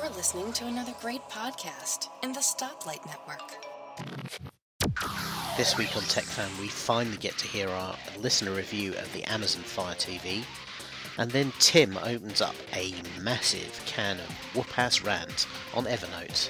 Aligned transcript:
You're 0.00 0.10
listening 0.10 0.52
to 0.52 0.66
another 0.66 0.94
great 1.00 1.22
podcast 1.28 2.08
in 2.22 2.32
the 2.32 2.38
Stoplight 2.38 3.04
Network. 3.04 3.56
This 5.56 5.76
week 5.76 5.96
on 5.96 6.02
TechFan, 6.02 6.60
we 6.60 6.68
finally 6.68 7.16
get 7.16 7.36
to 7.38 7.48
hear 7.48 7.68
our 7.68 7.96
listener 8.16 8.52
review 8.52 8.92
of 8.92 9.12
the 9.12 9.24
Amazon 9.24 9.62
Fire 9.62 9.96
TV, 9.96 10.44
and 11.18 11.32
then 11.32 11.52
Tim 11.58 11.98
opens 11.98 12.40
up 12.40 12.54
a 12.74 12.94
massive 13.20 13.82
can 13.86 14.20
of 14.20 14.30
whoop 14.54 14.78
ass 14.78 15.02
rant 15.02 15.48
on 15.74 15.84
Evernote. 15.86 16.48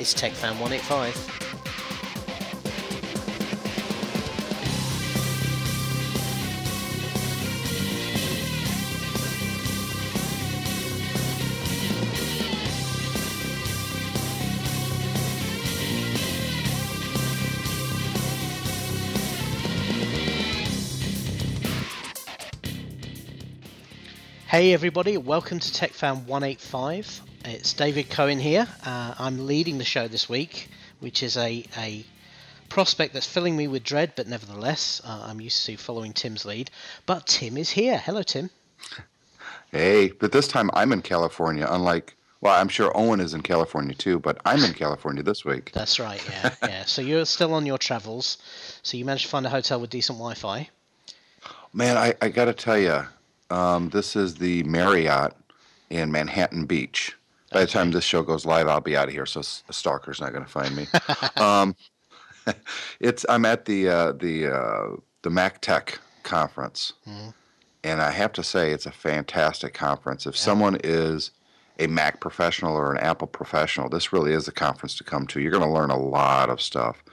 It's 0.00 0.12
TechFan 0.12 0.58
185. 0.60 1.73
Hey 24.54 24.72
everybody, 24.72 25.16
welcome 25.16 25.58
to 25.58 25.68
TechFan 25.68 26.26
185. 26.26 27.22
It's 27.44 27.72
David 27.72 28.08
Cohen 28.08 28.38
here. 28.38 28.68
Uh, 28.86 29.12
I'm 29.18 29.48
leading 29.48 29.78
the 29.78 29.84
show 29.84 30.06
this 30.06 30.28
week, 30.28 30.68
which 31.00 31.24
is 31.24 31.36
a, 31.36 31.64
a 31.76 32.04
prospect 32.68 33.14
that's 33.14 33.26
filling 33.26 33.56
me 33.56 33.66
with 33.66 33.82
dread, 33.82 34.12
but 34.14 34.28
nevertheless, 34.28 35.02
uh, 35.04 35.24
I'm 35.26 35.40
used 35.40 35.66
to 35.66 35.76
following 35.76 36.12
Tim's 36.12 36.44
lead. 36.44 36.70
But 37.04 37.26
Tim 37.26 37.56
is 37.56 37.70
here. 37.70 37.98
Hello, 37.98 38.22
Tim. 38.22 38.48
Hey, 39.72 40.10
but 40.10 40.30
this 40.30 40.46
time 40.46 40.70
I'm 40.72 40.92
in 40.92 41.02
California, 41.02 41.66
unlike, 41.68 42.14
well, 42.40 42.54
I'm 42.54 42.68
sure 42.68 42.96
Owen 42.96 43.18
is 43.18 43.34
in 43.34 43.40
California 43.40 43.96
too, 43.96 44.20
but 44.20 44.40
I'm 44.44 44.62
in 44.62 44.72
California 44.72 45.24
this 45.24 45.44
week. 45.44 45.72
That's 45.72 45.98
right, 45.98 46.24
yeah, 46.30 46.54
yeah. 46.62 46.84
So 46.84 47.02
you're 47.02 47.26
still 47.26 47.54
on 47.54 47.66
your 47.66 47.78
travels. 47.78 48.38
So 48.84 48.96
you 48.96 49.04
managed 49.04 49.24
to 49.24 49.30
find 49.30 49.46
a 49.46 49.50
hotel 49.50 49.80
with 49.80 49.90
decent 49.90 50.18
Wi 50.18 50.34
Fi. 50.34 50.70
Man, 51.72 51.96
I, 51.96 52.14
I 52.22 52.28
got 52.28 52.44
to 52.44 52.52
tell 52.52 52.78
you, 52.78 53.04
um, 53.54 53.90
this 53.90 54.16
is 54.16 54.34
the 54.34 54.64
Marriott 54.64 55.32
in 55.88 56.10
Manhattan 56.10 56.66
Beach. 56.66 57.16
By 57.52 57.60
the 57.60 57.66
time 57.68 57.92
this 57.92 58.02
show 58.02 58.22
goes 58.22 58.44
live, 58.44 58.66
I'll 58.66 58.80
be 58.80 58.96
out 58.96 59.06
of 59.06 59.14
here, 59.14 59.26
so 59.26 59.40
a 59.68 59.72
stalker's 59.72 60.20
not 60.20 60.32
going 60.32 60.44
to 60.44 60.50
find 60.50 60.74
me. 60.74 60.88
um, 61.36 61.76
it's 63.00 63.24
I'm 63.28 63.44
at 63.44 63.64
the 63.64 63.88
uh, 63.88 64.12
the 64.12 64.52
uh, 64.52 64.96
the 65.22 65.30
Mac 65.30 65.60
Tech 65.60 66.00
conference, 66.24 66.94
and 67.84 68.02
I 68.02 68.10
have 68.10 68.32
to 68.32 68.42
say 68.42 68.72
it's 68.72 68.86
a 68.86 68.92
fantastic 68.92 69.72
conference. 69.72 70.26
If 70.26 70.36
someone 70.36 70.76
is 70.82 71.30
a 71.78 71.86
Mac 71.86 72.20
professional 72.20 72.74
or 72.74 72.92
an 72.92 72.98
Apple 72.98 73.28
professional, 73.28 73.88
this 73.88 74.12
really 74.12 74.32
is 74.32 74.46
the 74.46 74.52
conference 74.52 74.96
to 74.96 75.04
come 75.04 75.28
to. 75.28 75.40
You're 75.40 75.52
going 75.52 75.62
to 75.62 75.70
learn 75.70 75.90
a 75.90 75.98
lot 75.98 76.50
of 76.50 76.60
stuff. 76.60 77.04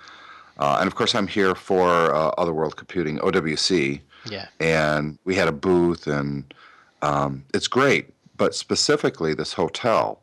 Uh, 0.58 0.78
and 0.80 0.88
of 0.88 0.96
course, 0.96 1.14
I'm 1.14 1.28
here 1.28 1.54
for 1.54 2.14
uh, 2.14 2.30
Other 2.38 2.54
World 2.54 2.78
Computing, 2.78 3.20
OWC, 3.20 4.02
Yeah. 4.26 4.48
and 4.60 5.18
we 5.26 5.36
had 5.36 5.48
a 5.48 5.52
booth, 5.52 6.08
and 6.08 6.54
um, 7.02 7.44
it's 7.54 7.68
great. 7.68 8.14
But 8.38 8.56
specifically, 8.56 9.34
this 9.34 9.54
hotel, 9.54 10.22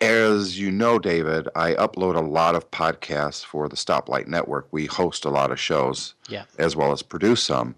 as 0.00 0.58
you 0.58 0.70
know, 0.70 0.98
David, 0.98 1.48
I 1.54 1.74
upload 1.74 2.16
a 2.16 2.20
lot 2.20 2.54
of 2.54 2.70
podcasts 2.70 3.44
for 3.44 3.68
the 3.68 3.76
Stoplight 3.76 4.26
Network. 4.26 4.66
We 4.70 4.86
host 4.86 5.24
a 5.24 5.30
lot 5.30 5.50
of 5.52 5.60
shows 5.60 6.14
Yeah. 6.28 6.44
as 6.58 6.74
well 6.74 6.92
as 6.92 7.02
produce 7.02 7.42
some. 7.42 7.74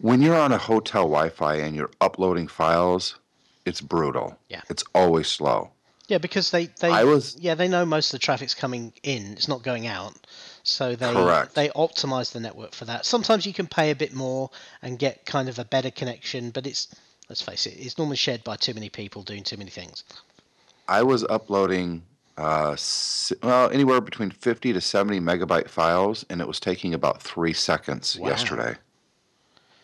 When 0.00 0.22
you're 0.22 0.38
on 0.38 0.52
a 0.52 0.58
hotel 0.58 1.04
Wi-Fi 1.04 1.56
and 1.56 1.74
you're 1.74 1.90
uploading 2.00 2.46
files, 2.48 3.16
it's 3.64 3.80
brutal. 3.80 4.38
Yeah. 4.48 4.60
it's 4.68 4.84
always 4.94 5.28
slow. 5.28 5.70
Yeah, 6.08 6.18
because 6.18 6.50
they, 6.52 6.66
they 6.80 6.88
I 6.90 7.04
was- 7.04 7.36
yeah 7.38 7.54
they 7.54 7.68
know 7.68 7.84
most 7.84 8.08
of 8.08 8.12
the 8.20 8.24
traffic's 8.24 8.54
coming 8.54 8.92
in. 9.02 9.32
It's 9.32 9.48
not 9.48 9.62
going 9.62 9.86
out, 9.86 10.14
so 10.62 10.94
they 10.96 11.12
Correct. 11.12 11.54
they 11.54 11.68
optimize 11.70 12.32
the 12.32 12.40
network 12.40 12.74
for 12.74 12.84
that. 12.86 13.06
Sometimes 13.06 13.46
you 13.46 13.52
can 13.52 13.66
pay 13.66 13.90
a 13.90 13.94
bit 13.96 14.14
more 14.14 14.50
and 14.82 14.98
get 14.98 15.24
kind 15.26 15.48
of 15.48 15.58
a 15.58 15.64
better 15.64 15.90
connection, 15.90 16.50
but 16.50 16.66
it's 16.66 16.88
let's 17.28 17.42
face 17.42 17.66
it, 17.66 17.74
it's 17.78 17.98
normally 17.98 18.16
shared 18.16 18.42
by 18.44 18.56
too 18.56 18.74
many 18.74 18.88
people 18.88 19.22
doing 19.22 19.42
too 19.42 19.56
many 19.56 19.70
things. 19.70 20.04
I 20.88 21.02
was 21.02 21.24
uploading 21.24 22.02
uh, 22.38 22.76
well 23.42 23.68
anywhere 23.70 24.00
between 24.00 24.30
50 24.30 24.72
to 24.72 24.80
70 24.80 25.20
megabyte 25.20 25.68
files, 25.68 26.24
and 26.30 26.40
it 26.40 26.46
was 26.48 26.60
taking 26.60 26.94
about 26.94 27.20
three 27.20 27.52
seconds 27.52 28.16
Wow. 28.18 28.28
yesterday. 28.28 28.76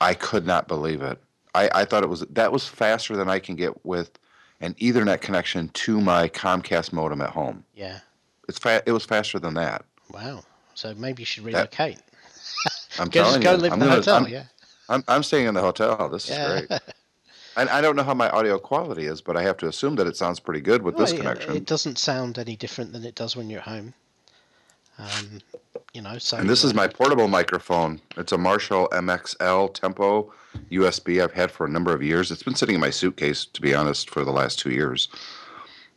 I 0.01 0.15
could 0.15 0.47
not 0.47 0.69
believe 0.69 1.03
it. 1.03 1.19
I, 1.55 1.69
I 1.75 1.85
thought 1.85 2.03
it 2.03 2.09
was 2.09 2.21
that 2.31 2.53
was 2.53 2.67
faster 2.67 3.17
than 3.17 3.29
I 3.29 3.39
can 3.39 3.55
get 3.56 3.85
with 3.85 4.11
an 4.61 4.75
Ethernet 4.75 5.21
connection 5.21 5.69
to 5.71 6.01
my 6.01 6.29
Comcast 6.29 6.93
modem 6.93 7.21
at 7.21 7.31
home. 7.31 7.65
Yeah, 7.75 8.01
It's 8.49 8.59
fa- 8.59 8.83
it 8.87 8.93
was 8.93 9.05
faster 9.05 9.39
than 9.39 9.55
that. 9.55 9.85
wow. 10.12 10.43
So 10.75 10.95
maybe 10.95 11.23
you 11.23 11.27
should 11.27 11.45
relocate. 11.45 11.99
I'm 12.99 13.09
Go, 13.09 13.23
telling 13.23 13.41
just 13.41 13.43
go 13.43 13.53
you, 13.53 13.57
live 13.59 13.73
I'm 13.73 13.83
in 13.83 13.89
the 13.89 13.95
hotel. 13.95 14.17
I'm, 14.17 14.29
yeah, 14.29 14.45
I'm, 14.89 15.05
I'm 15.09 15.23
staying 15.23 15.47
in 15.47 15.55
the 15.55 15.61
hotel. 15.61 16.09
This 16.09 16.25
is 16.25 16.31
yeah. 16.37 16.61
great. 16.67 16.81
And 17.57 17.69
I 17.69 17.81
don't 17.81 17.95
know 17.95 18.03
how 18.03 18.15
my 18.15 18.29
audio 18.31 18.59
quality 18.59 19.07
is, 19.07 19.21
but 19.21 19.37
I 19.37 19.43
have 19.43 19.57
to 19.59 19.69
assume 19.69 19.95
that 19.95 20.09
it 20.09 20.17
sounds 20.17 20.41
pretty 20.41 20.61
good 20.61 20.83
with 20.83 20.97
this 20.97 21.12
Well, 21.12 21.21
it- 21.21 21.23
connection. 21.23 21.57
It 21.57 21.67
doesn't 21.67 21.99
sound 21.99 22.37
any 22.37 22.57
different 22.57 22.93
than 22.93 23.05
it 23.05 23.15
does 23.15 23.37
when 23.37 23.49
you're 23.49 23.61
at 23.61 23.67
home. 23.69 23.95
Um, 24.99 25.41
you 25.93 26.03
know, 26.03 26.19
so 26.19 26.37
And 26.37 26.51
this 26.51 26.65
is 26.65 26.75
my 26.75 26.89
portable 26.89 27.29
microphone. 27.29 28.01
It's 28.17 28.33
a 28.33 28.39
Marshall 28.39 28.89
MXL 28.91 29.73
Tempo 29.73 30.33
USB 30.73 31.23
I've 31.23 31.33
had 31.33 31.53
for 31.53 31.65
a 31.65 31.69
number 31.69 31.93
of 31.95 32.03
years. 32.03 32.33
It's 32.33 32.43
been 32.43 32.56
sitting 32.56 32.75
in 32.75 32.81
my 32.81 32.91
suitcase, 32.91 33.45
to 33.47 33.61
be 33.62 33.73
honest, 33.73 34.11
for 34.11 34.25
the 34.25 34.33
last 34.33 34.59
two 34.59 34.71
years. 34.71 35.09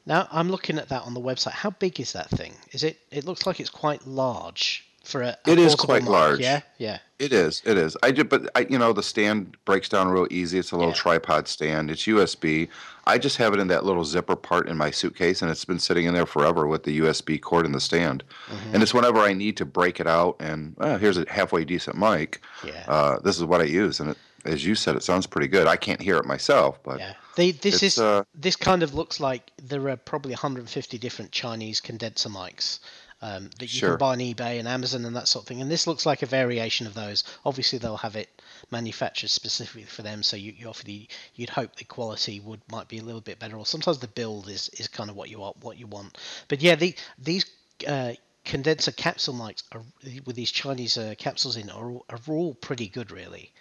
Now 0.08 0.28
I'm 0.32 0.50
looking 0.50 0.78
at 0.80 0.90
that 0.90 1.04
on 1.04 1.14
the 1.14 1.20
website. 1.22 1.52
How 1.52 1.70
big 1.72 2.00
is 2.00 2.14
that 2.14 2.30
thing? 2.30 2.54
Is 2.72 2.84
it? 2.84 2.98
It 3.12 3.26
looks 3.26 3.46
like 3.46 3.60
it's 3.60 3.70
quite 3.70 4.08
large 4.08 4.86
for 5.04 5.22
a. 5.22 5.38
a 5.46 5.52
It 5.52 5.60
is 5.60 5.76
quite 5.76 6.04
mic, 6.04 6.12
large. 6.12 6.40
Yeah, 6.40 6.62
yeah, 6.78 7.00
It 7.20 7.34
is. 7.34 7.62
It 7.66 7.78
is. 7.78 7.96
I 8.04 8.12
just, 8.12 8.30
but 8.30 8.50
I, 8.56 8.66
you 8.70 8.78
know, 8.80 8.94
the 8.94 9.04
stand 9.04 9.58
breaks 9.66 9.90
down 9.90 10.08
real 10.08 10.28
easy. 10.32 10.60
It's 10.60 10.72
a 10.72 10.76
little 10.78 10.92
Yeah. 10.92 10.98
tripod 10.98 11.48
stand. 11.48 11.92
It's 11.92 12.04
USB. 12.08 12.70
I 13.06 13.18
just 13.18 13.38
have 13.38 13.54
it 13.54 13.60
in 13.60 13.68
that 13.68 13.86
little 13.86 14.04
zipper 14.06 14.36
part 14.36 14.68
in 14.68 14.76
my 14.78 14.92
suitcase, 14.92 15.42
and 15.42 15.50
it's 15.52 15.64
been 15.66 15.80
sitting 15.80 16.06
in 16.06 16.14
there 16.14 16.26
forever 16.26 16.68
with 16.68 16.84
the 16.84 17.00
USB 17.00 17.40
cord 17.42 17.66
in 17.66 17.72
the 17.74 17.80
stand. 17.80 18.24
Mm-hmm. 18.50 18.74
And 18.74 18.84
it's 18.84 18.94
whenever 18.94 19.20
I 19.20 19.34
need 19.34 19.56
to 19.58 19.66
break 19.66 20.00
it 20.00 20.08
out, 20.08 20.36
and 20.40 20.74
well, 20.78 20.98
here's 20.98 21.18
a 21.18 21.26
halfway 21.30 21.64
decent 21.66 21.98
mic. 21.98 22.42
yeah. 22.66 22.84
Uh, 22.88 23.20
this 23.20 23.38
is 23.38 23.44
what 23.46 23.62
I 23.62 23.66
use, 23.66 24.00
and 24.02 24.10
it, 24.12 24.18
as 24.48 24.66
you 24.66 24.76
said, 24.76 24.96
it 24.96 25.04
sounds 25.04 25.28
pretty 25.28 25.48
good. 25.48 25.68
I 25.68 25.76
can't 25.76 26.02
hear 26.02 26.18
it 26.18 26.26
myself, 26.26 26.82
but 26.84 27.00
yeah. 27.00 27.14
They, 27.36 27.52
this 27.52 27.84
is 27.84 28.00
uh, 28.00 28.24
this 28.34 28.56
kind 28.56 28.82
of 28.84 28.94
looks 28.96 29.20
like 29.20 29.52
there 29.62 29.88
are 29.90 29.96
probably 29.98 30.32
150 30.32 30.98
different 30.98 31.32
Chinese 31.32 31.80
condenser 31.82 32.30
mics 32.30 32.80
um, 33.22 33.50
that 33.60 33.62
you 33.74 33.80
Sure. 33.80 33.90
can 33.92 33.98
buy 34.00 34.12
on 34.14 34.20
eBay 34.20 34.58
and 34.60 34.68
Amazon 34.68 35.06
and 35.06 35.16
that 35.16 35.28
sort 35.28 35.44
of 35.44 35.48
thing. 35.48 35.62
And 35.62 35.70
this 35.70 35.86
looks 35.86 36.06
like 36.06 36.24
a 36.24 36.26
variation 36.26 36.88
of 36.88 36.94
those. 36.96 37.24
Obviously, 37.46 37.78
they'll 37.78 37.98
have 37.98 38.16
it 38.16 38.30
manufactured 38.72 39.30
specifically 39.30 39.84
for 39.84 40.02
them, 40.02 40.24
so 40.24 40.36
you, 40.36 40.52
you 40.58 40.68
obviously 40.68 41.10
you'd 41.36 41.50
hope 41.50 41.76
the 41.76 41.84
quality 41.86 42.40
would 42.40 42.62
might 42.72 42.88
be 42.88 42.98
a 42.98 43.04
little 43.04 43.22
bit 43.22 43.38
better. 43.40 43.56
Or 43.58 43.66
sometimes 43.66 44.00
the 44.00 44.08
build 44.08 44.50
is, 44.50 44.70
is 44.70 44.88
kind 44.88 45.10
of 45.10 45.16
what 45.16 45.30
you 45.30 45.40
want 45.40 45.58
what 45.64 45.78
you 45.78 45.86
want. 45.88 46.18
But 46.48 46.62
yeah, 46.62 46.76
the 46.76 46.96
these 47.20 47.46
uh, 47.88 48.14
condenser 48.46 48.92
capsule 48.94 49.34
mics 49.36 49.62
are, 49.74 49.84
with 50.26 50.36
these 50.36 50.50
Chinese 50.52 50.98
uh, 50.98 51.14
capsules 51.18 51.58
in 51.58 51.70
are, 51.70 51.92
all- 51.92 52.06
are 52.10 52.20
all 52.30 52.54
pretty 52.56 52.88
good, 52.88 53.12
really. 53.12 53.52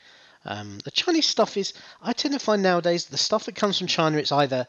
Um, 0.47 0.79
the 0.85 0.91
Chinese 0.91 1.27
stuff 1.27 1.57
is, 1.57 1.75
I 2.03 2.13
tend 2.13 2.35
to 2.35 2.41
find 2.41 2.63
nowadays 2.63 3.07
the 3.07 3.19
stuff 3.19 3.45
that 3.45 3.57
comes 3.57 3.79
from 3.79 3.87
China, 3.87 4.19
it's 4.19 4.33
either 4.33 4.67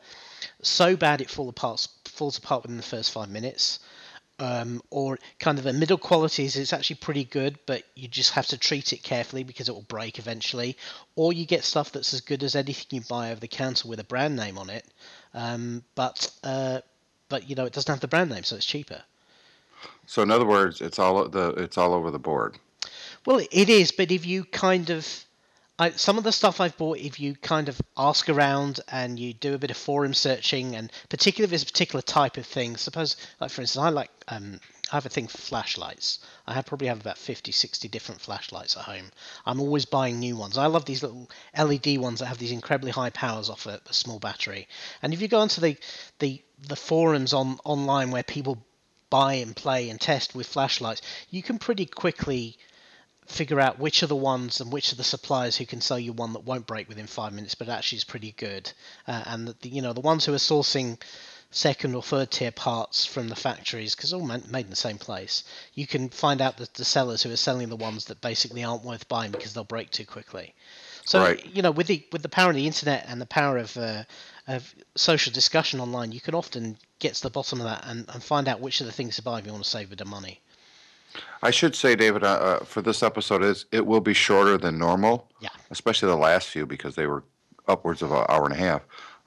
so 0.61 0.95
bad 0.95 1.21
it 1.21 1.29
fall 1.29 1.49
apart, 1.49 1.87
falls 2.05 2.37
apart 2.37 2.63
within 2.63 2.77
the 2.77 2.83
first 2.83 3.11
five 3.11 3.29
minutes, 3.29 3.79
um, 4.39 4.81
or 4.91 5.17
kind 5.39 5.57
of 5.57 5.65
a 5.65 5.73
middle 5.73 5.97
quality 5.97 6.45
is 6.45 6.55
it's 6.55 6.73
actually 6.73 6.97
pretty 6.97 7.23
good, 7.23 7.57
but 7.65 7.83
you 7.95 8.07
just 8.07 8.31
have 8.31 8.47
to 8.47 8.57
treat 8.57 8.93
it 8.93 9.01
carefully 9.01 9.43
because 9.43 9.67
it 9.69 9.73
will 9.73 9.81
break 9.83 10.19
eventually. 10.19 10.77
Or 11.15 11.33
you 11.33 11.45
get 11.45 11.63
stuff 11.63 11.91
that's 11.91 12.13
as 12.13 12.21
good 12.21 12.43
as 12.43 12.55
anything 12.55 12.85
you 12.91 13.01
buy 13.01 13.31
over 13.31 13.39
the 13.39 13.47
counter 13.47 13.87
with 13.87 13.99
a 13.99 14.03
brand 14.03 14.35
name 14.35 14.57
on 14.57 14.69
it, 14.69 14.85
um, 15.33 15.83
but 15.95 16.31
uh, 16.43 16.81
but 17.29 17.49
you 17.49 17.55
know 17.55 17.65
it 17.65 17.73
doesn't 17.73 17.91
have 17.91 17.99
the 17.99 18.07
brand 18.07 18.29
name, 18.29 18.43
so 18.43 18.55
it's 18.55 18.65
cheaper. 18.65 19.01
so 20.05 20.21
in 20.21 20.29
other 20.29 20.45
words, 20.45 20.81
it's 20.81 20.99
all 20.99 21.27
the 21.27 21.49
it's 21.51 21.77
all 21.77 21.93
over 21.93 22.11
the 22.11 22.19
board. 22.19 22.57
Well, 23.25 23.45
it 23.51 23.69
is, 23.69 23.91
but 23.91 24.11
if 24.11 24.25
you 24.25 24.45
kind 24.45 24.89
of, 24.89 25.05
I, 25.79 25.91
some 25.91 26.17
of 26.17 26.23
the 26.23 26.31
stuff 26.31 26.59
I've 26.59 26.75
bought, 26.75 26.97
if 26.97 27.19
you 27.19 27.35
kind 27.35 27.69
of 27.69 27.79
ask 27.95 28.29
around 28.29 28.79
and 28.91 29.19
you 29.19 29.33
do 29.33 29.53
a 29.53 29.59
bit 29.59 29.69
of 29.69 29.77
forum 29.77 30.15
searching, 30.15 30.75
and 30.75 30.91
particularly 31.09 31.53
if 31.53 31.61
it's 31.61 31.69
a 31.69 31.71
particular 31.71 32.01
type 32.01 32.37
of 32.37 32.47
thing, 32.47 32.77
suppose, 32.77 33.15
like 33.39 33.51
for 33.51 33.61
instance, 33.61 33.83
I 33.83 33.89
like, 33.89 34.09
um, 34.27 34.59
I 34.91 34.95
have 34.95 35.05
a 35.05 35.09
thing 35.09 35.27
for 35.27 35.37
flashlights. 35.37 36.17
I 36.47 36.55
have 36.55 36.65
probably 36.65 36.87
have 36.87 36.99
about 36.99 37.19
50, 37.19 37.51
60 37.51 37.87
different 37.89 38.21
flashlights 38.21 38.75
at 38.75 38.83
home. 38.83 39.11
I'm 39.45 39.59
always 39.59 39.85
buying 39.85 40.17
new 40.17 40.35
ones. 40.35 40.57
I 40.57 40.65
love 40.65 40.85
these 40.85 41.03
little 41.03 41.29
LED 41.55 41.99
ones 41.99 42.19
that 42.19 42.25
have 42.25 42.39
these 42.39 42.51
incredibly 42.51 42.91
high 42.91 43.11
powers 43.11 43.49
off 43.49 43.67
a, 43.67 43.79
a 43.87 43.93
small 43.93 44.17
battery. 44.17 44.67
And 45.03 45.13
if 45.13 45.21
you 45.21 45.27
go 45.27 45.41
onto 45.41 45.61
the, 45.61 45.77
the, 46.17 46.41
the 46.67 46.75
forums 46.75 47.33
on 47.33 47.59
online 47.63 48.09
where 48.09 48.23
people 48.23 48.65
buy 49.11 49.35
and 49.35 49.55
play 49.55 49.89
and 49.91 50.01
test 50.01 50.33
with 50.33 50.47
flashlights, 50.47 51.03
you 51.29 51.43
can 51.43 51.59
pretty 51.59 51.85
quickly 51.85 52.57
figure 53.27 53.59
out 53.59 53.79
which 53.79 54.03
are 54.03 54.07
the 54.07 54.15
ones 54.15 54.61
and 54.61 54.71
which 54.71 54.91
are 54.91 54.95
the 54.95 55.03
suppliers 55.03 55.57
who 55.57 55.65
can 55.65 55.81
sell 55.81 55.99
you 55.99 56.13
one 56.13 56.33
that 56.33 56.43
won't 56.43 56.65
break 56.65 56.87
within 56.87 57.07
five 57.07 57.33
minutes, 57.33 57.55
but 57.55 57.69
actually 57.69 57.97
is 57.97 58.03
pretty 58.03 58.31
good. 58.31 58.71
Uh, 59.07 59.23
and 59.25 59.47
the, 59.47 59.69
you 59.69 59.81
know 59.81 59.93
the 59.93 60.01
ones 60.01 60.25
who 60.25 60.33
are 60.33 60.37
sourcing 60.37 60.97
second 61.49 61.95
or 61.95 62.03
third 62.03 62.29
tier 62.29 62.51
parts 62.51 63.05
from 63.05 63.29
the 63.29 63.35
factories 63.35 63.95
because 63.95 64.13
all 64.13 64.25
made 64.25 64.65
in 64.65 64.69
the 64.69 64.75
same 64.75 64.97
place. 64.97 65.43
You 65.73 65.87
can 65.87 66.09
find 66.09 66.41
out 66.41 66.57
the, 66.57 66.67
the 66.73 66.85
sellers 66.85 67.23
who 67.23 67.31
are 67.31 67.37
selling 67.37 67.69
the 67.69 67.75
ones 67.75 68.05
that 68.05 68.21
basically 68.21 68.63
aren't 68.63 68.83
worth 68.83 69.07
buying 69.07 69.31
because 69.31 69.53
they'll 69.53 69.63
break 69.63 69.89
too 69.89 70.05
quickly. 70.05 70.53
So 71.05 71.21
Right. 71.21 71.45
you 71.45 71.61
know, 71.61 71.71
with 71.71 71.87
the 71.87 72.05
with 72.11 72.21
the 72.21 72.29
power 72.29 72.49
of 72.49 72.55
the 72.55 72.67
internet 72.67 73.05
and 73.07 73.21
the 73.21 73.25
power 73.25 73.57
of 73.57 73.75
uh, 73.77 74.03
of 74.47 74.75
social 74.95 75.31
discussion 75.31 75.79
online, 75.79 76.11
you 76.11 76.19
can 76.19 76.35
often 76.35 76.77
get 76.99 77.15
to 77.15 77.23
the 77.23 77.29
bottom 77.29 77.61
of 77.61 77.65
that 77.65 77.83
and, 77.85 78.05
and 78.09 78.21
find 78.23 78.47
out 78.47 78.59
which 78.59 78.81
of 78.81 78.87
the 78.87 78.93
things 78.93 79.15
to 79.15 79.21
buy 79.21 79.39
if 79.39 79.45
you 79.45 79.51
want 79.51 79.63
to 79.63 79.69
save 79.69 79.87
a 79.87 79.89
bit 79.91 80.01
of 80.01 80.07
money. 80.07 80.41
I 81.41 81.51
should 81.51 81.75
say, 81.75 81.95
David, 81.95 82.23
uh, 82.23 82.27
uh, 82.27 82.59
for 82.65 82.81
this 82.81 83.03
episode, 83.03 83.43
is 83.43 83.65
it 83.71 83.85
will 83.85 84.01
be 84.01 84.13
shorter 84.13 84.57
than 84.57 84.77
normal. 84.77 85.29
Yeah. 85.39 85.49
Especially 85.69 86.07
the 86.09 86.15
last 86.15 86.47
few 86.49 86.65
because 86.65 86.95
they 86.95 87.07
were 87.07 87.23
upwards 87.67 88.01
of 88.01 88.11
an 88.11 88.25
hour 88.29 88.45
and 88.45 88.53
a 88.53 88.57
half. 88.57 88.81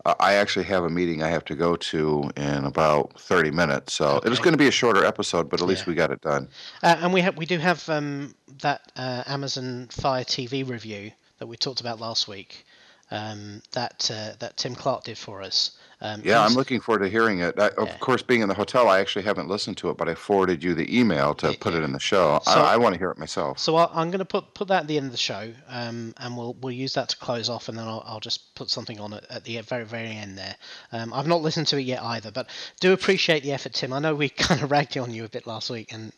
Uh, 0.07 0.15
I 0.19 0.35
actually 0.35 0.65
have 0.65 0.85
a 0.85 0.89
meeting 0.89 1.23
I 1.23 1.29
have 1.29 1.45
to 1.47 1.55
go 1.55 1.77
to 1.77 2.31
in 2.37 2.65
about 2.65 3.21
30 3.21 3.51
minutes, 3.51 3.93
so 3.93 4.17
it 4.25 4.31
was 4.31 4.39
going 4.39 4.53
to 4.53 4.59
be 4.59 4.67
a 4.67 4.71
shorter 4.71 5.05
episode, 5.05 5.51
but 5.51 5.61
at 5.61 5.69
least 5.69 5.83
Yeah. 5.83 5.91
we 5.91 5.95
got 5.95 6.11
it 6.11 6.23
done. 6.23 6.49
Uh, 6.83 6.97
and 7.01 7.13
we 7.13 7.21
have 7.21 7.37
we 7.37 7.45
do 7.45 7.59
have 7.59 7.87
um, 7.91 8.35
that 8.63 8.81
uh, 8.97 9.25
Amazon 9.27 9.89
Fire 9.91 10.25
TV 10.25 10.67
review 10.67 11.13
that 11.39 11.47
we 11.47 11.57
talked 11.57 11.81
about 11.83 12.01
last 12.01 12.29
week. 12.29 12.65
Um, 13.11 13.61
that 13.73 14.11
uh, 14.11 14.37
that 14.39 14.57
Tim 14.57 14.75
Clark 14.75 15.05
did 15.05 15.19
for 15.19 15.43
us. 15.43 15.73
Um, 16.03 16.23
Yeah, 16.25 16.43
I'm 16.45 16.55
looking 16.55 16.81
forward 16.81 17.01
to 17.05 17.09
hearing 17.11 17.41
it. 17.41 17.59
I, 17.59 17.69
of 17.71 17.89
Yeah. 17.89 17.97
course, 17.99 18.23
being 18.23 18.41
in 18.41 18.49
the 18.49 18.55
hotel, 18.55 18.89
I 18.89 19.01
actually 19.01 19.25
haven't 19.25 19.49
listened 19.49 19.77
to 19.79 19.91
it, 19.91 19.97
but 19.97 20.09
I 20.09 20.15
forwarded 20.15 20.65
you 20.65 20.75
the 20.75 20.99
email 20.99 21.35
to 21.37 21.53
put 21.59 21.75
it 21.75 21.83
in 21.83 21.93
the 21.93 21.99
show. 22.01 22.41
So- 22.45 22.51
I, 22.53 22.75
I 22.75 22.77
want 22.79 22.95
to 22.95 22.99
hear 22.99 23.11
it 23.11 23.19
myself. 23.19 23.59
So 23.59 23.77
I, 23.77 23.85
I'm 23.93 24.11
going 24.11 24.21
to 24.21 24.25
put 24.25 24.55
put 24.55 24.69
that 24.69 24.83
at 24.83 24.87
the 24.87 24.97
end 24.97 25.07
of 25.07 25.13
the 25.13 25.19
show, 25.19 25.53
um, 25.69 26.15
and 26.19 26.37
we'll 26.37 26.55
we'll 26.61 26.73
use 26.73 26.95
that 26.95 27.11
to 27.11 27.17
close 27.19 27.49
off, 27.49 27.69
and 27.69 27.77
then 27.77 27.87
I'll, 27.87 28.03
I'll 28.07 28.21
just 28.21 28.55
put 28.55 28.71
something 28.71 28.99
on 28.99 29.13
it 29.13 29.27
at 29.29 29.45
the 29.45 29.61
very 29.61 29.85
very 29.85 30.11
end 30.11 30.39
there. 30.39 30.57
Um, 30.93 31.13
I've 31.13 31.27
not 31.27 31.43
listened 31.43 31.67
to 31.69 31.79
it 31.79 31.83
yet 31.83 32.03
either, 32.03 32.31
but 32.31 32.49
do 32.81 32.93
appreciate 32.93 33.43
the 33.43 33.53
effort, 33.53 33.75
Tim. 33.75 33.93
I 33.93 33.99
know 33.99 34.15
we 34.15 34.29
kind 34.49 34.63
of 34.63 34.71
ragged 34.71 34.97
on 34.97 35.11
you 35.13 35.25
a 35.25 35.29
bit 35.29 35.47
last 35.47 35.69
week, 35.71 35.93
and 35.93 36.13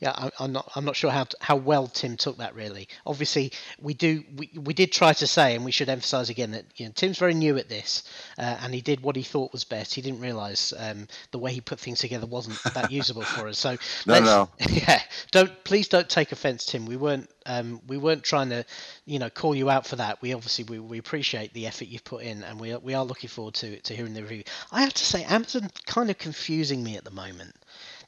yeah, 0.00 0.12
I, 0.14 0.30
I'm 0.40 0.52
not 0.52 0.70
I'm 0.74 0.84
not 0.84 0.96
sure 0.96 1.10
how 1.10 1.26
how 1.40 1.56
well 1.56 1.86
Tim 1.86 2.16
took 2.16 2.38
that 2.38 2.54
really. 2.54 2.88
Obviously, 3.06 3.52
we 3.80 3.92
do 3.94 4.24
we, 4.36 4.50
we 4.54 4.72
did 4.72 4.90
try 4.92 5.12
to 5.12 5.26
say, 5.26 5.54
and 5.54 5.64
we 5.64 5.70
should 5.72 5.88
emphasise 5.88 6.30
again 6.30 6.52
that 6.52 6.64
you 6.76 6.86
know 6.86 6.92
Tim's 6.94 7.18
very 7.18 7.34
new 7.34 7.58
at 7.58 7.68
this, 7.68 8.04
uh, 8.38 8.56
and 8.62 8.72
he 8.72 8.80
did 8.80 9.02
what 9.02 9.16
he 9.18 9.24
thought 9.24 9.52
was 9.52 9.64
best. 9.64 9.94
He 9.94 10.00
didn't 10.00 10.20
realise 10.20 10.72
um, 10.78 11.06
the 11.32 11.38
way 11.38 11.52
he 11.52 11.60
put 11.60 11.78
things 11.78 11.98
together 11.98 12.26
wasn't 12.26 12.58
that 12.74 12.90
usable 13.00 13.22
for 13.22 13.48
us. 13.48 13.58
So 13.58 13.76
No, 14.06 14.20
no. 14.20 14.48
yeah, 14.70 15.02
don't 15.30 15.52
please 15.64 15.88
don't 15.88 16.08
take 16.08 16.32
offence, 16.32 16.64
Tim. 16.64 16.86
We 16.86 16.96
weren't 16.96 17.28
um, 17.46 17.80
we 17.86 17.96
weren't 17.98 18.22
trying 18.22 18.48
to, 18.50 18.64
you 19.04 19.18
know, 19.18 19.28
call 19.30 19.54
you 19.54 19.68
out 19.70 19.86
for 19.86 19.96
that. 19.96 20.20
We 20.22 20.32
obviously 20.32 20.64
we, 20.64 20.78
we 20.78 20.98
appreciate 20.98 21.52
the 21.52 21.66
effort 21.66 21.88
you've 21.88 22.04
put 22.04 22.22
in, 22.22 22.42
and 22.42 22.58
we 22.58 22.72
are, 22.72 22.78
we 22.78 22.94
are 22.94 23.04
looking 23.04 23.28
forward 23.28 23.54
to 23.54 23.80
to 23.80 23.94
hearing 23.94 24.14
the 24.14 24.22
review. 24.22 24.44
I 24.72 24.82
have 24.82 24.94
to 24.94 25.04
say, 25.04 25.24
Amazon 25.24 25.68
kind 25.86 26.10
of 26.10 26.18
confusing 26.18 26.82
me 26.82 26.96
at 26.96 27.04
the 27.04 27.10
moment. 27.10 27.54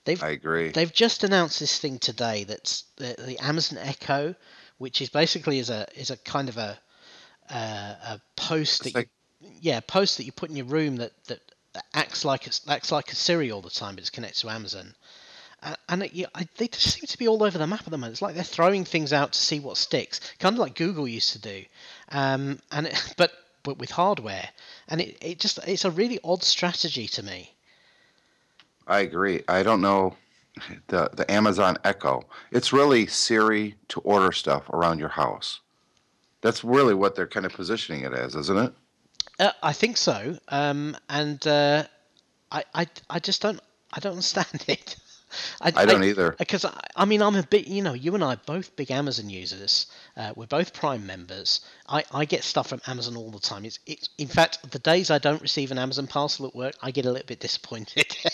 They've 0.04 0.22
I 0.22 0.30
agree. 0.30 0.70
they've 0.70 0.92
just 0.92 1.24
announced 1.24 1.60
this 1.60 1.78
thing 1.78 1.98
today 1.98 2.44
that's 2.44 2.84
the, 2.96 3.14
the 3.18 3.38
Amazon 3.38 3.78
Echo, 3.78 4.34
which 4.78 5.02
is 5.02 5.10
basically 5.10 5.58
is 5.58 5.68
a 5.70 5.86
is 5.94 6.10
a 6.10 6.16
kind 6.16 6.48
of 6.48 6.56
a 6.56 6.78
uh, 7.50 7.94
a 8.14 8.20
post 8.36 8.86
It's 8.86 8.92
that 8.92 8.98
like- 8.98 9.06
you, 9.08 9.10
yeah 9.60 9.81
post 9.81 10.16
that 10.16 10.25
you 10.25 10.32
put 10.32 10.50
in 10.50 10.56
your 10.56 10.66
room 10.66 10.96
that 10.96 11.12
that 11.25 11.40
acts 11.94 12.25
like 12.25 12.46
a, 12.46 12.50
acts 12.69 12.92
like 12.92 13.12
a 13.12 13.14
Siri 13.14 13.50
all 13.50 13.62
the 13.62 13.70
time, 13.70 13.94
but 13.94 14.00
it's 14.00 14.10
connected 14.10 14.40
to 14.40 14.50
Amazon. 14.50 14.94
Uh, 15.62 15.75
and 15.88 16.02
it, 16.04 16.14
yeah, 16.14 16.26
I, 16.34 16.48
they 16.56 16.69
just 16.69 16.94
seem 16.94 17.06
to 17.06 17.19
be 17.19 17.28
all 17.28 17.42
over 17.42 17.58
the 17.58 17.66
map 17.66 17.81
at 17.81 17.90
the 17.90 17.98
moment. 17.98 18.12
It's 18.12 18.22
like 18.22 18.34
they're 18.34 18.44
throwing 18.44 18.84
things 18.84 19.12
out 19.12 19.32
to 19.32 19.38
see 19.38 19.60
what 19.60 19.76
sticks, 19.76 20.20
kind 20.38 20.54
of 20.54 20.58
like 20.58 20.75
Google 20.75 21.06
used 21.06 21.32
to 21.32 21.38
do, 21.38 21.64
um, 22.10 22.58
and 22.72 22.87
it, 22.87 23.14
but 23.16 23.32
but 23.62 23.78
with 23.78 23.90
hardware. 23.90 24.48
And 24.88 25.00
it, 25.00 25.19
it 25.20 25.38
just 25.38 25.58
it's 25.66 25.84
a 25.84 25.90
really 25.90 26.19
odd 26.25 26.42
strategy 26.42 27.06
to 27.08 27.22
me. 27.22 27.52
I 28.87 29.00
agree. 29.00 29.42
I 29.48 29.62
don't 29.62 29.82
know 29.82 30.16
the 30.88 31.10
the 31.12 31.31
Amazon 31.31 31.76
Echo. 31.84 32.22
It's 32.50 32.72
really 32.72 33.06
Siri 33.06 33.75
to 33.88 34.00
order 34.00 34.32
stuff 34.32 34.69
around 34.70 34.98
your 34.98 35.10
house. 35.10 35.60
That's 36.40 36.64
really 36.64 36.94
what 36.94 37.14
they're 37.14 37.26
kind 37.26 37.44
of 37.44 37.52
positioning 37.52 38.04
it 38.04 38.14
as, 38.14 38.34
isn't 38.34 38.56
it? 38.56 38.72
Uh, 39.40 39.52
I 39.62 39.72
think 39.72 39.96
so, 39.96 40.38
um, 40.48 40.96
and 41.08 41.44
uh, 41.46 41.84
I, 42.52 42.64
I 42.75 42.87
I 43.10 43.19
just 43.20 43.42
don't 43.42 43.60
I 43.92 44.00
don't 44.00 44.12
understand 44.12 44.64
it. 44.69 44.96
I 45.60 45.84
don't 45.86 46.04
either. 46.04 46.34
Because 46.38 46.64
I, 46.64 46.78
I 46.96 47.04
mean, 47.04 47.22
I'm 47.22 47.36
a 47.36 47.42
bit, 47.42 47.66
you 47.66 47.82
know, 47.82 47.92
you 47.92 48.14
and 48.14 48.24
I 48.24 48.34
are 48.34 48.40
both 48.46 48.74
big 48.76 48.90
Amazon 48.90 49.30
users. 49.30 49.86
Uh, 50.16 50.32
we're 50.36 50.46
both 50.46 50.72
Prime 50.72 51.06
members. 51.06 51.60
I, 51.88 52.04
I 52.12 52.24
get 52.24 52.44
stuff 52.44 52.68
from 52.68 52.80
Amazon 52.86 53.16
all 53.16 53.30
the 53.30 53.38
time. 53.40 53.64
It's, 53.64 53.78
it's 53.86 54.08
in 54.18 54.28
fact 54.28 54.70
the 54.70 54.78
days 54.78 55.10
I 55.10 55.18
don't 55.18 55.40
receive 55.42 55.70
an 55.70 55.78
Amazon 55.78 56.06
parcel 56.06 56.46
at 56.46 56.54
work, 56.54 56.74
I 56.82 56.90
get 56.90 57.04
a 57.06 57.10
little 57.10 57.26
bit 57.26 57.40
disappointed. 57.40 58.06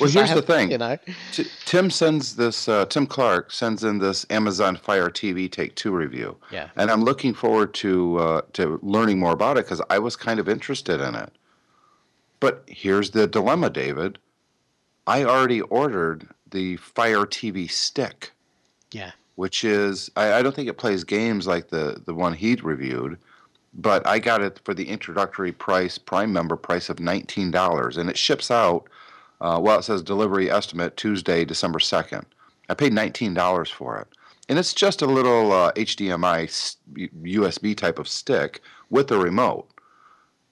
Well, 0.00 0.08
I 0.08 0.12
here's 0.12 0.34
the 0.34 0.42
thing. 0.42 0.72
you 0.72 0.78
know. 0.78 0.98
T- 1.32 1.46
Tim 1.64 1.90
sends 1.90 2.34
this. 2.34 2.68
Uh, 2.68 2.86
Tim 2.86 3.06
Clark 3.06 3.52
sends 3.52 3.84
in 3.84 3.98
this 3.98 4.26
Amazon 4.28 4.74
Fire 4.76 5.08
TV 5.10 5.50
Take 5.50 5.76
Two 5.76 5.92
review, 5.92 6.36
Yeah. 6.50 6.70
and 6.76 6.90
I'm 6.90 7.04
looking 7.04 7.32
forward 7.34 7.72
to 7.74 8.16
uh, 8.18 8.40
to 8.54 8.80
learning 8.82 9.20
more 9.20 9.32
about 9.32 9.58
it 9.58 9.66
because 9.66 9.80
I 9.88 10.00
was 10.00 10.16
kind 10.16 10.40
of 10.40 10.48
interested 10.48 11.00
in 11.00 11.14
it. 11.14 11.30
But 12.40 12.64
here's 12.66 13.10
the 13.12 13.28
dilemma, 13.28 13.70
David. 13.70 14.18
I 15.06 15.24
already 15.24 15.60
ordered 15.62 16.28
the 16.50 16.76
Fire 16.76 17.24
TV 17.26 17.70
Stick. 17.70 18.32
Yeah. 18.92 19.12
which 19.36 19.64
is 19.64 20.10
I, 20.16 20.32
I 20.34 20.42
don't 20.42 20.54
think 20.54 20.68
it 20.68 20.76
plays 20.78 21.04
games 21.04 21.46
like 21.46 21.68
the 21.68 22.02
the 22.04 22.14
one 22.14 22.34
he'd 22.34 22.64
reviewed, 22.64 23.18
but 23.72 24.04
I 24.06 24.18
got 24.18 24.42
it 24.42 24.60
for 24.64 24.74
the 24.74 24.88
introductory 24.88 25.52
price, 25.52 25.96
Prime 25.96 26.32
member 26.32 26.56
price 26.56 26.88
of 26.90 26.98
nineteen 26.98 27.50
dollars, 27.52 27.96
and 27.96 28.10
it 28.10 28.18
ships 28.18 28.50
out. 28.50 28.88
Uh, 29.40 29.58
well, 29.62 29.78
it 29.78 29.84
says 29.84 30.02
delivery 30.02 30.50
estimate 30.50 30.96
Tuesday, 30.96 31.44
December 31.44 31.78
second. 31.78 32.26
I 32.68 32.74
paid 32.74 32.92
nineteen 32.92 33.32
dollars 33.32 33.70
for 33.70 33.96
it, 33.98 34.08
and 34.48 34.58
it's 34.58 34.74
just 34.74 35.02
a 35.02 35.06
little 35.06 35.52
uh, 35.52 35.72
HDMI 35.72 36.76
USB 37.22 37.76
type 37.76 37.98
of 38.00 38.08
stick 38.08 38.60
with 38.90 39.10
a 39.12 39.18
remote, 39.18 39.68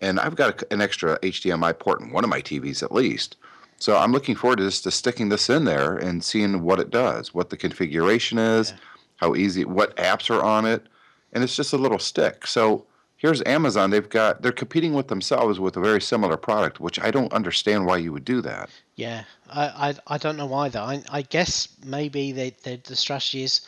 and 0.00 0.20
I've 0.20 0.36
got 0.36 0.62
a, 0.62 0.72
an 0.72 0.80
extra 0.80 1.18
HDMI 1.18 1.76
port 1.78 2.00
in 2.00 2.12
one 2.12 2.22
of 2.22 2.30
my 2.30 2.40
TVs 2.40 2.82
at 2.84 2.92
least. 2.92 3.36
So 3.78 3.96
I'm 3.96 4.12
looking 4.12 4.34
forward 4.34 4.58
to 4.58 4.64
just 4.64 4.82
to 4.84 4.90
sticking 4.90 5.28
this 5.28 5.48
in 5.48 5.64
there 5.64 5.96
and 5.96 6.22
seeing 6.24 6.62
what 6.62 6.80
it 6.80 6.90
does, 6.90 7.32
what 7.32 7.50
the 7.50 7.56
configuration 7.56 8.38
is, 8.38 8.70
Yeah. 8.70 8.76
how 9.16 9.34
easy, 9.34 9.64
what 9.64 9.96
apps 9.96 10.30
are 10.34 10.42
on 10.42 10.64
it, 10.64 10.86
and 11.32 11.44
it's 11.44 11.54
just 11.56 11.72
a 11.72 11.78
little 11.78 11.98
stick. 11.98 12.46
So 12.46 12.84
here's 13.16 13.42
Amazon. 13.42 13.90
They've 13.90 14.08
got 14.08 14.42
they're 14.42 14.52
competing 14.52 14.94
with 14.94 15.08
themselves 15.08 15.60
with 15.60 15.76
a 15.76 15.80
very 15.80 16.00
similar 16.00 16.36
product, 16.36 16.80
which 16.80 16.98
I 17.00 17.10
don't 17.10 17.32
understand 17.32 17.86
why 17.86 17.98
you 17.98 18.12
would 18.12 18.24
do 18.24 18.40
that. 18.42 18.70
Yeah, 18.96 19.24
I, 19.48 19.64
I, 19.90 19.94
I 20.14 20.18
don't 20.18 20.36
know 20.36 20.52
either. 20.54 20.80
I, 20.80 21.02
I 21.10 21.22
guess 21.22 21.68
maybe 21.84 22.32
they, 22.32 22.50
they, 22.64 22.76
the 22.76 22.96
strategy 22.96 23.44
is 23.44 23.60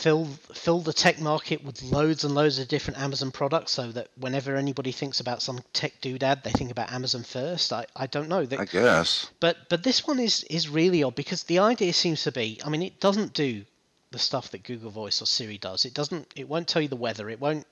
fill 0.00 0.24
fill 0.54 0.80
the 0.80 0.92
tech 0.92 1.20
market 1.20 1.62
with 1.62 1.82
loads 1.82 2.24
and 2.24 2.34
loads 2.34 2.58
of 2.58 2.68
different 2.68 2.98
Amazon 3.00 3.30
products, 3.30 3.72
so 3.72 3.92
that 3.92 4.08
whenever 4.16 4.56
anybody 4.56 4.92
thinks 4.92 5.20
about 5.20 5.42
some 5.42 5.60
tech 5.72 6.00
doodad, 6.00 6.42
they 6.42 6.50
think 6.50 6.70
about 6.70 6.90
Amazon 6.90 7.22
first. 7.22 7.72
I, 7.72 7.86
I 7.94 8.06
don't 8.06 8.28
know. 8.28 8.46
I 8.58 8.64
guess. 8.64 9.30
but 9.40 9.68
but 9.68 9.82
this 9.82 10.06
one 10.06 10.18
is 10.18 10.44
is 10.44 10.68
really 10.68 11.02
odd 11.02 11.14
because 11.14 11.44
the 11.44 11.58
idea 11.58 11.92
seems 11.92 12.22
to 12.24 12.32
be. 12.32 12.60
I 12.64 12.70
mean, 12.70 12.82
it 12.82 12.98
doesn't 13.00 13.34
do 13.34 13.64
the 14.10 14.18
stuff 14.18 14.50
that 14.50 14.64
Google 14.64 14.90
Voice 14.90 15.22
or 15.22 15.26
Siri 15.26 15.58
does. 15.58 15.84
It 15.84 15.94
doesn't. 15.94 16.32
It 16.34 16.48
won't 16.48 16.66
tell 16.66 16.82
you 16.82 16.88
the 16.88 16.96
weather. 16.96 17.28
It 17.28 17.40
won't 17.40 17.66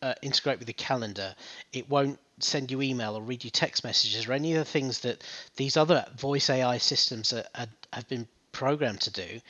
uh, 0.00 0.14
integrate 0.22 0.58
with 0.58 0.68
the 0.68 0.72
calendar. 0.72 1.34
It 1.72 1.88
won't 1.88 2.18
send 2.38 2.70
you 2.70 2.82
email 2.82 3.16
or 3.16 3.22
read 3.22 3.44
you 3.44 3.50
text 3.50 3.84
messages 3.84 4.26
or 4.26 4.32
any 4.32 4.52
of 4.54 4.58
the 4.58 4.64
things 4.70 5.00
that 5.00 5.22
these 5.56 5.76
other 5.76 6.04
voice 6.16 6.50
AI 6.50 6.78
systems 6.78 7.32
are, 7.32 7.44
are, 7.54 7.66
have 7.92 8.08
been 8.08 8.26
programmed 8.52 9.00
to 9.00 9.10
do. 9.10 9.40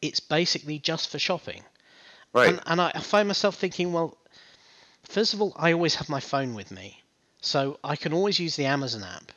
It's 0.00 0.20
basically 0.20 0.78
just 0.78 1.08
for 1.10 1.18
shopping. 1.18 1.62
Right. 2.32 2.48
And, 2.48 2.60
and 2.66 2.80
I, 2.80 2.92
I 2.94 3.00
find 3.00 3.28
myself 3.28 3.56
thinking, 3.56 3.92
well, 3.92 4.16
first 5.04 5.34
of 5.34 5.42
all, 5.42 5.52
I 5.56 5.72
always 5.72 5.96
have 5.96 6.08
my 6.08 6.20
phone 6.20 6.54
with 6.54 6.70
me, 6.70 7.02
so 7.40 7.78
I 7.84 7.96
can 7.96 8.12
always 8.12 8.38
use 8.38 8.56
the 8.56 8.66
Amazon 8.66 9.04
app. 9.04 9.32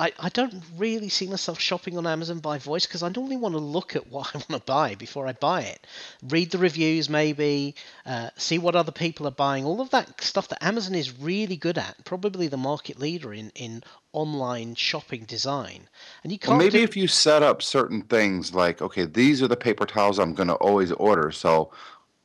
I, 0.00 0.12
I 0.20 0.28
don't 0.28 0.62
really 0.76 1.08
see 1.08 1.26
myself 1.26 1.58
shopping 1.58 1.98
on 1.98 2.06
Amazon 2.06 2.38
by 2.38 2.58
voice 2.58 2.86
because 2.86 3.02
I 3.02 3.08
normally 3.08 3.36
want 3.36 3.54
to 3.54 3.60
look 3.60 3.96
at 3.96 4.08
what 4.08 4.28
I 4.34 4.38
want 4.38 4.64
to 4.64 4.72
buy 4.72 4.94
before 4.94 5.26
I 5.26 5.32
buy 5.32 5.62
it. 5.62 5.86
Read 6.22 6.52
the 6.52 6.58
reviews, 6.58 7.08
maybe, 7.08 7.74
uh, 8.06 8.30
see 8.36 8.58
what 8.58 8.76
other 8.76 8.92
people 8.92 9.26
are 9.26 9.32
buying. 9.32 9.64
All 9.64 9.80
of 9.80 9.90
that 9.90 10.22
stuff 10.22 10.48
that 10.48 10.62
Amazon 10.62 10.94
is 10.94 11.18
really 11.18 11.56
good 11.56 11.78
at, 11.78 12.04
probably 12.04 12.46
the 12.46 12.56
market 12.56 13.00
leader 13.00 13.34
in, 13.34 13.50
in 13.56 13.82
online 14.12 14.76
shopping 14.76 15.24
design. 15.24 15.88
And 16.22 16.32
you 16.32 16.38
can't 16.38 16.50
Well, 16.50 16.58
maybe 16.58 16.78
do- 16.78 16.84
if 16.84 16.96
you 16.96 17.08
set 17.08 17.42
up 17.42 17.60
certain 17.60 18.02
things 18.02 18.54
like, 18.54 18.80
okay, 18.80 19.04
these 19.04 19.42
are 19.42 19.48
the 19.48 19.56
paper 19.56 19.84
towels 19.84 20.20
I'm 20.20 20.34
going 20.34 20.48
to 20.48 20.54
always 20.54 20.92
order. 20.92 21.32
So 21.32 21.72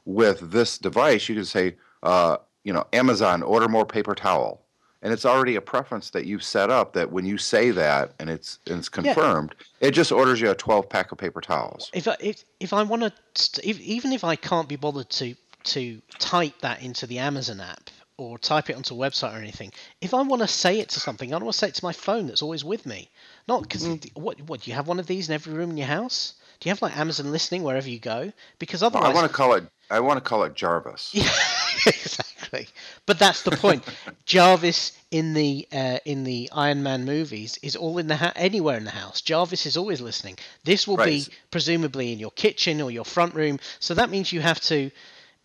with 0.06 0.52
this 0.52 0.78
device, 0.78 1.30
you 1.30 1.36
can 1.36 1.46
say, 1.46 1.76
uh, 2.02 2.38
you 2.64 2.74
know, 2.74 2.86
Amazon, 2.94 3.42
order 3.44 3.68
more 3.68 3.86
paper 3.86 4.16
towel. 4.16 4.62
And 5.02 5.12
it's 5.12 5.26
already 5.26 5.58
a 5.58 5.62
preference 5.62 6.12
that 6.12 6.26
you've 6.26 6.44
set 6.44 6.70
up 6.70 6.94
that 6.94 7.12
when 7.12 7.26
you 7.26 7.38
say 7.38 7.72
that 7.72 8.14
and 8.20 8.30
it's 8.30 8.60
and 8.68 8.80
it's 8.80 8.88
confirmed, 8.88 9.54
it 9.82 9.92
just 9.92 10.14
orders 10.14 10.40
you 10.40 10.50
a 10.50 10.56
12 10.56 10.88
pack 10.88 11.12
of 11.12 11.18
paper 11.18 11.42
towels. 11.42 11.92
if 11.94 12.08
I, 12.08 12.16
if 12.22 12.46
if 12.62 12.72
I 12.72 12.84
want 12.84 13.12
to, 13.34 13.68
even 13.68 14.14
if 14.14 14.24
I 14.24 14.38
can't 14.38 14.70
be 14.70 14.78
bothered 14.78 15.10
to 15.10 15.36
to 15.64 16.02
type 16.20 16.60
that 16.62 16.82
into 16.82 17.06
the 17.06 17.20
Amazon 17.20 17.60
app 17.60 17.90
or 18.18 18.38
type 18.38 18.70
it 18.70 18.76
onto 18.76 18.94
a 18.94 18.98
website 18.98 19.34
or 19.34 19.40
anything. 19.40 19.72
If 20.02 20.14
I 20.14 20.22
want 20.22 20.42
to 20.42 20.48
say 20.48 20.80
it 20.80 20.90
to 20.90 21.00
something, 21.00 21.34
I 21.34 21.38
want 21.38 21.52
to 21.52 21.58
say 21.58 21.68
it 21.68 21.76
to 21.76 21.86
my 21.86 21.94
phone 21.94 22.28
that's 22.28 22.42
always 22.42 22.64
with 22.64 22.86
me. 22.86 23.10
Not 23.48 23.64
because 23.64 23.86
what 24.14 24.40
what 24.42 24.62
do 24.62 24.72
you 24.72 24.76
have 24.76 24.88
one 24.88 25.00
of 25.00 25.08
these 25.08 25.30
in 25.30 25.36
every 25.36 25.54
room 25.54 25.72
in 25.72 25.78
your 25.78 25.88
house? 25.88 26.36
Do 26.60 26.70
you 26.70 26.72
have 26.72 26.82
like 26.82 26.98
Amazon 26.98 27.32
listening 27.32 27.64
wherever 27.64 27.90
you 27.90 28.00
go? 28.00 28.32
Because 28.60 28.82
Well, 28.82 28.92
otherwise, 28.92 29.12
I 29.12 29.14
want 29.14 29.28
to 29.28 29.34
call 29.36 29.54
it. 29.56 29.66
I 29.94 30.00
want 30.02 30.18
to 30.18 30.22
call 30.30 30.44
it 30.44 30.56
Jarvis. 30.56 31.12
Yeah, 31.14 31.30
exactly. 31.86 32.68
But 33.06 33.20
that's 33.20 33.44
the 33.44 33.52
point. 33.52 33.84
Jarvis 34.26 34.98
in 35.12 35.34
the 35.34 35.68
uh, 35.72 36.00
in 36.06 36.24
the 36.24 36.50
Iron 36.54 36.84
Man 36.84 37.06
movies 37.06 37.60
is 37.62 37.76
all 37.76 37.98
in 38.00 38.08
the 38.08 38.16
ha- 38.16 38.34
anywhere 38.36 38.78
in 38.78 38.86
the 38.86 38.92
house. 38.92 39.22
Jarvis 39.22 39.66
is 39.66 39.78
always 39.78 40.02
listening. 40.02 40.38
This 40.64 40.88
will 40.88 40.98
Right. 40.98 41.06
be 41.28 41.28
presumably 41.52 42.12
in 42.14 42.20
your 42.20 42.32
kitchen 42.32 42.82
or 42.82 42.92
your 42.92 43.06
front 43.06 43.36
room. 43.36 43.60
So 43.80 43.94
that 43.96 44.10
means 44.10 44.32
you 44.32 44.42
have 44.42 44.60
to, 44.62 44.92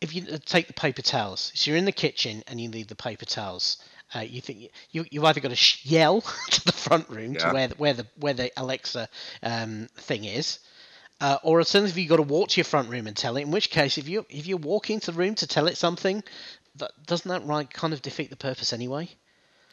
if 0.00 0.14
you 0.14 0.22
uh, 0.32 0.38
take 0.44 0.66
the 0.68 0.72
paper 0.74 1.02
towels. 1.02 1.52
So 1.54 1.70
you're 1.70 1.78
in 1.78 1.84
the 1.84 1.92
kitchen 1.92 2.42
and 2.46 2.60
you 2.60 2.68
need 2.68 2.88
the 2.88 2.94
paper 2.96 3.26
towels. 3.26 3.78
Uh, 4.14 4.20
you 4.20 4.40
think 4.40 4.70
you 4.92 5.04
you 5.10 5.26
either 5.26 5.40
got 5.40 5.50
to 5.50 5.56
sh- 5.56 5.84
yell 5.84 6.20
to 6.50 6.64
the 6.64 6.72
front 6.72 7.08
room 7.10 7.34
Yeah. 7.34 7.48
to 7.48 7.54
where 7.54 7.68
the, 7.68 7.74
where 7.76 7.94
the 7.94 8.06
where 8.18 8.34
the 8.34 8.50
Alexa 8.56 9.08
um, 9.42 9.88
thing 9.96 10.24
is, 10.24 10.58
uh, 11.20 11.38
or 11.42 11.58
alternatively, 11.58 12.02
you've 12.02 12.10
got 12.10 12.16
to 12.16 12.22
walk 12.22 12.50
to 12.50 12.58
your 12.58 12.64
front 12.64 12.88
room 12.90 13.06
and 13.06 13.16
tell 13.16 13.36
it. 13.36 13.42
In 13.42 13.50
which 13.50 13.70
case, 13.70 13.98
if 13.98 14.08
you 14.08 14.24
if 14.28 14.46
you're 14.46 14.58
walking 14.58 15.00
to 15.00 15.10
the 15.10 15.18
room 15.18 15.34
to 15.36 15.46
tell 15.46 15.66
it 15.66 15.76
something, 15.76 16.22
that 16.76 16.92
doesn't 17.06 17.28
that 17.28 17.44
right 17.44 17.68
kind 17.68 17.92
of 17.92 18.02
defeat 18.02 18.30
the 18.30 18.36
purpose 18.36 18.72
anyway? 18.72 19.08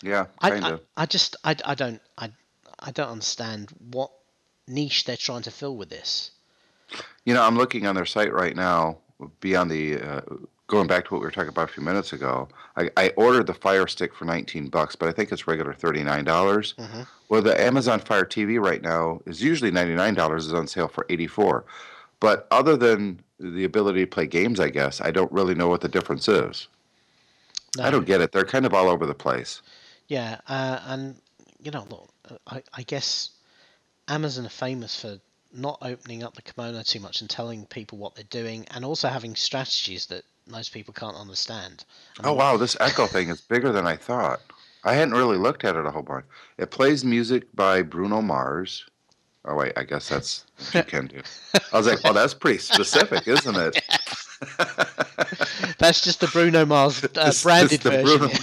Yeah, 0.02 0.26
I, 0.40 0.50
kind 0.50 0.66
I, 0.66 0.70
of. 0.72 0.82
I 0.98 1.06
just 1.06 1.36
I, 1.44 1.56
I 1.64 1.76
don't 1.76 2.02
I 2.18 2.32
I 2.80 2.92
don't 2.92 3.10
understand 3.10 3.70
what 3.92 4.12
niche 4.68 5.06
they're 5.06 5.18
trying 5.18 5.44
to 5.44 5.52
fill 5.52 5.76
with 5.78 5.90
this. 5.90 6.32
You 7.26 7.34
know, 7.34 7.44
I'm 7.44 7.58
looking 7.58 7.86
on 7.86 7.96
their 7.96 8.06
site 8.06 8.34
right 8.34 8.56
now. 8.56 8.98
Beyond 9.40 9.72
the 9.72 10.02
uh, 10.02 10.22
going 10.68 10.88
back 10.88 11.06
to 11.06 11.14
what 11.14 11.20
we 11.20 11.26
were 11.26 11.32
talking 11.32 11.50
about 11.50 11.70
a 11.70 11.74
few 11.74 11.84
minutes 11.84 12.12
ago, 12.14 12.48
I, 12.76 12.90
I 12.98 13.10
ordered 13.18 13.48
the 13.48 13.54
Fire 13.54 13.88
Stick 13.88 14.14
for 14.16 14.26
19 14.26 14.68
bucks, 14.70 14.96
but 14.96 15.08
I 15.08 15.12
think 15.12 15.32
it's 15.32 15.48
regular 15.48 15.74
39 15.74 16.24
dollars. 16.24 16.74
Mhm. 16.78 17.08
Well, 17.30 17.42
the 17.42 17.60
Amazon 17.60 18.00
Fire 18.00 18.26
TV 18.26 18.60
right 18.60 18.82
now 18.82 19.22
is 19.26 19.42
usually 19.42 19.72
99 19.72 20.14
dollars. 20.16 20.46
is 20.48 20.54
on 20.54 20.68
sale 20.68 20.88
for 20.88 21.06
84. 21.10 21.66
But 22.20 22.48
other 22.52 22.76
than 22.78 23.20
the 23.40 23.64
ability 23.66 24.02
to 24.02 24.08
play 24.08 24.26
games, 24.26 24.60
I 24.60 24.70
guess 24.70 25.02
I 25.02 25.12
don't 25.12 25.32
really 25.32 25.54
know 25.56 25.68
what 25.68 25.82
the 25.82 25.90
difference 25.90 26.28
is. 26.28 26.68
I 27.80 27.92
don't 27.92 28.06
get 28.06 28.22
it. 28.22 28.32
They're 28.32 28.46
kind 28.46 28.66
of 28.66 28.74
all 28.74 28.88
over 28.90 29.06
the 29.06 29.14
place. 29.14 29.62
Yeah, 30.08 30.40
uh, 30.48 30.80
and 30.86 31.16
you 31.62 31.72
know, 31.72 31.86
look, 31.90 32.10
I, 32.48 32.64
I 32.74 32.84
guess 32.84 33.32
Amazon 34.08 34.46
are 34.46 34.50
famous 34.50 35.00
for 35.02 35.20
not 35.52 35.80
opening 35.82 36.24
up 36.24 36.36
the 36.36 36.42
kimono 36.42 36.82
too 36.84 37.00
much 37.02 37.22
and 37.22 37.30
telling 37.30 37.66
people 37.66 37.98
what 37.98 38.16
they're 38.16 38.24
doing, 38.30 38.66
and 38.72 38.86
also 38.86 39.10
having 39.10 39.36
strategies 39.36 40.06
that 40.08 40.24
most 40.48 40.74
people 40.74 40.94
can't 40.94 41.16
understand. 41.16 41.86
Oh 42.24 42.34
wow, 42.34 42.58
this 42.58 42.78
Echo 42.80 43.08
thing 43.08 43.30
is 43.30 43.42
bigger 43.42 43.72
than 43.72 43.88
I 43.88 43.96
thought. 43.96 44.42
I 44.84 44.94
hadn't 44.94 45.16
really 45.16 45.38
looked 45.38 45.64
at 45.64 45.76
it 45.76 45.86
a 45.86 45.92
whole 45.92 46.04
bunch. 46.04 46.26
It 46.58 46.72
plays 46.72 47.04
music 47.04 47.44
by 47.56 47.82
Bruno 47.82 48.22
Mars. 48.22 48.86
Oh 49.46 49.56
wait, 49.56 49.74
I 49.78 49.84
guess 49.84 50.10
that's 50.10 50.46
what 50.58 50.76
you 50.76 50.84
can 50.84 51.08
do. 51.08 51.22
I 51.74 51.78
was 51.78 51.88
like, 51.88 52.04
well, 52.04 52.14
that's 52.14 52.34
pretty 52.34 52.60
specific, 52.60 53.28
isn't 53.28 53.56
it? 53.56 53.82
That's 55.80 56.02
just 56.02 56.20
the 56.20 56.28
Bruno 56.28 56.66
Mars 56.66 57.04
uh, 57.04 57.32
branded 57.42 57.82
the 57.82 57.90
version. 57.92 58.18
Bruno- 58.20 58.34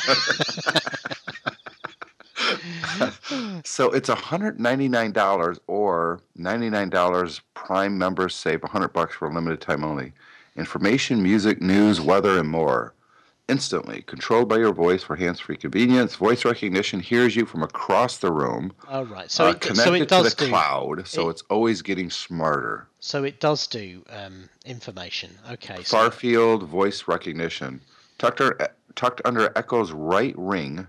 so 3.65 3.91
it's 3.91 4.09
$199 4.09 5.59
or 5.67 6.21
$99 6.39 7.41
Prime 7.55 7.99
members 7.99 8.35
save 8.35 8.63
100 8.63 8.89
bucks 8.89 9.15
for 9.15 9.29
a 9.29 9.35
limited 9.35 9.61
time 9.61 9.85
only. 9.85 10.13
Information, 10.57 11.23
music, 11.23 11.61
news, 11.63 12.01
weather, 12.01 12.39
and 12.39 12.49
more. 12.49 12.95
Instantly, 13.49 14.03
controlled 14.07 14.49
by 14.49 14.57
your 14.59 14.73
voice 14.73 15.03
for 15.03 15.17
hands-free 15.17 15.57
convenience. 15.57 16.15
Voice 16.15 16.45
recognition 16.45 17.01
hears 17.01 17.35
you 17.35 17.45
from 17.45 17.63
across 17.63 18.19
the 18.19 18.31
room. 18.31 18.73
Oh 18.89 19.03
right, 19.05 19.31
so 19.31 19.47
uh, 19.47 19.51
it 19.51 19.61
connected 19.61 19.83
so 19.85 19.95
it 19.95 20.09
does 20.09 20.31
to 20.31 20.37
the 20.37 20.45
do 20.45 20.51
cloud, 20.51 21.07
so 21.09 21.27
it- 21.29 21.31
it's 21.33 21.43
always 21.51 21.83
getting 21.83 22.09
smarter. 22.09 22.87
so 23.01 23.25
it 23.25 23.41
does 23.41 23.67
do 23.67 24.05
um, 24.11 24.49
information. 24.65 25.31
Okay, 25.51 25.83
so 25.83 25.97
Far 25.97 26.11
field 26.11 26.63
voice 26.65 27.09
recognition. 27.09 27.81
Tucked, 28.19 28.41
under- 28.41 28.69
tucked 28.95 29.21
under 29.25 29.51
Echo's 29.57 29.91
right 29.91 30.35
ring 30.39 30.87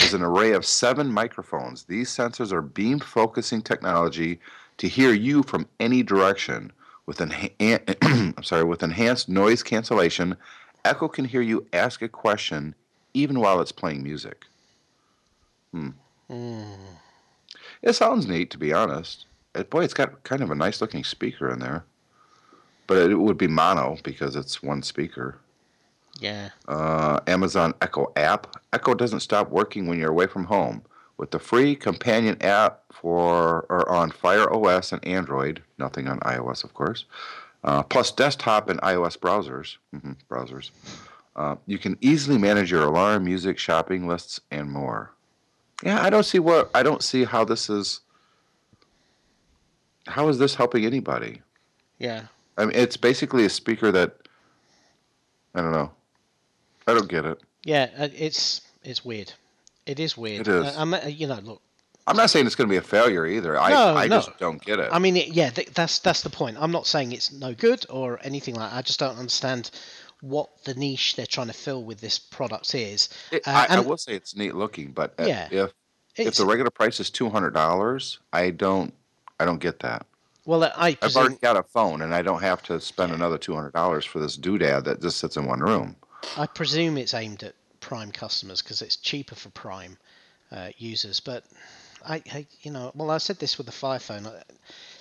is 0.00 0.14
an 0.14 0.22
array 0.22 0.52
of 0.52 0.64
seven 0.64 1.12
microphones. 1.12 1.84
These 1.84 2.08
sensors 2.08 2.50
are 2.52 2.62
beam 2.62 2.98
focusing 3.00 3.60
technology 3.60 4.40
to 4.78 4.88
hear 4.88 5.12
you 5.12 5.42
from 5.42 5.68
any 5.78 6.02
direction. 6.02 6.72
With 7.10 7.18
enha- 7.18 7.96
I'm 8.38 8.44
sorry, 8.44 8.62
with 8.62 8.84
enhanced 8.84 9.28
noise 9.28 9.64
cancellation, 9.64 10.36
Echo 10.84 11.08
can 11.08 11.24
hear 11.24 11.40
you 11.40 11.66
ask 11.72 12.02
a 12.02 12.08
question 12.08 12.72
even 13.14 13.40
while 13.40 13.60
it's 13.60 13.72
playing 13.72 14.04
music. 14.04 14.46
mm, 15.74 15.92
It 17.82 17.94
sounds 17.94 18.28
neat, 18.28 18.52
to 18.52 18.58
be 18.58 18.72
honest. 18.72 19.26
It, 19.56 19.70
boy, 19.70 19.82
it's 19.82 19.92
got 19.92 20.22
kind 20.22 20.40
of 20.40 20.52
a 20.52 20.54
nice 20.54 20.80
looking 20.80 21.02
speaker 21.02 21.50
in 21.50 21.58
there. 21.58 21.84
But 22.86 23.10
it 23.10 23.16
would 23.16 23.36
be 23.36 23.48
mono 23.48 23.98
because 24.04 24.36
it's 24.36 24.62
one 24.62 24.84
speaker. 24.84 25.40
yeah, 26.20 26.50
uh, 26.68 27.18
Amazon 27.26 27.74
Echo 27.82 28.12
app. 28.14 28.54
Echo 28.72 28.94
doesn't 28.94 29.18
stop 29.18 29.50
working 29.50 29.88
when 29.88 29.98
you're 29.98 30.12
away 30.12 30.28
from 30.28 30.44
home. 30.44 30.82
With 31.20 31.32
the 31.32 31.38
free 31.38 31.76
companion 31.76 32.40
app 32.40 32.80
for 32.90 33.66
or 33.68 33.86
on 33.90 34.10
Fire 34.10 34.50
OS 34.50 34.90
and 34.90 35.06
Android, 35.06 35.62
nothing 35.76 36.08
on 36.08 36.18
iOS, 36.20 36.64
of 36.64 36.72
course, 36.72 37.04
uh, 37.62 37.82
plus 37.82 38.10
desktop 38.10 38.70
and 38.70 38.80
iOS 38.80 39.18
browsers, 39.18 39.76
hmm 39.92 40.12
browsers, 40.30 40.70
uh, 41.36 41.56
you 41.66 41.76
can 41.76 41.98
easily 42.00 42.38
manage 42.38 42.70
your 42.70 42.84
alarm, 42.84 43.24
music, 43.26 43.58
shopping 43.58 44.08
lists, 44.08 44.40
and 44.50 44.70
more. 44.70 45.12
Yeah, 45.82 46.02
I 46.02 46.08
don't 46.08 46.24
see 46.24 46.38
what 46.38 46.70
I 46.74 46.82
don't 46.82 47.02
see 47.02 47.24
how 47.24 47.44
this 47.44 47.68
is. 47.68 48.00
How 50.06 50.26
is 50.28 50.38
this 50.38 50.54
helping 50.54 50.86
anybody? 50.86 51.42
yeah. 51.98 52.22
I 52.56 52.64
mean, 52.64 52.74
it's 52.74 52.96
basically 52.96 53.44
a 53.44 53.50
speaker 53.50 53.92
that 53.92 54.16
I 55.54 55.60
don't 55.60 55.72
know. 55.72 55.92
I 56.86 56.94
don't 56.94 57.10
get 57.10 57.26
it. 57.26 57.42
Yeah, 57.62 57.90
uh, 57.98 58.08
it's 58.16 58.62
it's 58.82 59.04
weird. 59.04 59.34
It 59.86 59.98
is 60.00 60.16
weird. 60.16 60.42
It 60.42 60.48
is. 60.48 60.64
Uh, 60.66 60.74
I'm, 60.76 60.94
uh, 60.94 61.00
you 61.06 61.26
know, 61.26 61.38
look. 61.42 61.62
I'm 62.06 62.16
not 62.16 62.30
saying 62.30 62.46
it's 62.46 62.54
going 62.54 62.68
to 62.68 62.72
be 62.72 62.76
a 62.78 62.82
failure 62.82 63.26
either. 63.26 63.58
I, 63.58 63.70
No, 63.70 63.96
I 63.96 64.06
no. 64.08 64.16
just 64.16 64.36
don't 64.38 64.60
get 64.64 64.78
it. 64.80 64.88
I 64.92 64.98
mean, 64.98 65.16
yeah, 65.16 65.50
th- 65.50 65.70
that's 65.74 65.98
that's 66.00 66.22
the 66.22 66.30
point. 66.30 66.56
I'm 66.58 66.72
not 66.72 66.86
saying 66.86 67.12
it's 67.12 67.30
no 67.32 67.54
good 67.54 67.86
or 67.88 68.18
anything 68.22 68.54
like. 68.56 68.70
that. 68.70 68.76
I 68.76 68.82
just 68.82 68.98
don't 68.98 69.16
understand 69.16 69.70
what 70.20 70.48
the 70.64 70.74
niche 70.74 71.16
they're 71.16 71.26
trying 71.26 71.46
to 71.46 71.52
fill 71.52 71.82
with 71.84 72.00
this 72.00 72.18
product 72.18 72.74
is. 72.74 73.08
It- 73.30 73.46
uh, 73.46 73.66
I, 73.68 73.76
I 73.76 73.80
will 73.80 73.96
say 73.98 74.14
it's 74.14 74.34
neat 74.34 74.54
looking, 74.54 74.92
but 74.92 75.14
uh, 75.20 75.24
Yeah. 75.24 75.48
if 75.50 75.72
if 76.16 76.34
the 76.36 76.46
regular 76.46 76.70
price 76.70 77.00
is 77.00 77.10
two 77.10 77.30
hundred 77.30 77.54
dollars, 77.54 78.18
I 78.32 78.50
don't 78.50 78.92
I 79.38 79.44
don't 79.44 79.60
get 79.60 79.78
that. 79.80 80.04
well, 80.46 80.64
I 80.64 80.96
I've 81.02 81.16
already 81.16 81.36
got 81.36 81.56
a 81.56 81.62
phone, 81.62 82.02
and 82.02 82.14
I 82.14 82.22
don't 82.22 82.42
have 82.42 82.62
to 82.64 82.80
spend 82.80 83.12
another 83.12 83.38
two 83.38 83.54
hundred 83.54 83.72
dollars 83.72 84.04
for 84.04 84.18
this 84.18 84.36
doodad 84.36 84.84
that 84.84 85.00
just 85.00 85.18
sits 85.18 85.36
in 85.36 85.46
one 85.46 85.60
room. 85.60 85.96
I 86.36 86.46
presume 86.46 86.98
it's 86.98 87.14
aimed 87.14 87.42
at 87.44 87.54
Prime 87.90 88.12
customers 88.12 88.62
because 88.62 88.86
it's 88.86 88.96
cheaper 88.96 89.34
for 89.34 89.50
Prime 89.50 89.96
uh, 90.52 90.68
users. 90.78 91.20
But 91.20 91.42
I, 92.14 92.22
I, 92.32 92.46
you 92.62 92.70
know, 92.70 92.92
well, 92.94 93.10
I 93.10 93.18
said 93.18 93.38
this 93.38 93.58
with 93.58 93.66
the 93.66 93.72
Fire 93.72 93.98
Phone. 93.98 94.26
uh, 94.26 94.42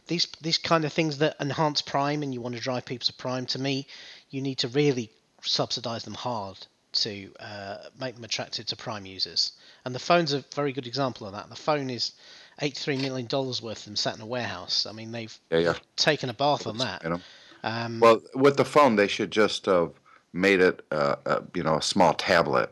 These 0.07 0.27
these 0.41 0.57
kind 0.69 0.85
of 0.85 0.93
things 0.93 1.17
that 1.17 1.35
enhance 1.39 1.83
Prime 1.83 2.23
and 2.23 2.33
you 2.33 2.41
want 2.43 2.55
to 2.55 2.61
drive 2.69 2.85
people 2.85 3.05
to 3.05 3.13
Prime, 3.13 3.45
to 3.45 3.59
me, 3.59 3.85
you 4.31 4.41
need 4.41 4.57
to 4.59 4.67
really 4.67 5.09
subsidize 5.41 6.03
them 6.03 6.15
hard 6.15 6.57
to 6.91 7.11
uh, 7.39 7.77
make 8.01 8.15
them 8.15 8.23
attractive 8.23 8.65
to 8.65 8.75
Prime 8.75 9.05
users. 9.15 9.53
And 9.85 9.93
the 9.95 9.99
phone's 9.99 10.33
a 10.33 10.43
very 10.55 10.73
good 10.73 10.87
example 10.87 11.27
of 11.27 11.33
that. 11.33 11.49
The 11.49 11.63
phone 11.71 11.89
is 11.93 12.13
eighty-three 12.61 12.97
million 12.97 13.27
dollars 13.27 13.61
worth 13.61 13.79
of 13.79 13.85
them 13.85 13.95
sat 13.95 14.15
in 14.15 14.21
a 14.21 14.25
warehouse. 14.25 14.89
I 14.89 14.93
mean, 14.93 15.11
they've 15.11 15.39
Yeah, 15.51 15.59
yeah. 15.59 15.75
taken 15.95 16.29
a 16.29 16.33
bath 16.33 16.67
on 16.67 16.77
that. 16.79 17.03
You 17.03 17.09
know? 17.09 17.21
Um, 17.63 17.99
Well, 17.99 18.19
with 18.33 18.55
the 18.55 18.65
phone, 18.65 18.95
they 18.95 19.07
should 19.07 19.31
just 19.31 19.65
have 19.65 19.91
made 20.33 20.59
it, 20.69 20.85
uh, 20.91 21.15
uh, 21.25 21.41
you 21.55 21.63
know, 21.63 21.77
a 21.77 21.81
small 21.81 22.13
tablet, 22.13 22.69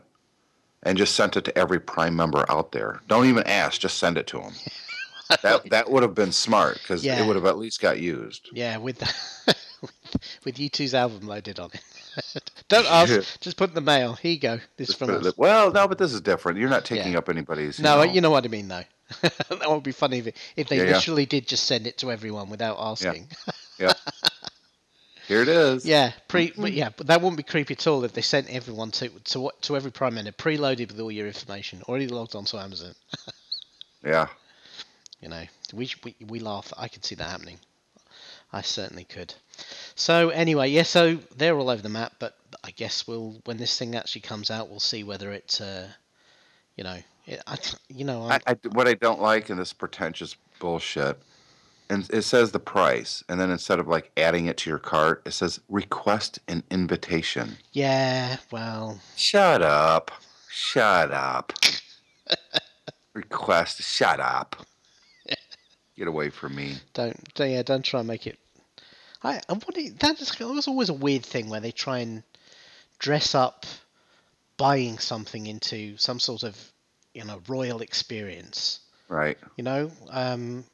and 0.82 0.96
just 0.98 1.14
sent 1.14 1.36
it 1.36 1.44
to 1.44 1.58
every 1.58 1.80
Prime 1.80 2.14
member 2.16 2.44
out 2.50 2.72
there. 2.72 3.00
Don't 3.08 3.26
even 3.26 3.44
ask; 3.44 3.80
just 3.80 3.98
send 3.98 4.16
it 4.18 4.26
to 4.28 4.38
them. 4.38 4.52
that 5.42 5.68
that 5.70 5.90
would 5.90 6.02
have 6.02 6.14
been 6.14 6.32
smart 6.32 6.74
because 6.82 7.04
Yeah. 7.04 7.22
it 7.22 7.26
would 7.26 7.36
have 7.36 7.44
at 7.46 7.58
least 7.58 7.80
got 7.80 8.00
used. 8.00 8.48
Yeah, 8.52 8.78
with 8.78 8.98
the, 8.98 9.14
with 10.44 10.56
U2's 10.56 10.94
album 10.94 11.26
loaded 11.28 11.58
on 11.60 11.70
it. 11.74 12.50
Don't 12.68 12.90
ask, 12.90 13.38
just 13.40 13.56
put 13.56 13.68
in 13.70 13.74
the 13.74 13.80
mail. 13.80 14.14
Here 14.14 14.32
you 14.32 14.40
go. 14.40 14.56
This 14.76 14.88
is 14.90 14.94
Just 14.94 14.98
from 14.98 15.08
put 15.08 15.16
it- 15.20 15.26
us. 15.26 15.36
well, 15.36 15.70
no, 15.70 15.86
but 15.86 15.98
this 15.98 16.12
is 16.12 16.20
different. 16.20 16.58
You're 16.58 16.68
not 16.70 16.84
taking 16.84 17.12
Yeah. 17.12 17.18
up 17.18 17.28
anybody's. 17.28 17.78
You 17.78 17.84
No, 17.84 17.96
know, 17.96 18.02
you 18.04 18.20
know 18.20 18.30
what 18.30 18.44
I 18.44 18.48
mean, 18.48 18.68
though. 18.68 18.82
that 19.22 19.68
would 19.70 19.82
be 19.82 19.92
funny 19.92 20.18
if, 20.18 20.26
it, 20.28 20.36
if 20.56 20.68
they 20.68 20.78
Yeah, 20.78 20.84
yeah. 20.84 20.92
literally 20.96 21.26
did 21.26 21.46
just 21.46 21.64
send 21.64 21.86
it 21.86 21.98
to 21.98 22.10
everyone 22.10 22.50
without 22.50 22.76
asking. 22.80 23.28
Here 25.28 25.42
it 25.42 25.48
is. 25.48 25.84
Yeah, 25.84 26.12
pre, 26.26 26.52
but 26.56 26.72
yeah, 26.72 26.88
but 26.96 27.06
that 27.08 27.20
wouldn't 27.20 27.36
be 27.36 27.42
creepy 27.42 27.74
at 27.74 27.86
all 27.86 28.02
if 28.02 28.14
they 28.14 28.22
sent 28.22 28.48
everyone 28.48 28.90
to 28.92 29.10
to 29.10 29.50
to 29.60 29.76
every 29.76 29.92
prime 29.92 30.14
member 30.14 30.32
preloaded 30.32 30.88
with 30.88 30.98
all 30.98 31.12
your 31.12 31.26
information, 31.26 31.82
already 31.86 32.08
logged 32.08 32.34
onto 32.34 32.56
Amazon. 32.56 32.94
Yeah. 34.04 34.28
You 35.20 35.28
know, 35.28 35.44
we 35.72 35.90
we 36.04 36.14
we 36.26 36.38
laugh. 36.38 36.72
I 36.78 36.88
could 36.88 37.04
see 37.04 37.16
that 37.16 37.28
happening. 37.28 37.58
I 38.52 38.62
certainly 38.62 39.04
could. 39.04 39.34
So 39.96 40.30
anyway, 40.30 40.70
yeah. 40.70 40.84
So 40.84 41.16
they're 41.36 41.58
all 41.58 41.68
over 41.68 41.82
the 41.82 41.88
map, 41.88 42.14
but 42.18 42.36
I 42.64 42.70
guess 42.70 43.06
we'll 43.06 43.40
when 43.44 43.56
this 43.56 43.76
thing 43.76 43.96
actually 43.96 44.22
comes 44.22 44.50
out, 44.50 44.70
we'll 44.70 44.80
see 44.80 45.02
whether 45.02 45.32
it, 45.32 45.60
uh, 45.62 45.86
you 46.76 46.84
know, 46.84 46.98
it, 47.26 47.42
I, 47.46 47.58
you 47.88 48.04
know, 48.04 48.22
I, 48.22 48.36
I, 48.36 48.40
I, 48.52 48.56
what 48.70 48.88
I 48.88 48.94
don't 48.94 49.20
like 49.20 49.50
in 49.50 49.58
this 49.58 49.72
pretentious 49.72 50.36
bullshit, 50.60 51.18
and 51.90 52.08
it 52.10 52.22
says 52.22 52.52
the 52.52 52.60
price, 52.60 53.24
and 53.28 53.40
then 53.40 53.50
instead 53.50 53.78
of 53.78 53.88
like 53.88 54.10
adding 54.16 54.46
it 54.46 54.56
to 54.58 54.70
your 54.70 54.78
cart, 54.78 55.22
it 55.24 55.32
says 55.32 55.60
request 55.68 56.38
an 56.48 56.62
invitation. 56.70 57.56
yeah, 57.72 58.36
well, 58.50 59.00
Shut 59.16 59.62
up. 59.62 60.10
Shut 60.50 61.10
up. 61.12 61.52
request. 63.14 63.82
Shut 63.82 64.20
up. 64.20 64.56
Get 65.96 66.08
away 66.08 66.30
from 66.30 66.54
me. 66.54 66.76
don't, 66.94 67.34
don't 67.34 67.50
yeah, 67.50 67.62
don't 67.62 67.84
try 67.84 68.00
and 68.00 68.06
make 68.06 68.26
it. 68.26 68.38
I 69.22 69.40
and 69.48 69.62
what 69.64 69.76
it, 69.76 69.98
that 69.98 70.20
is 70.20 70.38
was 70.38 70.68
always 70.68 70.88
a 70.88 70.94
weird 70.94 71.24
thing 71.26 71.48
where 71.48 71.60
they 71.60 71.72
try 71.72 71.98
and 71.98 72.22
dress 72.98 73.34
up 73.34 73.66
buying 74.56 74.98
something 74.98 75.46
into 75.46 75.96
some 75.96 76.20
sort 76.20 76.42
of 76.44 76.56
you 77.14 77.24
know 77.24 77.40
royal 77.48 77.80
experience. 77.80 78.80
Right. 79.08 79.38
You 79.56 79.64
know, 79.64 79.90
um, 80.10 80.64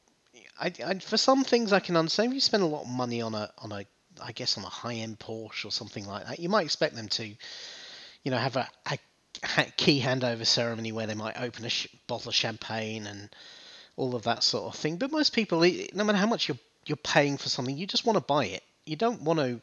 I, 0.60 0.72
I 0.84 0.98
for 0.98 1.16
some 1.16 1.44
things 1.44 1.72
I 1.72 1.80
can 1.80 1.96
understand. 1.96 2.28
If 2.30 2.34
you 2.34 2.40
spend 2.40 2.62
a 2.62 2.66
lot 2.66 2.82
of 2.82 2.88
money 2.88 3.20
on 3.20 3.34
a 3.34 3.50
on 3.58 3.72
a 3.72 3.84
I 4.22 4.32
guess 4.32 4.56
on 4.56 4.64
a 4.64 4.68
high 4.68 4.94
end 4.94 5.18
Porsche 5.18 5.64
or 5.64 5.70
something 5.72 6.06
like 6.06 6.26
that, 6.26 6.38
you 6.38 6.48
might 6.48 6.64
expect 6.64 6.94
them 6.94 7.08
to, 7.08 7.26
you 7.26 8.30
know, 8.30 8.36
have 8.38 8.56
a, 8.56 8.68
a 8.86 8.98
key 9.76 10.00
handover 10.00 10.46
ceremony 10.46 10.92
where 10.92 11.06
they 11.06 11.14
might 11.14 11.40
open 11.40 11.64
a 11.64 11.68
sh- 11.68 11.88
bottle 12.06 12.28
of 12.28 12.34
champagne 12.34 13.06
and 13.06 13.34
all 13.96 14.14
of 14.14 14.22
that 14.22 14.44
sort 14.44 14.72
of 14.72 14.78
thing. 14.78 14.96
But 14.96 15.10
most 15.10 15.32
people, 15.32 15.60
no 15.94 16.04
matter 16.04 16.18
how 16.18 16.26
much 16.26 16.48
you're 16.48 16.58
you're 16.86 16.96
paying 16.96 17.36
for 17.36 17.48
something, 17.48 17.76
you 17.76 17.86
just 17.86 18.04
want 18.04 18.16
to 18.16 18.24
buy 18.24 18.46
it. 18.46 18.62
You 18.86 18.96
don't 18.96 19.22
want 19.22 19.40
to 19.40 19.60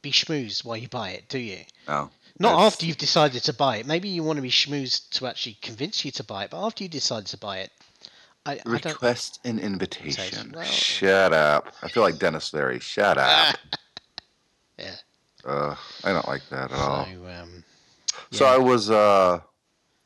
be 0.00 0.10
schmoozed 0.10 0.64
while 0.64 0.76
you 0.76 0.88
buy 0.88 1.10
it, 1.10 1.28
do 1.28 1.38
you? 1.38 1.60
No. 1.86 2.10
Not 2.38 2.56
That's- 2.56 2.72
after 2.72 2.86
you've 2.86 2.96
decided 2.98 3.44
to 3.44 3.52
buy 3.52 3.76
it. 3.76 3.86
Maybe 3.86 4.08
you 4.08 4.22
want 4.24 4.38
to 4.38 4.42
be 4.42 4.50
schmoozed 4.50 5.10
to 5.10 5.26
actually 5.26 5.58
convince 5.60 6.04
you 6.04 6.10
to 6.12 6.24
buy 6.24 6.44
it, 6.44 6.50
but 6.50 6.64
after 6.64 6.82
you 6.82 6.88
decide 6.88 7.26
to 7.26 7.36
buy 7.36 7.58
it, 7.58 7.70
I, 8.44 8.54
I. 8.54 8.60
Request 8.66 9.40
an 9.44 9.58
invitation. 9.58 10.52
Well- 10.54 10.64
Shut 10.64 11.32
up. 11.32 11.72
I 11.82 11.88
feel 11.88 12.02
like 12.02 12.18
Denis 12.18 12.52
Leary. 12.52 12.80
Shut 12.80 13.18
up. 13.18 13.56
Yeah. 14.78 14.94
Uh, 15.44 15.74
I 16.04 16.12
don't 16.12 16.26
like 16.28 16.42
that 16.50 16.72
at 16.72 16.78
all. 16.78 17.04
So, 17.06 17.26
um, 17.26 17.64
So. 18.30 18.46
I 18.46 18.56
was, 18.58 18.90
uh, 18.90 19.40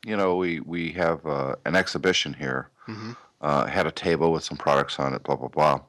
you 0.05 0.15
know, 0.17 0.35
we 0.35 0.59
we 0.61 0.91
have 0.93 1.25
uh, 1.25 1.55
an 1.65 1.75
exhibition 1.75 2.33
here. 2.33 2.69
Mhm. 2.87 3.15
Uh, 3.41 3.65
had 3.65 3.85
a 3.85 3.91
table 3.91 4.31
with 4.31 4.43
some 4.43 4.57
products 4.57 4.99
on 4.99 5.13
it, 5.13 5.23
blah 5.23 5.35
blah 5.35 5.47
blah. 5.47 5.79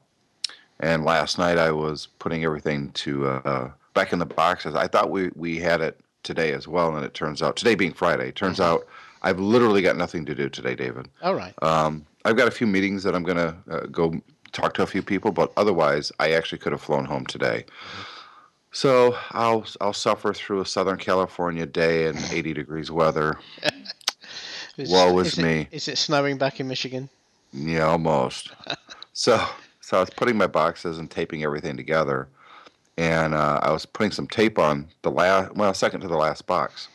And 0.79 1.03
last 1.03 1.37
night 1.37 1.57
I 1.57 1.71
was 1.71 2.07
putting 2.19 2.43
everything 2.45 2.91
to 2.93 3.27
uh, 3.27 3.71
back 3.93 4.13
in 4.13 4.19
the 4.19 4.25
boxes. 4.25 4.75
I 4.75 4.87
thought 4.87 5.09
we 5.09 5.29
we 5.35 5.57
had 5.59 5.81
it 5.81 5.99
today 6.23 6.53
as 6.53 6.67
well, 6.67 6.95
and 6.95 7.03
it 7.05 7.13
turns 7.13 7.41
out 7.41 7.55
today 7.55 7.75
being 7.75 7.93
Friday, 7.93 8.29
it 8.29 8.35
turns 8.35 8.59
out 8.59 8.85
I've 9.23 9.39
literally 9.39 9.81
got 9.81 9.97
nothing 9.97 10.25
to 10.25 10.35
do 10.35 10.47
today, 10.49 10.75
David. 10.75 11.09
all 11.21 11.35
right. 11.35 11.53
Um, 11.61 12.05
I've 12.25 12.37
got 12.37 12.47
a 12.47 12.51
few 12.51 12.67
meetings 12.67 13.03
that 13.03 13.15
I'm 13.15 13.23
gonna 13.23 13.57
uh, 13.69 13.79
go 13.91 14.21
talk 14.51 14.73
to 14.75 14.83
a 14.83 14.87
few 14.87 15.01
people, 15.01 15.31
but 15.31 15.51
otherwise, 15.57 16.11
I 16.19 16.31
actually 16.31 16.59
could 16.59 16.71
have 16.71 16.81
flown 16.81 17.05
home 17.05 17.25
today. 17.25 17.65
So 18.71 19.17
I'll 19.31 19.65
I'll 19.81 19.93
suffer 19.93 20.33
through 20.33 20.61
a 20.61 20.65
Southern 20.65 20.97
California 20.97 21.65
day 21.65 22.07
and 22.07 22.17
80 22.31 22.53
degrees 22.53 22.91
weather. 22.91 23.39
Is, 24.77 24.89
woe 24.89 25.19
is 25.19 25.37
it, 25.37 25.41
me. 25.43 25.67
Is 25.71 25.89
it 25.89 25.97
snowing 25.97 26.37
back 26.37 26.61
in 26.61 26.67
Michigan? 26.69 27.09
Yeah, 27.51 27.87
almost. 27.87 28.51
so 29.13 29.45
so 29.81 29.97
I 29.97 29.99
was 29.99 30.09
putting 30.09 30.37
my 30.37 30.47
boxes 30.47 30.99
and 30.99 31.11
taping 31.11 31.43
everything 31.43 31.75
together, 31.75 32.29
and 32.97 33.33
uh, 33.33 33.59
I 33.61 33.71
was 33.73 33.85
putting 33.85 34.13
some 34.13 34.25
tape 34.25 34.57
on 34.57 34.87
the 35.01 35.11
last 35.11 35.53
well 35.55 35.73
second 35.73 35.99
to 36.01 36.07
the 36.07 36.15
last 36.15 36.47
box, 36.47 36.87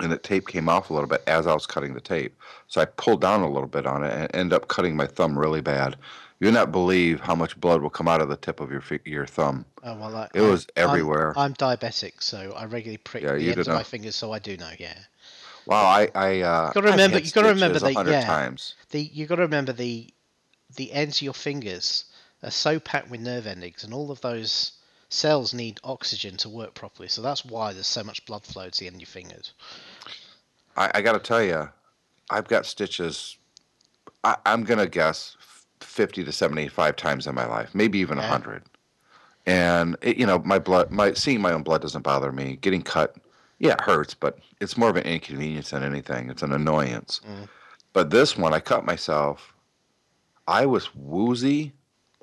and 0.00 0.10
the 0.12 0.18
tape 0.18 0.46
came 0.48 0.68
off 0.68 0.90
a 0.90 0.94
little 0.94 1.08
bit 1.08 1.22
as 1.26 1.46
I 1.46 1.54
was 1.54 1.66
cutting 1.66 1.94
the 1.94 2.00
tape. 2.00 2.36
So 2.68 2.80
I 2.80 2.84
pulled 2.84 3.20
down 3.20 3.42
a 3.42 3.48
little 3.50 3.68
bit 3.68 3.86
on 3.86 4.04
it 4.04 4.12
and 4.12 4.30
ended 4.34 4.52
up 4.54 4.68
cutting 4.68 4.96
my 4.96 5.06
thumb 5.06 5.38
really 5.38 5.60
bad. 5.60 5.96
You'll 6.40 6.52
not 6.52 6.70
believe 6.70 7.20
how 7.20 7.34
much 7.34 7.60
blood 7.60 7.82
will 7.82 7.90
come 7.90 8.06
out 8.06 8.22
of 8.22 8.28
the 8.28 8.36
tip 8.36 8.60
of 8.60 8.70
your 8.70 8.82
your 9.04 9.26
thumb. 9.26 9.64
Oh 9.82 9.96
well, 9.96 10.14
I, 10.16 10.28
It 10.34 10.40
was 10.42 10.66
I'm- 10.76 10.88
everywhere. 10.88 11.34
I'm, 11.36 11.54
diabetic, 11.54 12.22
so 12.22 12.52
I 12.56 12.64
regularly 12.66 12.98
prick 12.98 13.24
Yeah, 13.24 13.34
the 13.34 13.48
ends 13.50 13.66
of 13.68 13.74
my 13.74 13.82
fingers, 13.82 14.14
so 14.14 14.32
I 14.32 14.38
do 14.38 14.56
know. 14.56 14.70
Yeah, 14.78 14.96
Wow, 15.66 15.84
I 15.84 16.08
I 16.14 16.40
uh, 16.42 16.72
Gotta 16.72 16.90
remember- 16.90 17.18
you 17.18 17.30
gotta 17.32 17.48
remember 17.48 17.78
stitches 17.80 17.96
a 18.00 18.04
that- 18.04 18.10
yeah. 18.12 18.24
times. 18.26 18.74
the 18.90 19.02
you 19.02 19.26
got 19.26 19.36
to 19.36 19.42
remember 19.42 19.72
the 19.72 20.08
the 20.76 20.92
ends 20.92 21.18
of 21.18 21.22
your 21.22 21.34
fingers 21.34 22.04
are 22.42 22.50
so 22.52 22.78
packed 22.78 23.10
with 23.10 23.20
nerve 23.20 23.46
endings, 23.48 23.82
and 23.82 23.92
all 23.92 24.10
of 24.12 24.20
those 24.20 24.72
cells 25.08 25.54
need 25.54 25.80
oxygen 25.84 26.36
to 26.38 26.48
work 26.48 26.74
properly. 26.74 27.08
So 27.08 27.22
that's 27.22 27.44
why 27.44 27.72
there's 27.72 27.86
so 27.86 28.04
much 28.04 28.24
blood 28.26 28.44
flow 28.44 28.68
to 28.68 28.80
the 28.80 28.86
end 28.86 28.96
of 28.96 29.00
your 29.00 29.06
fingers. 29.06 29.54
I, 30.76 30.90
I 30.94 31.02
got 31.02 31.12
to 31.12 31.18
tell 31.18 31.42
you, 31.42 31.68
I've 32.30 32.48
got 32.48 32.66
stitches. 32.66 33.36
I, 34.24 34.36
I'm 34.44 34.64
gonna 34.64 34.86
guess 34.86 35.36
fifty 35.80 36.24
to 36.24 36.32
seventy-five 36.32 36.96
times 36.96 37.26
in 37.26 37.34
my 37.34 37.46
life, 37.46 37.74
maybe 37.74 37.98
even 37.98 38.18
a 38.18 38.22
Yeah. 38.22 38.28
hundred. 38.28 38.62
And 39.46 39.96
it, 40.02 40.18
you 40.18 40.26
know, 40.26 40.40
my 40.40 40.58
blood, 40.58 40.90
my 40.90 41.14
seeing 41.14 41.40
my 41.40 41.52
own 41.52 41.62
blood 41.62 41.80
doesn't 41.80 42.02
bother 42.02 42.32
me. 42.32 42.56
Getting 42.60 42.82
cut, 42.82 43.16
yeah, 43.58 43.72
it 43.72 43.80
hurts, 43.80 44.12
but 44.12 44.38
it's 44.60 44.76
more 44.76 44.90
of 44.90 44.96
an 44.96 45.04
inconvenience 45.04 45.70
than 45.70 45.82
anything. 45.82 46.28
It's 46.28 46.42
an 46.42 46.52
annoyance. 46.52 47.22
Mm. 47.26 47.48
But 47.94 48.10
this 48.10 48.36
one, 48.36 48.52
I 48.52 48.60
cut 48.60 48.84
myself. 48.84 49.54
I 50.46 50.66
was 50.66 50.94
woozy. 50.94 51.72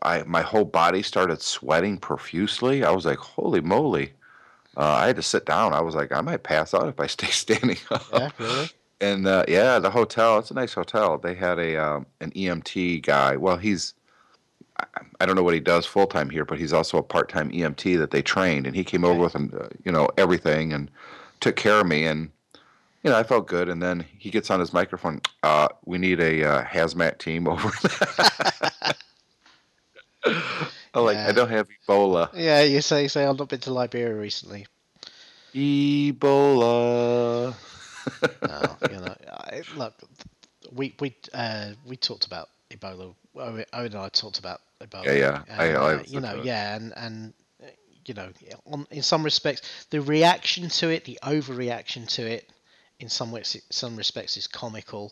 I 0.05 0.23
my 0.23 0.41
whole 0.41 0.65
body 0.65 1.01
started 1.01 1.41
sweating 1.41 1.97
profusely. 1.97 2.83
I 2.83 2.91
was 2.91 3.05
like, 3.05 3.17
holy 3.17 3.61
moly. 3.61 4.13
Uh, 4.77 4.91
I 5.03 5.07
had 5.07 5.15
to 5.15 5.21
sit 5.21 5.45
down. 5.45 5.73
I 5.73 5.81
was 5.81 5.95
like, 5.95 6.11
I 6.11 6.21
might 6.21 6.43
pass 6.43 6.73
out 6.73 6.87
if 6.89 6.99
I 6.99 7.07
stay 7.17 7.27
standing 7.27 7.77
up 7.89 8.05
Yeah, 8.13 8.29
really. 8.39 8.69
and 9.01 9.27
uh, 9.27 9.45
yeah, 9.47 9.79
the 9.79 9.89
hotel. 9.89 10.37
It's 10.39 10.51
a 10.51 10.53
nice 10.53 10.73
hotel. 10.73 11.17
They 11.17 11.33
had 11.33 11.59
a 11.59 11.77
um, 11.77 12.05
an 12.21 12.31
EMT 12.31 13.03
guy. 13.03 13.35
Well, 13.37 13.57
he's 13.57 13.93
I, 15.21 15.25
don't 15.25 15.35
know 15.35 15.43
what 15.43 15.53
he 15.53 15.59
does 15.59 15.85
full 15.85 16.07
time 16.07 16.29
here, 16.29 16.45
but 16.45 16.59
he's 16.59 16.73
also 16.73 16.97
a 16.97 17.03
part 17.03 17.29
time 17.29 17.49
EMT 17.51 17.97
that 17.97 18.11
they 18.11 18.21
trained, 18.21 18.67
and 18.67 18.75
he 18.75 18.83
came 18.83 19.05
over 19.05 19.19
with 19.19 19.35
uh, 19.35 19.69
you 19.83 19.91
know 19.91 20.09
everything 20.17 20.73
and 20.73 20.91
took 21.39 21.55
care 21.55 21.79
of 21.79 21.87
me, 21.87 22.05
and 22.05 22.29
you 23.03 23.09
know 23.09 23.17
I 23.17 23.23
felt 23.23 23.47
good. 23.47 23.69
And 23.69 23.81
then 23.81 24.05
he 24.17 24.29
gets 24.29 24.49
on 24.51 24.59
his 24.59 24.73
microphone. 24.73 25.21
Uh, 25.43 25.69
we 25.85 25.97
need 25.97 26.19
a 26.19 26.43
uh, 26.43 26.63
hazmat 26.65 27.17
team 27.19 27.47
over. 27.53 27.71
I'm 30.25 31.03
like, 31.03 31.17
Yeah. 31.17 31.27
I 31.27 31.31
don't 31.31 31.49
have 31.49 31.67
Ebola. 31.87 32.29
Yeah, 32.33 32.61
you 32.61 32.81
say 32.81 33.03
you 33.03 33.09
say 33.09 33.25
I've 33.25 33.37
not 33.37 33.49
been 33.49 33.59
to 33.61 33.73
Liberia 33.73 34.13
recently. 34.13 34.65
Ebola. 35.53 37.53
No, 38.47 38.77
you 38.91 38.97
know, 38.97 39.15
I, 39.31 39.63
look, 39.75 39.95
we 40.71 40.93
we 40.99 41.15
uh, 41.33 41.71
we 41.87 41.97
talked 41.97 42.27
about 42.27 42.49
Ebola. 42.69 43.15
Owen 43.35 43.65
and 43.73 43.95
I 43.95 44.09
talked 44.09 44.37
about 44.37 44.61
Ebola. 44.79 45.05
Yeah, 45.05 45.13
yeah. 45.13 45.43
And, 45.49 45.59
I 45.59 45.73
uh, 45.73 46.03
you 46.05 46.19
know, 46.19 46.37
it. 46.37 46.45
yeah, 46.45 46.75
and 46.75 46.93
and 46.95 47.33
you 48.05 48.13
know, 48.13 48.29
on, 48.65 48.87
in 48.91 49.01
some 49.01 49.23
respects, 49.23 49.87
the 49.89 50.01
reaction 50.01 50.69
to 50.69 50.89
it, 50.89 51.05
the 51.05 51.17
overreaction 51.23 52.07
to 52.09 52.27
it, 52.27 52.49
in 52.99 53.09
some 53.09 53.31
ways, 53.31 53.59
some 53.71 53.95
respects, 53.95 54.37
is 54.37 54.47
comical. 54.47 55.11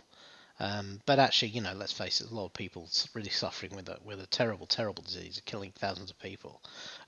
Um, 0.60 1.02
but 1.06 1.20
actually, 1.20 1.50
you 1.50 1.62
know, 1.62 1.74
let's 1.74 1.94
face 1.94 2.22
it, 2.22 2.30
a 2.30 2.34
lot 2.34 2.46
of 2.46 2.54
people 2.54 2.88
really 3.14 3.30
suffering 3.30 3.76
with 3.76 3.90
a 3.90 3.98
with 4.04 4.22
a 4.22 4.28
terrible, 4.28 4.66
terrible 4.68 5.04
disease, 5.04 5.42
killing 5.46 5.74
thousands 5.78 6.12
of 6.12 6.20
people. 6.20 6.62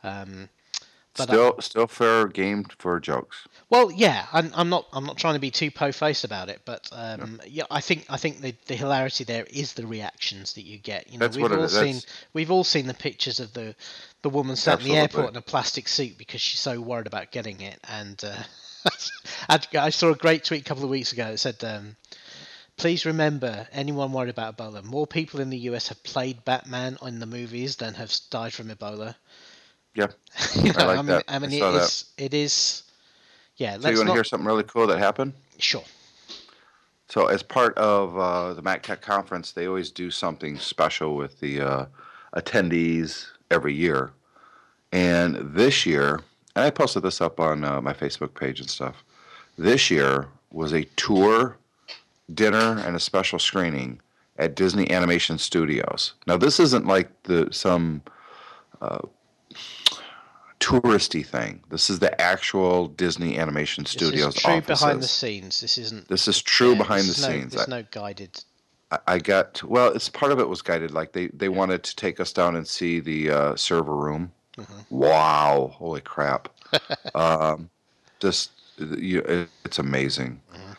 Um, 0.03 0.49
But, 1.17 1.29
still, 1.29 1.55
still 1.61 1.87
fair 1.87 2.27
game 2.27 2.65
for 2.77 2.99
jokes. 2.99 3.47
well, 3.69 3.89
yeah, 3.89 4.25
I'm, 4.33 4.51
I'm 4.53 4.67
not 4.69 4.87
I'm 4.91 5.05
not 5.05 5.17
trying 5.17 5.35
to 5.35 5.39
be 5.39 5.51
too 5.51 5.71
po-faced 5.71 6.25
about 6.25 6.49
it, 6.49 6.61
but 6.65 6.89
um, 6.91 7.39
yeah, 7.47 7.63
I 7.71 7.79
think 7.79 8.05
I 8.09 8.17
think 8.17 8.41
the, 8.41 8.53
the 8.65 8.75
hilarity 8.75 9.23
there 9.23 9.45
is 9.49 9.73
the 9.73 9.87
reactions 9.87 10.53
that 10.53 10.65
you 10.65 10.77
get. 10.77 11.09
You 11.09 11.19
know, 11.19 11.27
That's 11.27 11.37
we've 11.37 11.51
all 11.51 11.69
seen 11.69 12.01
we've 12.33 12.51
all 12.51 12.65
seen 12.65 12.87
the 12.87 12.93
pictures 12.93 13.39
of 13.39 13.53
the 13.53 13.75
the 14.23 14.29
woman 14.29 14.57
sat 14.57 14.81
in 14.81 14.87
the 14.89 14.97
airport 14.97 15.29
in 15.29 15.37
a 15.37 15.41
plastic 15.41 15.87
suit 15.87 16.17
because 16.17 16.41
she's 16.41 16.59
so 16.59 16.81
worried 16.81 17.07
about 17.07 17.31
getting 17.31 17.61
it. 17.61 17.79
And 17.87 18.21
uh, 18.25 18.43
I, 19.47 19.59
I 19.87 19.89
saw 19.91 20.09
a 20.09 20.15
great 20.15 20.43
tweet 20.43 20.61
a 20.61 20.65
couple 20.65 20.83
of 20.83 20.89
weeks 20.89 21.13
ago 21.13 21.31
that 21.31 21.37
said. 21.37 21.63
Um, 21.63 21.95
Please 22.77 23.05
remember, 23.05 23.67
anyone 23.71 24.11
worried 24.11 24.29
about 24.29 24.57
Ebola, 24.57 24.83
more 24.83 25.07
people 25.07 25.39
in 25.39 25.49
the 25.49 25.57
US 25.69 25.87
have 25.87 26.03
played 26.03 26.43
Batman 26.43 26.97
in 27.01 27.19
the 27.19 27.25
movies 27.25 27.77
than 27.77 27.93
have 27.93 28.13
died 28.29 28.53
from 28.53 28.69
Ebola. 28.69 29.15
Yeah. 29.93 30.07
you 30.55 30.73
know, 30.73 30.85
like 30.85 30.97
I 30.97 31.01
mean, 31.01 31.05
that. 31.07 31.23
I 31.27 31.39
mean, 31.39 31.63
I 31.63 31.69
it 31.69 31.75
is, 31.75 32.05
it 32.17 32.33
is, 32.33 32.83
yeah. 33.57 33.77
So 33.79 33.89
you 33.89 33.97
want 33.97 34.09
to 34.09 34.13
hear 34.13 34.23
something 34.23 34.45
really 34.45 34.63
cool 34.63 34.87
that 34.87 34.99
happened? 34.99 35.33
Sure. 35.57 35.83
So 37.07 37.27
as 37.27 37.43
part 37.43 37.77
of 37.77 38.17
uh, 38.17 38.53
the 38.53 38.61
MacTech 38.61 39.01
conference, 39.01 39.51
they 39.51 39.67
always 39.67 39.91
do 39.91 40.11
something 40.11 40.57
special 40.57 41.15
with 41.15 41.39
the 41.39 41.61
uh, 41.61 41.85
attendees 42.35 43.27
every 43.51 43.73
year. 43.73 44.11
And 44.91 45.35
this 45.35 45.85
year, 45.85 46.21
and 46.55 46.65
I 46.65 46.69
posted 46.71 47.03
this 47.03 47.21
up 47.21 47.39
on 47.39 47.63
uh, 47.63 47.81
my 47.81 47.93
Facebook 47.93 48.33
page 48.33 48.59
and 48.59 48.69
stuff. 48.69 49.03
This 49.57 49.91
year 49.91 50.27
was 50.51 50.73
a 50.73 50.85
tour, 50.95 51.57
dinner, 52.33 52.79
and 52.85 52.95
a 52.95 52.99
special 52.99 53.39
screening 53.39 53.99
at 54.37 54.55
Disney 54.55 54.89
Animation 54.91 55.37
Studios. 55.37 56.13
Now 56.27 56.37
this 56.37 56.59
isn't 56.59 56.85
like 56.87 57.09
the 57.23 57.49
some 57.51 58.01
uh, 58.81 58.99
touristy 60.59 61.25
thing. 61.25 61.61
This 61.69 61.89
is 61.89 61.99
the 61.99 62.19
actual 62.19 62.87
Disney 62.87 63.37
Animation 63.37 63.85
Studios 63.85 64.33
this 64.33 64.37
is 64.37 64.41
true 64.43 64.53
offices. 64.53 64.79
behind 64.81 65.03
the 65.03 65.07
scenes. 65.07 65.61
This 65.61 65.77
isn't. 65.77 66.07
This 66.07 66.27
is 66.27 66.41
true 66.41 66.71
yeah, 66.73 66.77
behind 66.77 67.03
the 67.03 67.21
no- 67.21 67.27
scenes. 67.33 67.53
There's 67.53 67.67
I- 67.67 67.79
no 67.81 67.83
guided. 67.91 68.43
I, 68.91 68.99
I 69.07 69.19
got 69.19 69.63
well. 69.63 69.91
It's 69.93 70.09
part 70.09 70.31
of 70.31 70.39
it 70.39 70.47
was 70.49 70.61
guided. 70.61 70.91
Like 70.91 71.13
they 71.13 71.27
they 71.27 71.49
wanted 71.49 71.83
to 71.83 71.95
take 71.95 72.19
us 72.19 72.31
down 72.33 72.55
and 72.55 72.67
see 72.67 72.99
the 72.99 73.29
uh, 73.31 73.55
server 73.55 73.95
room. 73.95 74.31
Mhm. 74.57 74.85
Wow! 74.89 75.71
Holy 75.75 76.01
crap! 76.01 76.49
um, 77.15 77.69
just 78.19 78.51
you, 78.77 79.19
it, 79.21 79.49
it's 79.65 79.79
amazing. 79.79 80.41
Mhm. 80.53 80.77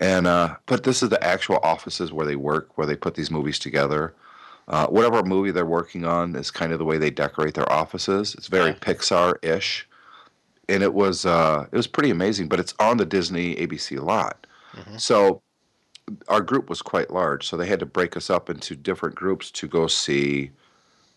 And 0.00 0.26
uh, 0.26 0.56
but 0.66 0.82
this 0.84 1.02
is 1.02 1.10
the 1.10 1.22
actual 1.22 1.58
offices 1.62 2.10
where 2.12 2.26
they 2.26 2.36
work, 2.36 2.76
where 2.76 2.86
they 2.86 2.96
put 2.96 3.14
these 3.14 3.30
movies 3.30 3.58
together. 3.58 4.14
Uh, 4.66 4.86
whatever 4.86 5.22
movie 5.22 5.50
they're 5.50 5.66
working 5.66 6.04
on 6.04 6.34
is 6.36 6.50
kind 6.50 6.72
of 6.72 6.78
the 6.78 6.84
way 6.84 6.96
they 6.96 7.10
decorate 7.10 7.54
their 7.54 7.70
offices. 7.70 8.34
It's 8.36 8.46
very 8.46 8.70
Yeah. 8.70 8.76
Pixar-ish, 8.76 9.86
and 10.68 10.82
it 10.82 10.94
was 10.94 11.26
uh, 11.26 11.66
it 11.70 11.76
was 11.76 11.86
pretty 11.86 12.10
amazing. 12.10 12.48
But 12.48 12.60
it's 12.60 12.72
on 12.80 12.96
the 12.96 13.04
Disney 13.04 13.56
ABC 13.56 13.98
lot, 13.98 14.46
Mhm. 14.74 14.98
so 15.00 15.42
our 16.28 16.40
group 16.40 16.68
was 16.70 16.80
quite 16.82 17.10
large, 17.10 17.46
so 17.46 17.56
they 17.56 17.66
had 17.66 17.80
to 17.80 17.86
break 17.86 18.16
us 18.16 18.30
up 18.30 18.48
into 18.48 18.74
different 18.74 19.14
groups 19.16 19.50
to 19.52 19.68
go 19.68 19.86
see 19.86 20.50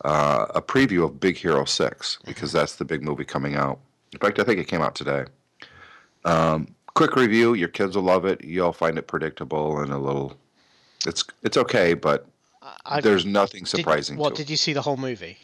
uh, 0.04 0.48
a 0.54 0.62
preview 0.62 1.06
of 1.06 1.20
Big 1.22 1.38
Hero 1.38 1.64
6 1.64 2.20
because 2.26 2.52
that's 2.52 2.76
the 2.76 2.84
big 2.86 3.02
movie 3.02 3.24
coming 3.24 3.56
out. 3.56 3.80
In 4.12 4.20
fact, 4.20 4.38
I 4.38 4.44
think 4.44 4.60
it 4.60 4.68
came 4.68 4.82
out 4.82 4.96
today. 4.96 5.24
Um, 6.26 6.68
quick 6.94 7.16
review: 7.16 7.54
your 7.54 7.70
kids 7.70 7.96
will 7.96 8.04
love 8.04 8.26
it. 8.26 8.44
You'll 8.44 8.74
find 8.74 8.98
it 8.98 9.08
predictable 9.08 9.80
and 9.80 9.92
a 9.92 9.98
little. 9.98 10.38
It's 11.06 11.24
it's 11.42 11.58
okay, 11.58 11.94
but 11.94 12.26
I, 12.86 13.02
there's 13.02 13.26
nothing 13.26 13.62
did- 13.64 13.70
surprising 13.70 14.18
What 14.18 14.36
to 14.36 14.42
did 14.44 14.50
you 14.50 14.58
see 14.58 14.74
the 14.74 14.82
whole 14.82 14.98
movie? 14.98 15.38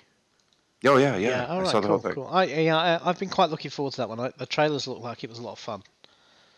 Oh 0.86 0.96
yeah, 0.98 1.18
yeah. 1.18 1.46
all 1.48 1.58
I 1.58 1.62
right, 1.64 1.68
saw 1.68 1.82
the 1.82 1.88
cool, 1.88 1.98
whole 1.98 2.00
thing. 2.00 2.14
cool. 2.14 2.28
I, 2.32 2.44
yeah, 2.46 2.78
I, 2.78 3.10
I've 3.10 3.20
been 3.20 3.30
quite 3.30 3.50
looking 3.50 3.70
forward 3.70 3.92
to 3.92 3.98
that 3.98 4.08
one. 4.10 4.20
I, 4.20 4.32
the 4.38 4.46
trailers 4.46 4.88
look 4.88 5.02
like 5.02 5.26
it 5.26 5.30
was 5.30 5.38
a 5.40 5.42
lot 5.42 5.52
of 5.52 5.60
fun. 5.60 5.84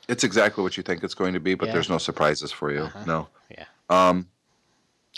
It's 0.08 0.24
exactly 0.24 0.62
what 0.64 0.78
you 0.78 0.84
think 0.84 1.04
it's 1.04 1.16
going 1.16 1.34
to 1.34 1.40
be, 1.40 1.56
but 1.56 1.68
Yeah. 1.68 1.74
there's 1.74 1.90
no 1.90 1.98
surprises 1.98 2.52
for 2.52 2.72
you. 2.72 2.82
Uh-huh. 2.82 3.04
No. 3.08 3.28
Yeah. 3.50 3.66
Um, 3.90 4.28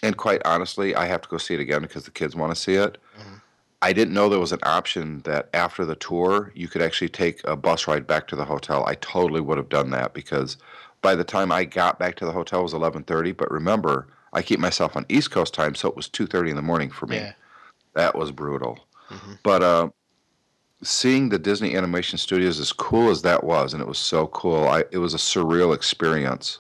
and 0.04 0.16
quite 0.16 0.42
honestly, 0.46 0.96
I 0.96 1.06
have 1.08 1.22
to 1.24 1.28
go 1.30 1.38
see 1.38 1.54
it 1.54 1.60
again 1.60 1.82
because 1.82 2.06
the 2.06 2.12
kids 2.12 2.34
want 2.34 2.56
to 2.56 2.62
see 2.62 2.76
it. 2.76 2.98
Mhm. 3.20 3.42
I 3.84 3.92
didn't 3.92 4.14
know 4.14 4.30
there 4.30 4.40
was 4.40 4.54
an 4.54 4.62
option 4.64 5.20
that 5.26 5.50
after 5.54 5.84
the 5.84 5.96
tour 5.96 6.54
you 6.56 6.70
could 6.70 6.82
actually 6.82 7.10
take 7.10 7.42
a 7.44 7.58
bus 7.58 7.86
ride 7.86 8.08
back 8.08 8.28
to 8.30 8.36
the 8.38 8.46
hotel. 8.46 8.86
I 8.88 8.96
totally 8.96 9.42
would 9.42 9.58
have 9.58 9.68
done 9.68 9.90
that 9.90 10.14
because 10.14 10.56
by 11.02 11.16
the 11.16 11.26
time 11.26 11.52
I 11.52 11.66
got 11.66 12.00
back 12.00 12.16
to 12.16 12.26
the 12.26 12.32
hotel 12.32 12.62
it 12.62 12.64
was 12.64 12.74
11:30. 12.74 13.34
But 13.34 13.52
remember, 13.52 14.08
I 14.32 14.42
keep 14.42 14.60
myself 14.60 14.96
on 14.96 15.06
East 15.10 15.32
Coast 15.32 15.54
time, 15.54 15.76
so 15.76 15.90
it 15.90 15.98
was 15.98 16.08
2:30 16.08 16.52
in 16.52 16.56
the 16.56 16.62
morning 16.62 16.90
for 16.92 17.08
me. 17.08 17.18
Yeah. 17.18 17.34
That 17.94 18.16
was 18.16 18.32
brutal. 18.32 18.80
Mhm. 19.10 19.40
But 19.44 19.62
uh, 19.62 19.90
seeing 20.82 21.28
the 21.28 21.38
Disney 21.38 21.76
Animation 21.76 22.18
Studios, 22.18 22.62
as 22.62 22.72
cool 22.72 23.10
as 23.10 23.22
that 23.24 23.44
was, 23.44 23.74
and 23.74 23.82
it 23.82 23.88
was 23.88 24.00
so 24.00 24.28
cool, 24.28 24.66
I, 24.66 24.86
it 24.92 25.00
was 25.00 25.14
a 25.14 25.18
surreal 25.18 25.76
experience. 25.76 26.60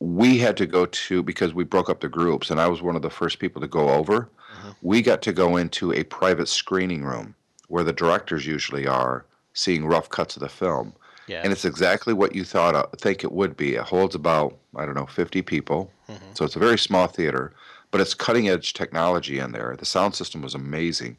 We 0.00 0.38
had 0.38 0.56
to 0.58 0.66
go 0.66 0.86
to 0.86 1.22
because 1.22 1.54
we 1.54 1.64
broke 1.64 1.90
up 1.90 2.00
the 2.00 2.08
groups, 2.08 2.50
and 2.50 2.60
I 2.60 2.68
was 2.68 2.80
one 2.82 2.94
of 2.96 3.02
the 3.02 3.10
first 3.10 3.38
people 3.40 3.60
to 3.60 3.66
go 3.68 3.90
over. 3.90 4.28
Mhm. 4.62 4.76
We 4.80 5.02
got 5.02 5.22
to 5.22 5.32
go 5.32 5.56
into 5.56 5.92
a 5.92 6.04
private 6.04 6.48
screening 6.48 7.04
room 7.04 7.34
where 7.68 7.84
the 7.84 7.92
directors 7.92 8.46
usually 8.46 8.86
are, 8.86 9.24
seeing 9.54 9.84
rough 9.86 10.08
cuts 10.08 10.36
of 10.36 10.40
the 10.40 10.48
film, 10.48 10.92
Yeah. 11.26 11.40
and 11.42 11.52
it's 11.52 11.64
exactly 11.64 12.14
what 12.14 12.34
you 12.34 12.44
thought 12.44 12.74
uh, 12.76 12.86
think 12.96 13.24
it 13.24 13.32
would 13.32 13.56
be. 13.56 13.74
It 13.74 13.82
holds 13.82 14.14
about 14.14 14.56
I 14.76 14.86
don't 14.86 14.94
know 14.94 15.06
50 15.06 15.42
people, 15.42 15.90
Mhm. 16.08 16.36
so 16.36 16.44
it's 16.44 16.54
a 16.54 16.60
very 16.60 16.78
small 16.78 17.08
theater, 17.08 17.52
but 17.90 18.00
it's 18.00 18.14
cutting 18.14 18.48
edge 18.48 18.74
technology 18.74 19.38
in 19.40 19.50
there. 19.50 19.74
The 19.76 19.84
sound 19.86 20.14
system 20.14 20.42
was 20.42 20.54
amazing. 20.54 21.16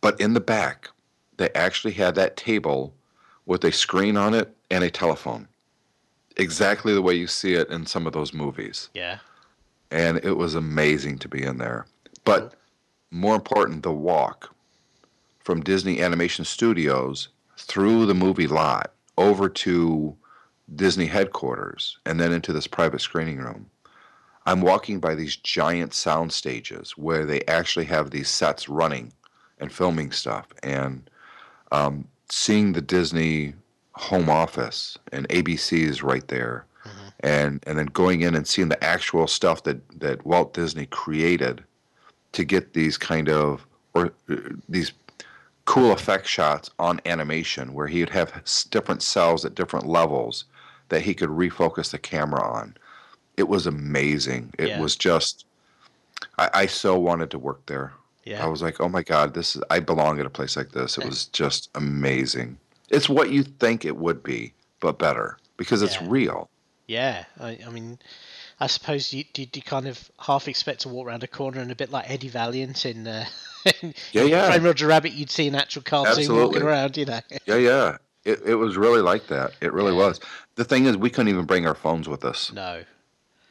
But 0.00 0.20
in 0.20 0.34
the 0.34 0.40
back, 0.40 0.90
they 1.38 1.50
actually 1.54 1.94
had 1.94 2.14
that 2.14 2.36
table 2.36 2.94
with 3.46 3.64
a 3.64 3.72
screen 3.72 4.16
on 4.16 4.34
it 4.34 4.54
and 4.70 4.84
a 4.84 4.90
telephone. 4.90 5.48
Exactly 6.36 6.94
the 6.94 7.02
way 7.02 7.14
you 7.14 7.26
see 7.26 7.54
it 7.54 7.68
in 7.68 7.86
some 7.86 8.06
of 8.06 8.12
those 8.12 8.32
movies. 8.32 8.88
yeah. 8.94 9.18
And 9.90 10.18
it 10.24 10.38
was 10.38 10.54
amazing 10.54 11.18
to 11.18 11.28
be 11.28 11.42
in 11.42 11.58
there. 11.58 11.86
But 12.24 12.54
more 13.10 13.34
important, 13.34 13.82
the 13.82 13.92
walk 13.92 14.54
from 15.40 15.60
Disney 15.60 16.00
Animation 16.00 16.46
Studios 16.46 17.28
through 17.58 18.06
the 18.06 18.14
movie 18.14 18.46
lot 18.46 18.94
over 19.18 19.50
to 19.50 20.16
Disney 20.74 21.06
headquarters 21.06 21.98
and 22.06 22.18
then 22.18 22.32
into 22.32 22.54
this 22.54 22.66
private 22.66 23.00
screening 23.02 23.38
room. 23.38 23.66
I'm 24.46 24.62
walking 24.62 24.98
by 24.98 25.14
these 25.14 25.36
giant 25.36 25.94
sound 25.94 26.32
stages 26.32 26.92
where 26.92 27.26
they 27.26 27.42
actually 27.46 27.84
have 27.86 28.10
these 28.10 28.28
sets 28.28 28.68
running 28.68 29.12
and 29.58 29.70
filming 29.70 30.10
stuff 30.10 30.48
and 30.62 31.08
um, 31.70 32.08
seeing 32.30 32.72
the 32.72 32.80
Disney 32.80 33.54
home 33.94 34.28
office 34.30 34.96
and 35.12 35.28
ABC 35.28 35.82
is 35.82 36.02
right 36.02 36.26
there 36.28 36.64
Mhm. 36.84 37.12
and 37.20 37.64
and 37.66 37.78
then 37.78 37.86
going 37.86 38.22
in 38.22 38.34
and 38.34 38.46
seeing 38.46 38.68
the 38.68 38.82
actual 38.82 39.26
stuff 39.26 39.62
that 39.64 39.78
that 40.00 40.24
Walt 40.26 40.54
Disney 40.54 40.86
created 40.86 41.62
to 42.32 42.44
get 42.44 42.72
these 42.72 42.96
kind 42.98 43.28
of 43.28 43.66
or 43.94 44.12
uh, 44.30 44.36
these 44.68 44.92
cool 45.66 45.92
effect 45.92 46.26
shots 46.26 46.70
on 46.78 47.00
animation 47.06 47.72
where 47.74 47.86
he 47.86 48.00
would 48.00 48.10
have 48.10 48.42
different 48.70 49.02
cells 49.02 49.44
at 49.44 49.54
different 49.54 49.86
levels 49.86 50.44
that 50.88 51.02
he 51.02 51.14
could 51.14 51.28
refocus 51.30 51.90
the 51.90 51.98
camera 51.98 52.42
on. 52.42 52.74
It 53.36 53.44
was 53.48 53.66
amazing. 53.66 54.52
It 54.58 54.68
Yeah. 54.68 54.80
was 54.80 54.96
just 54.96 55.44
I, 56.38 56.50
I 56.54 56.66
so 56.66 56.98
wanted 56.98 57.30
to 57.32 57.38
work 57.38 57.64
there. 57.66 57.92
Yeah. 58.24 58.44
I 58.44 58.48
was 58.48 58.62
like, 58.62 58.80
oh 58.80 58.88
my 58.88 59.02
god, 59.02 59.34
this 59.34 59.54
is 59.56 59.62
I 59.70 59.78
belong 59.80 60.18
at 60.18 60.26
a 60.26 60.30
place 60.30 60.56
like 60.56 60.72
this. 60.72 60.96
It 60.98 61.04
was 61.04 61.26
just 61.26 61.68
amazing. 61.74 62.58
It's 62.92 63.08
what 63.08 63.30
you 63.30 63.42
think 63.42 63.84
it 63.84 63.96
would 63.96 64.22
be, 64.22 64.52
but 64.80 64.98
better 64.98 65.38
because 65.56 65.82
it's 65.82 65.94
Yeah. 66.00 66.06
real. 66.08 66.48
Yeah, 66.86 67.24
I, 67.40 67.58
I 67.66 67.70
mean, 67.70 67.98
I 68.60 68.66
suppose 68.66 69.12
you 69.12 69.24
did 69.32 69.56
you 69.56 69.62
kind 69.62 69.88
of 69.88 70.10
half 70.20 70.46
expect 70.46 70.80
to 70.80 70.88
walk 70.88 71.06
around 71.06 71.22
a 71.24 71.26
corner 71.26 71.60
and 71.60 71.72
a 71.72 71.74
bit 71.74 71.90
like 71.90 72.08
Eddie 72.10 72.28
Valiant 72.28 72.84
in, 72.84 73.06
uh, 73.08 73.24
in 73.82 73.94
Yeah, 74.12 74.24
yeah. 74.24 74.50
Frame 74.50 74.64
Roger 74.64 74.86
Rabbit, 74.88 75.12
you'd 75.12 75.30
see 75.30 75.48
an 75.48 75.54
actual 75.54 75.82
cartoon 75.82 76.12
Absolutely. 76.18 76.44
walking 76.44 76.62
around, 76.62 76.96
you 76.96 77.06
know. 77.06 77.20
Yeah, 77.46 77.56
yeah. 77.56 77.96
It, 78.24 78.40
it 78.44 78.54
was 78.56 78.76
really 78.76 79.00
like 79.00 79.26
that. 79.28 79.52
It 79.60 79.72
really 79.72 79.92
Yeah. 79.92 80.06
was. 80.06 80.20
The 80.56 80.64
thing 80.64 80.84
is, 80.84 80.96
we 80.96 81.08
couldn't 81.10 81.28
even 81.28 81.44
bring 81.46 81.66
our 81.66 81.74
phones 81.74 82.08
with 82.08 82.24
us. 82.24 82.52
No, 82.52 82.84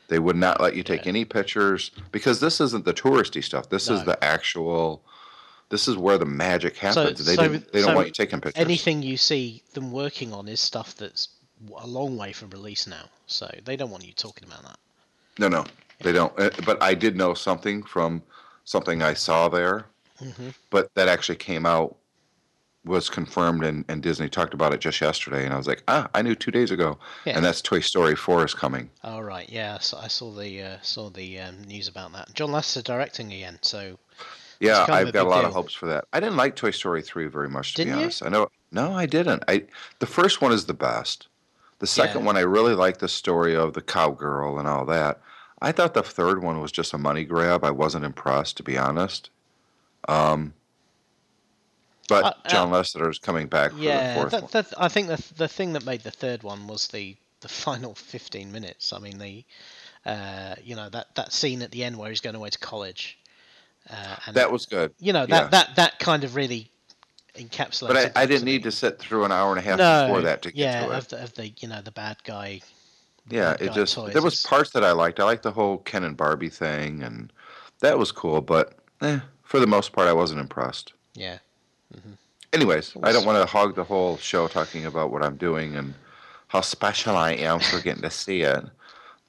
They 0.08 0.20
would 0.20 0.36
not 0.36 0.62
let 0.62 0.76
you 0.76 0.84
take 0.84 1.06
Yeah. 1.06 1.10
any 1.10 1.26
pictures 1.26 1.90
because 2.12 2.42
this 2.42 2.62
isn't 2.62 2.86
the 2.86 2.94
touristy 2.94 3.44
stuff. 3.44 3.70
This 3.70 3.90
is 3.90 4.04
the 4.04 4.22
actual. 4.24 5.04
This 5.72 5.88
is 5.88 5.98
where 5.98 6.18
the 6.20 6.26
magic 6.26 6.78
happens. 6.78 7.26
they 7.26 7.36
so- 7.36 7.42
didn't, 7.42 7.72
they 7.72 7.80
don't 7.82 7.92
so 7.92 7.96
want 7.96 8.08
you 8.08 8.14
taking 8.14 8.40
pictures. 8.42 8.62
anything 8.64 9.02
you 9.02 9.18
see 9.18 9.64
them 9.74 9.92
working 9.92 10.34
on 10.34 10.48
is 10.48 10.60
stuff 10.60 10.96
that's 10.96 11.30
a 11.78 11.88
long 11.88 12.18
way 12.18 12.34
from 12.34 12.50
release 12.52 12.86
now, 12.88 13.06
so 13.26 13.50
they 13.66 13.76
don't 13.76 13.90
want 13.90 14.06
you 14.06 14.14
talking 14.14 14.48
about 14.48 14.64
that. 14.64 14.78
No, 15.40 15.48
no, 15.48 15.66
they 16.02 16.12
don't. 16.12 16.38
Uh, 16.40 16.50
But 16.66 16.84
I 16.84 16.94
did 16.94 17.16
know 17.16 17.34
something 17.34 17.84
from 17.84 18.22
something 18.66 19.02
I 19.02 19.14
saw 19.16 19.48
there, 19.50 19.86
hmm 20.20 20.50
but 20.70 20.94
that 20.96 21.08
actually 21.08 21.38
came 21.38 21.66
out 21.66 21.96
was 22.84 23.10
confirmed 23.10 23.64
and, 23.64 23.86
and 23.90 24.02
Disney 24.02 24.28
talked 24.28 24.56
about 24.56 24.74
it 24.74 24.80
just 24.82 25.00
yesterday, 25.02 25.46
and 25.46 25.54
I 25.54 25.58
was 25.58 25.68
like, 25.68 25.84
ah, 25.88 26.10
I 26.16 26.24
knew 26.24 26.34
two 26.34 26.50
days 26.52 26.72
ago, 26.72 26.98
Yeah. 27.26 27.36
and 27.36 27.46
that's 27.46 27.62
Toy 27.62 27.80
Story 27.80 28.16
Four 28.16 28.44
is 28.44 28.56
coming. 28.56 28.90
All 29.04 29.22
right, 29.24 29.48
yeah, 29.50 29.78
so 29.78 29.98
I 30.00 30.08
saw 30.08 30.32
the 30.32 30.62
uh, 30.64 30.78
saw 30.82 31.10
the 31.12 31.40
um, 31.40 31.64
news 31.64 31.88
about 31.88 32.12
that. 32.14 32.34
John 32.34 32.50
Lasseter 32.50 32.84
directing 32.84 33.32
again, 33.32 33.60
so 33.62 34.00
Yeah, 34.62 34.86
kind 34.86 35.00
of 35.02 35.06
a 35.06 35.08
I've 35.08 35.14
got 35.14 35.26
a 35.26 35.30
lot 35.30 35.40
deal. 35.42 35.48
of 35.50 35.54
hopes 35.54 35.74
for 35.74 35.88
that. 35.88 36.06
I 36.14 36.20
didn't 36.20 36.38
like 36.38 36.56
Toy 36.56 36.72
Story 36.72 37.02
3 37.02 37.28
very 37.28 37.50
much, 37.50 37.74
to 37.74 37.78
Didn't 37.78 37.94
be 37.94 37.98
you? 37.98 38.04
honest. 38.04 38.24
I 38.24 38.30
know. 38.30 38.48
No, 38.72 38.94
I 38.94 39.06
didn't. 39.06 39.44
I 39.48 39.66
the 40.00 40.06
first 40.08 40.42
one 40.42 40.52
is 40.54 40.66
the 40.66 40.74
best. 40.74 41.28
The 41.80 41.88
second 41.88 42.22
Yeah. 42.22 42.28
one, 42.28 42.38
I 42.38 42.42
really 42.42 42.76
liked 42.76 43.00
the 43.00 43.10
story 43.10 43.56
of 43.56 43.74
the 43.74 43.82
cowgirl 43.82 44.60
and 44.60 44.68
all 44.68 44.86
that. 44.86 45.20
I 45.62 45.72
thought 45.72 45.94
the 45.94 46.04
third 46.04 46.42
one 46.44 46.62
was 46.62 46.72
just 46.72 46.94
a 46.94 46.98
money 46.98 47.24
grab. 47.26 47.64
I 47.64 47.72
wasn't 47.72 48.06
impressed, 48.06 48.58
to 48.58 48.64
be 48.64 48.78
honest. 48.78 49.30
Um, 50.08 50.54
but 52.08 52.24
Uh, 52.26 52.34
John 52.50 52.72
Lasseter 52.72 53.10
is 53.10 53.20
coming 53.20 53.48
back 53.48 53.72
for 53.72 53.78
the 53.78 54.14
fourth 54.16 54.32
that, 54.32 54.42
one. 54.44 54.50
that, 54.54 54.74
I 54.78 54.88
think 54.90 55.08
the 55.08 55.24
the 55.36 55.48
thing 55.48 55.74
that 55.74 55.86
made 55.86 56.02
the 56.04 56.12
third 56.12 56.44
one 56.44 56.68
was 56.68 56.88
the 56.88 57.16
the 57.42 57.48
final 57.48 57.96
fifteen 57.96 58.52
minutes. 58.52 58.94
I 58.94 59.00
mean 59.00 59.18
the 59.18 59.44
uh, 60.06 60.56
you 60.64 60.76
know 60.76 60.90
that 60.90 61.16
that 61.16 61.32
scene 61.34 61.62
at 61.62 61.72
the 61.72 61.84
end 61.84 61.98
where 61.98 62.10
he's 62.10 62.22
going 62.22 62.36
away 62.36 62.50
to 62.50 62.60
college. 62.60 63.18
Uh, 63.90 64.16
and 64.28 64.36
That 64.36 64.52
was 64.52 64.66
good. 64.66 64.94
you 65.00 65.12
know 65.14 65.26
that 65.26 65.44
yeah. 65.44 65.48
that 65.50 65.76
that 65.76 66.00
kind 66.00 66.24
of 66.24 66.36
really 66.36 66.72
encapsulated. 67.36 67.88
But 67.88 68.18
I, 68.18 68.24
I 68.24 68.26
didn't 68.26 68.46
need 68.46 68.64
to 68.64 68.72
sit 68.72 69.00
through 69.00 69.26
an 69.26 69.32
hour 69.32 69.50
and 69.52 69.60
a 69.60 69.62
half 69.62 69.78
no, 69.78 70.08
before 70.08 70.22
that 70.22 70.42
to 70.44 70.52
get 70.52 70.58
yeah, 70.58 70.86
to 70.86 70.92
it. 70.92 70.98
of 70.98 71.08
the, 71.10 71.24
of 71.24 71.34
the 71.36 71.50
you 71.60 71.68
know 71.68 71.82
the 71.82 71.92
bad 71.92 72.18
guy. 72.24 72.62
the 73.28 73.36
Yeah, 73.36 73.52
bad 73.54 73.62
it 73.62 73.68
guy 73.68 73.74
just 73.74 73.96
toys. 73.96 74.14
there 74.14 74.22
was 74.22 74.44
parts 74.44 74.72
that 74.72 74.84
I 74.84 74.92
liked. 74.92 75.20
I 75.20 75.24
liked 75.24 75.44
the 75.44 75.52
whole 75.52 75.80
Ken 75.80 76.04
and 76.04 76.16
Barbie 76.16 76.50
thing, 76.50 77.04
and 77.04 77.32
that 77.80 77.98
was 77.98 78.12
cool. 78.12 78.42
But 78.42 78.76
eh, 79.02 79.20
for 79.44 79.60
the 79.60 79.68
most 79.68 79.92
part, 79.94 80.08
I 80.08 80.14
wasn't 80.14 80.40
impressed. 80.42 80.94
yeah. 81.14 81.40
Anyways, 82.54 82.98
I 83.02 83.14
don't 83.14 83.26
want 83.26 83.42
to 83.42 83.46
hog 83.50 83.76
the 83.76 83.84
whole 83.84 84.18
show 84.18 84.48
talking 84.50 84.86
about 84.86 85.10
what 85.10 85.24
I'm 85.24 85.38
doing 85.38 85.76
and 85.78 85.94
how 86.50 86.60
special 86.60 87.16
I 87.16 87.32
am 87.32 87.62
for 87.62 87.80
getting 87.80 88.02
to 88.02 88.10
see 88.10 88.42
it. 88.42 88.66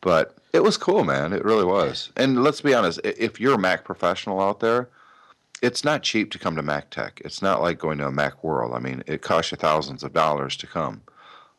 But 0.00 0.36
it 0.52 0.62
was 0.62 0.76
cool, 0.76 1.04
man. 1.04 1.32
It 1.32 1.44
really 1.44 1.64
was. 1.64 2.10
And 2.16 2.42
let's 2.42 2.60
be 2.60 2.74
honest, 2.74 3.00
if 3.04 3.40
you're 3.40 3.54
a 3.54 3.58
Mac 3.58 3.84
professional 3.84 4.40
out 4.40 4.60
there, 4.60 4.88
it's 5.62 5.84
not 5.84 6.02
cheap 6.02 6.30
to 6.32 6.38
come 6.38 6.56
to 6.56 6.62
Mac 6.62 6.90
Tech. 6.90 7.22
It's 7.24 7.40
not 7.40 7.62
like 7.62 7.78
going 7.78 7.98
to 7.98 8.06
a 8.06 8.12
Mac 8.12 8.42
World. 8.44 8.74
I 8.74 8.78
mean, 8.80 9.02
it 9.06 9.22
costs 9.22 9.52
you 9.52 9.56
thousands 9.56 10.02
of 10.02 10.12
dollars 10.12 10.56
to 10.56 10.66
come. 10.66 11.02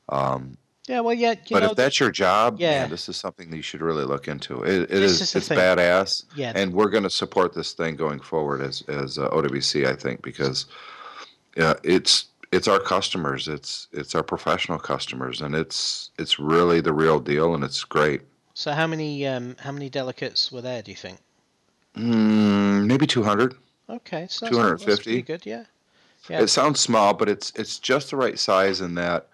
Um, 0.10 0.58
Yeah, 0.88 1.00
well, 1.00 1.14
yeah, 1.14 1.32
you 1.32 1.38
but 1.52 1.64
know, 1.64 1.70
if 1.72 1.78
that's 1.78 2.00
your 2.00 2.12
job, 2.12 2.58
Yeah. 2.60 2.82
man, 2.82 2.90
this 2.90 3.08
is 3.08 3.16
something 3.16 3.50
that 3.50 3.56
you 3.56 3.64
should 3.64 3.82
really 3.82 4.04
look 4.04 4.28
into. 4.28 4.62
It, 4.64 4.84
it 4.84 4.92
is, 4.92 5.22
is 5.22 5.34
it's 5.36 5.48
thing. 5.48 5.58
badass, 5.58 6.26
yeah, 6.36 6.52
and 6.54 6.74
we're 6.74 6.90
going 6.90 7.04
to 7.04 7.10
support 7.10 7.54
this 7.54 7.72
thing 7.72 7.96
going 7.96 8.20
forward 8.20 8.62
as 8.62 8.84
as 8.90 9.18
uh, 9.18 9.30
OWC, 9.30 9.88
I 9.88 9.96
think, 9.96 10.22
because 10.22 10.66
uh, 11.58 11.76
it's 11.84 12.26
it's 12.52 12.68
our 12.68 12.80
customers, 12.82 13.48
it's 13.48 13.88
it's 13.94 14.14
our 14.14 14.24
professional 14.24 14.78
customers, 14.78 15.40
and 15.42 15.56
it's 15.56 16.12
it's 16.20 16.38
really 16.38 16.82
the 16.82 16.94
real 16.94 17.22
deal, 17.22 17.56
and 17.56 17.64
it's 17.64 17.86
great. 17.86 18.22
So 18.54 18.72
how 18.72 18.88
many 18.88 19.26
um, 19.28 19.56
how 19.60 19.72
many 19.72 19.90
delegates 19.90 20.52
were 20.52 20.62
there? 20.62 20.82
Do 20.82 20.92
you 20.92 20.98
think? 20.98 21.20
Mm, 21.96 22.86
maybe 22.88 23.08
two 23.08 23.24
hundred. 23.24 23.56
Okay, 23.90 24.28
so 24.30 24.46
that's 24.46 24.56
250. 24.56 25.04
pretty 25.04 25.22
good. 25.22 25.46
Yeah, 25.46 25.66
Yeah. 26.30 26.42
It 26.42 26.48
sounds 26.48 26.80
small, 26.80 27.14
but 27.14 27.30
it's 27.30 27.52
it's 27.56 27.80
just 27.80 28.10
the 28.12 28.16
right 28.18 28.40
size 28.40 28.82
in 28.82 28.96
that 28.96 29.28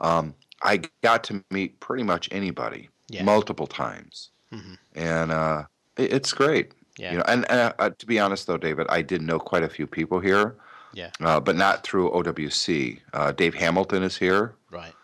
um, 0.00 0.34
I 0.62 0.82
got 1.02 1.24
to 1.24 1.42
meet 1.50 1.78
pretty 1.80 2.02
much 2.04 2.28
anybody 2.30 2.88
Yeah. 3.08 3.22
multiple 3.24 3.66
times, 3.66 4.30
Mhm. 4.52 4.78
and 4.94 5.32
uh, 5.32 5.64
it, 5.96 6.12
it's 6.12 6.32
great. 6.32 6.72
yeah, 6.98 7.12
You 7.12 7.18
know, 7.18 7.24
and, 7.26 7.50
and 7.50 7.74
uh, 7.78 7.90
to 7.90 8.06
be 8.06 8.20
honest 8.20 8.46
though, 8.46 8.58
David, 8.58 8.86
I 8.90 9.02
did 9.02 9.22
know 9.22 9.38
quite 9.38 9.62
a 9.64 9.68
few 9.68 9.86
people 9.86 10.20
here. 10.20 10.54
Yeah. 10.92 11.10
Uh, 11.20 11.40
but 11.40 11.56
not 11.56 11.82
through 11.82 12.10
OWC. 12.12 13.00
Uh, 13.12 13.32
Dave 13.32 13.54
Hamilton 13.54 14.04
is 14.04 14.16
here, 14.16 14.54
right. 14.70 14.94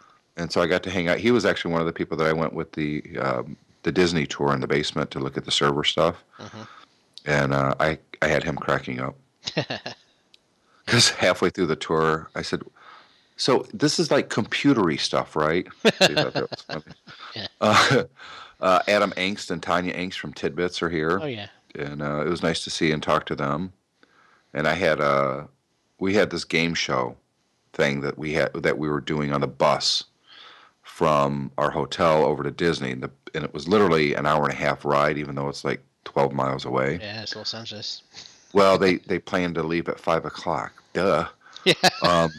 And 0.41 0.51
so 0.51 0.63
I 0.63 0.67
got 0.67 0.83
to 0.85 0.91
hang 0.91 1.07
out. 1.09 1.19
He 1.19 1.31
was 1.31 1.45
actually 1.45 1.73
one 1.73 1.83
of 1.83 1.87
the 1.87 1.93
people 1.93 2.17
that 2.17 2.27
I 2.27 2.33
went 2.33 2.55
with 2.55 2.73
the 2.73 3.03
um, 3.19 3.57
the 3.83 3.93
Disney 3.93 4.27
tour 4.27 4.53
in 4.55 4.61
the 4.61 4.67
basement 4.67 5.11
to 5.11 5.19
look 5.19 5.37
at 5.37 5.45
the 5.45 5.51
server 5.51 5.85
stuff, 5.85 6.17
Mhm. 6.39 6.69
and 7.27 7.53
uh, 7.55 7.75
I 7.79 7.99
I 8.23 8.29
had 8.29 8.43
him 8.45 8.57
cracking 8.57 9.01
up 9.01 9.17
because 10.87 11.11
halfway 11.11 11.51
through 11.51 11.67
the 11.67 11.77
tour, 11.77 12.31
I 12.35 12.43
said, 12.43 12.63
"So 13.37 13.67
this 13.75 13.99
is 13.99 14.11
like 14.11 14.29
computery 14.31 14.99
stuff, 14.99 15.37
right?" 15.37 15.67
He 15.83 15.89
thought 16.15 16.33
that 16.35 16.51
was 16.51 16.63
funny. 16.63 16.85
Yeah. 17.37 17.47
Uh, 17.61 18.05
uh, 18.61 18.81
Adam 18.89 19.13
Engst 19.17 19.51
and 19.51 19.61
Tonya 19.63 19.95
Engst 19.97 20.19
from 20.19 20.33
Tidbits 20.35 20.83
are 20.83 20.91
here 20.91 21.19
oh 21.23 21.27
yeah. 21.27 21.49
and 21.75 22.03
uh, 22.03 22.21
it 22.27 22.29
was 22.29 22.43
nice 22.43 22.63
to 22.65 22.71
see 22.71 22.91
and 22.93 23.03
talk 23.03 23.25
to 23.27 23.35
them. 23.37 23.73
And 24.53 24.67
I 24.69 24.75
had 24.75 25.01
uh, 25.01 25.45
we 25.99 26.15
had 26.15 26.31
this 26.31 26.45
game 26.45 26.75
show 26.75 27.17
thing 27.73 28.01
that 28.03 28.19
we 28.19 28.33
had 28.35 28.53
that 28.55 28.77
we 28.79 28.89
were 28.89 29.01
doing 29.01 29.33
on 29.33 29.41
the 29.41 29.47
bus 29.47 30.05
from 31.01 31.51
our 31.57 31.71
hotel 31.71 32.25
over 32.27 32.43
to 32.43 32.51
Disney, 32.51 32.91
and, 32.91 33.03
the, 33.03 33.11
and 33.35 33.43
it 33.43 33.55
was 33.55 33.67
literally 33.67 34.13
an 34.13 34.27
hour 34.27 34.45
and 34.45 34.53
a 34.53 34.57
half 34.57 34.85
ride, 34.85 35.17
even 35.17 35.35
though 35.35 35.49
it's 35.49 35.65
like 35.65 35.83
twelve 36.05 36.35
miles 36.35 36.67
away. 36.67 36.99
Yeah, 37.01 37.23
it's 37.23 37.35
Los 37.35 37.55
Angeles. 37.55 38.03
Well, 38.53 38.79
they 38.79 38.97
they 38.97 39.21
planned 39.21 39.55
to 39.55 39.63
leave 39.63 39.89
at 39.89 40.01
five 40.01 40.25
o'clock. 40.25 40.73
Duh. 40.93 41.29
Yeah. 41.65 41.75
Um, 42.03 42.33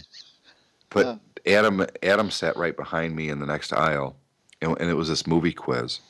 but 0.90 1.20
Adam 1.48 1.88
Adam 2.04 2.30
sat 2.30 2.58
right 2.58 2.76
behind 2.76 3.16
me 3.16 3.30
in 3.30 3.40
the 3.40 3.46
next 3.46 3.72
aisle, 3.72 4.18
and, 4.62 4.78
and 4.82 4.90
it 4.90 4.96
was 4.96 5.08
this 5.08 5.26
movie 5.26 5.54
quiz, 5.54 6.02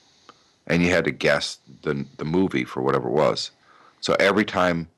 and 0.65 0.81
you 0.81 0.89
had 0.89 1.05
to 1.05 1.11
guess 1.11 1.59
the 1.83 2.03
the 2.17 2.25
movie 2.25 2.63
for 2.63 2.81
whatever 2.81 3.09
it 3.09 3.13
was. 3.13 3.51
So 3.99 4.15
every 4.19 4.43
time, 4.43 4.89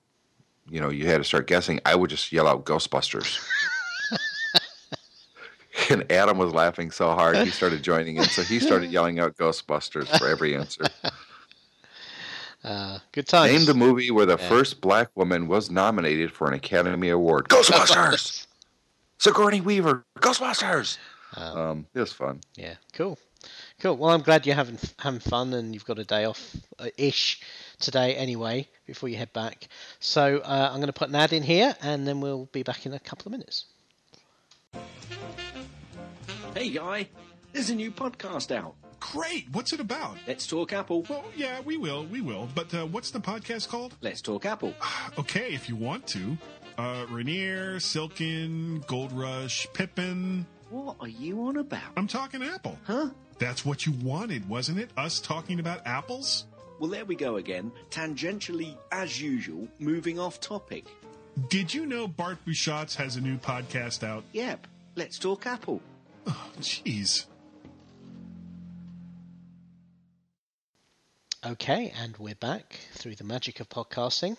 you 0.69 0.79
know, 0.79 0.89
you 0.89 1.05
had 1.05 1.17
to 1.17 1.25
start 1.25 1.47
guessing, 1.47 1.81
I 1.85 1.95
would 1.95 2.09
just 2.09 2.31
yell 2.31 2.47
out 2.47 2.63
Ghostbusters. 2.63 3.45
and 5.89 6.09
Adam 6.11 6.37
was 6.37 6.53
laughing 6.53 6.91
so 6.91 7.11
hard 7.11 7.37
he 7.37 7.49
started 7.51 7.81
joining 7.91 8.17
in, 8.17 8.23
so 8.25 8.41
he 8.43 8.59
started 8.59 8.91
yelling 8.91 9.19
out 9.19 9.35
Ghostbusters 9.37 10.07
for 10.19 10.27
every 10.27 10.55
answer. 10.55 10.83
Uh, 12.63 12.99
good 13.11 13.27
times. 13.27 13.51
Name 13.51 13.65
the 13.65 13.73
movie 13.73 14.09
where 14.09 14.25
the 14.25 14.37
Yeah. 14.39 14.47
first 14.47 14.79
black 14.79 15.09
woman 15.15 15.49
was 15.49 15.69
nominated 15.69 16.31
for 16.31 16.47
an 16.47 16.53
Academy 16.53 17.09
Award. 17.09 17.49
Ghostbusters. 17.49 18.47
Sigourney 19.17 19.59
Weaver. 19.59 20.05
Ghostbusters. 20.19 20.97
Um, 21.35 21.57
Um, 21.57 21.87
it 21.93 21.99
was 21.99 22.13
fun. 22.13 22.39
Yeah, 22.55 22.75
cool, 22.93 23.19
cool. 23.81 23.97
Well, 23.97 24.11
I'm 24.11 24.21
glad 24.21 24.45
you're 24.45 24.55
having 24.55 24.79
having 24.99 25.19
fun 25.19 25.51
and 25.53 25.73
you've 25.73 25.83
got 25.83 25.99
a 25.99 26.05
day 26.05 26.23
off 26.23 26.55
uh, 26.79 26.87
ish 26.97 27.41
today 27.81 28.15
anyway 28.15 28.69
before 28.87 29.09
you 29.09 29.17
head 29.17 29.33
back. 29.33 29.67
So 29.99 30.37
uh, 30.37 30.69
I'm 30.71 30.77
going 30.77 30.87
to 30.87 30.93
put 30.93 31.09
an 31.09 31.15
ad 31.15 31.33
in 31.33 31.43
here 31.43 31.75
and 31.81 32.07
then 32.07 32.21
we'll 32.21 32.45
be 32.53 32.63
back 32.63 32.85
in 32.85 32.93
a 32.93 32.99
couple 32.99 33.27
of 33.27 33.31
minutes. 33.33 33.65
Hey, 36.53 36.69
guy, 36.69 37.09
there's 37.51 37.71
a 37.71 37.75
new 37.75 37.91
podcast 37.91 38.55
out. 38.55 38.75
Great. 38.99 39.47
What's 39.53 39.73
it 39.73 39.79
about? 39.79 40.17
Let's 40.27 40.45
talk 40.45 40.71
Apple. 40.71 41.03
Well, 41.09 41.25
yeah, 41.35 41.59
we 41.61 41.77
will. 41.77 42.05
We 42.05 42.21
will. 42.21 42.47
But 42.53 42.73
uh, 42.73 42.85
what's 42.85 43.09
the 43.11 43.19
podcast 43.19 43.69
called? 43.69 43.95
Let's 44.01 44.21
talk 44.21 44.45
Apple. 44.45 44.73
Okay, 45.17 45.53
if 45.53 45.67
you 45.67 45.75
want 45.75 46.05
to. 46.07 46.37
Uh, 46.77 47.05
Rainier, 47.09 47.79
Silken, 47.79 48.83
Gold 48.87 49.11
Rush, 49.11 49.67
Pippin. 49.73 50.45
What 50.69 50.95
are 50.99 51.07
you 51.07 51.43
on 51.47 51.57
about? 51.57 51.81
I'm 51.97 52.07
talking 52.07 52.41
Apple. 52.43 52.77
Huh? 52.85 53.09
That's 53.39 53.65
what 53.65 53.85
you 53.85 53.91
wanted, 54.03 54.47
wasn't 54.47 54.79
it? 54.79 54.89
Us 54.95 55.19
talking 55.19 55.59
about 55.59 55.81
apples? 55.85 56.45
Well, 56.79 56.89
there 56.89 57.05
we 57.05 57.15
go 57.15 57.37
again. 57.37 57.71
Tangentially, 57.91 58.75
as 58.91 59.19
usual, 59.21 59.67
moving 59.79 60.19
off 60.19 60.39
topic. 60.39 60.85
Did 61.49 61.73
you 61.73 61.85
know 61.85 62.07
Bart 62.07 62.37
Busschots 62.45 62.95
has 62.95 63.15
a 63.15 63.21
new 63.21 63.37
podcast 63.37 64.03
out? 64.03 64.23
Yep. 64.33 64.67
Let's 64.95 65.17
talk 65.19 65.45
Apple. 65.47 65.81
Oh, 66.27 66.51
jeez. 66.59 67.25
Okay, 71.45 71.93
and 72.01 72.15
we're 72.17 72.35
back 72.35 72.79
through 72.93 73.15
the 73.15 73.23
magic 73.23 73.59
of 73.59 73.67
podcasting. 73.69 74.37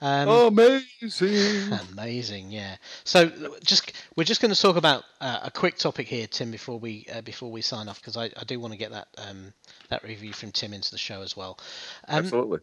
Um, 0.00 0.28
Oh. 0.28 0.46
Amazing. 0.46 1.72
Amazing, 1.92 2.50
yeah. 2.52 2.76
So 3.04 3.30
just 3.64 3.92
we're 4.16 4.24
just 4.24 4.40
going 4.40 4.54
to 4.54 4.60
talk 4.60 4.76
about 4.76 5.04
uh, 5.20 5.40
a 5.42 5.50
quick 5.50 5.76
topic 5.76 6.06
here, 6.06 6.26
Tim, 6.26 6.50
before 6.50 6.78
we 6.78 7.04
uh, 7.12 7.20
before 7.22 7.50
we 7.50 7.60
sign 7.62 7.88
off, 7.88 8.00
because 8.00 8.16
I, 8.16 8.30
I 8.36 8.44
do 8.46 8.60
want 8.60 8.72
to 8.72 8.78
get 8.78 8.92
that 8.92 9.08
um, 9.18 9.52
that 9.88 10.02
review 10.04 10.32
from 10.32 10.52
Tim 10.52 10.72
into 10.72 10.90
the 10.92 10.98
show 10.98 11.20
as 11.22 11.36
well. 11.36 11.58
Um, 12.08 12.24
Absolutely. 12.24 12.60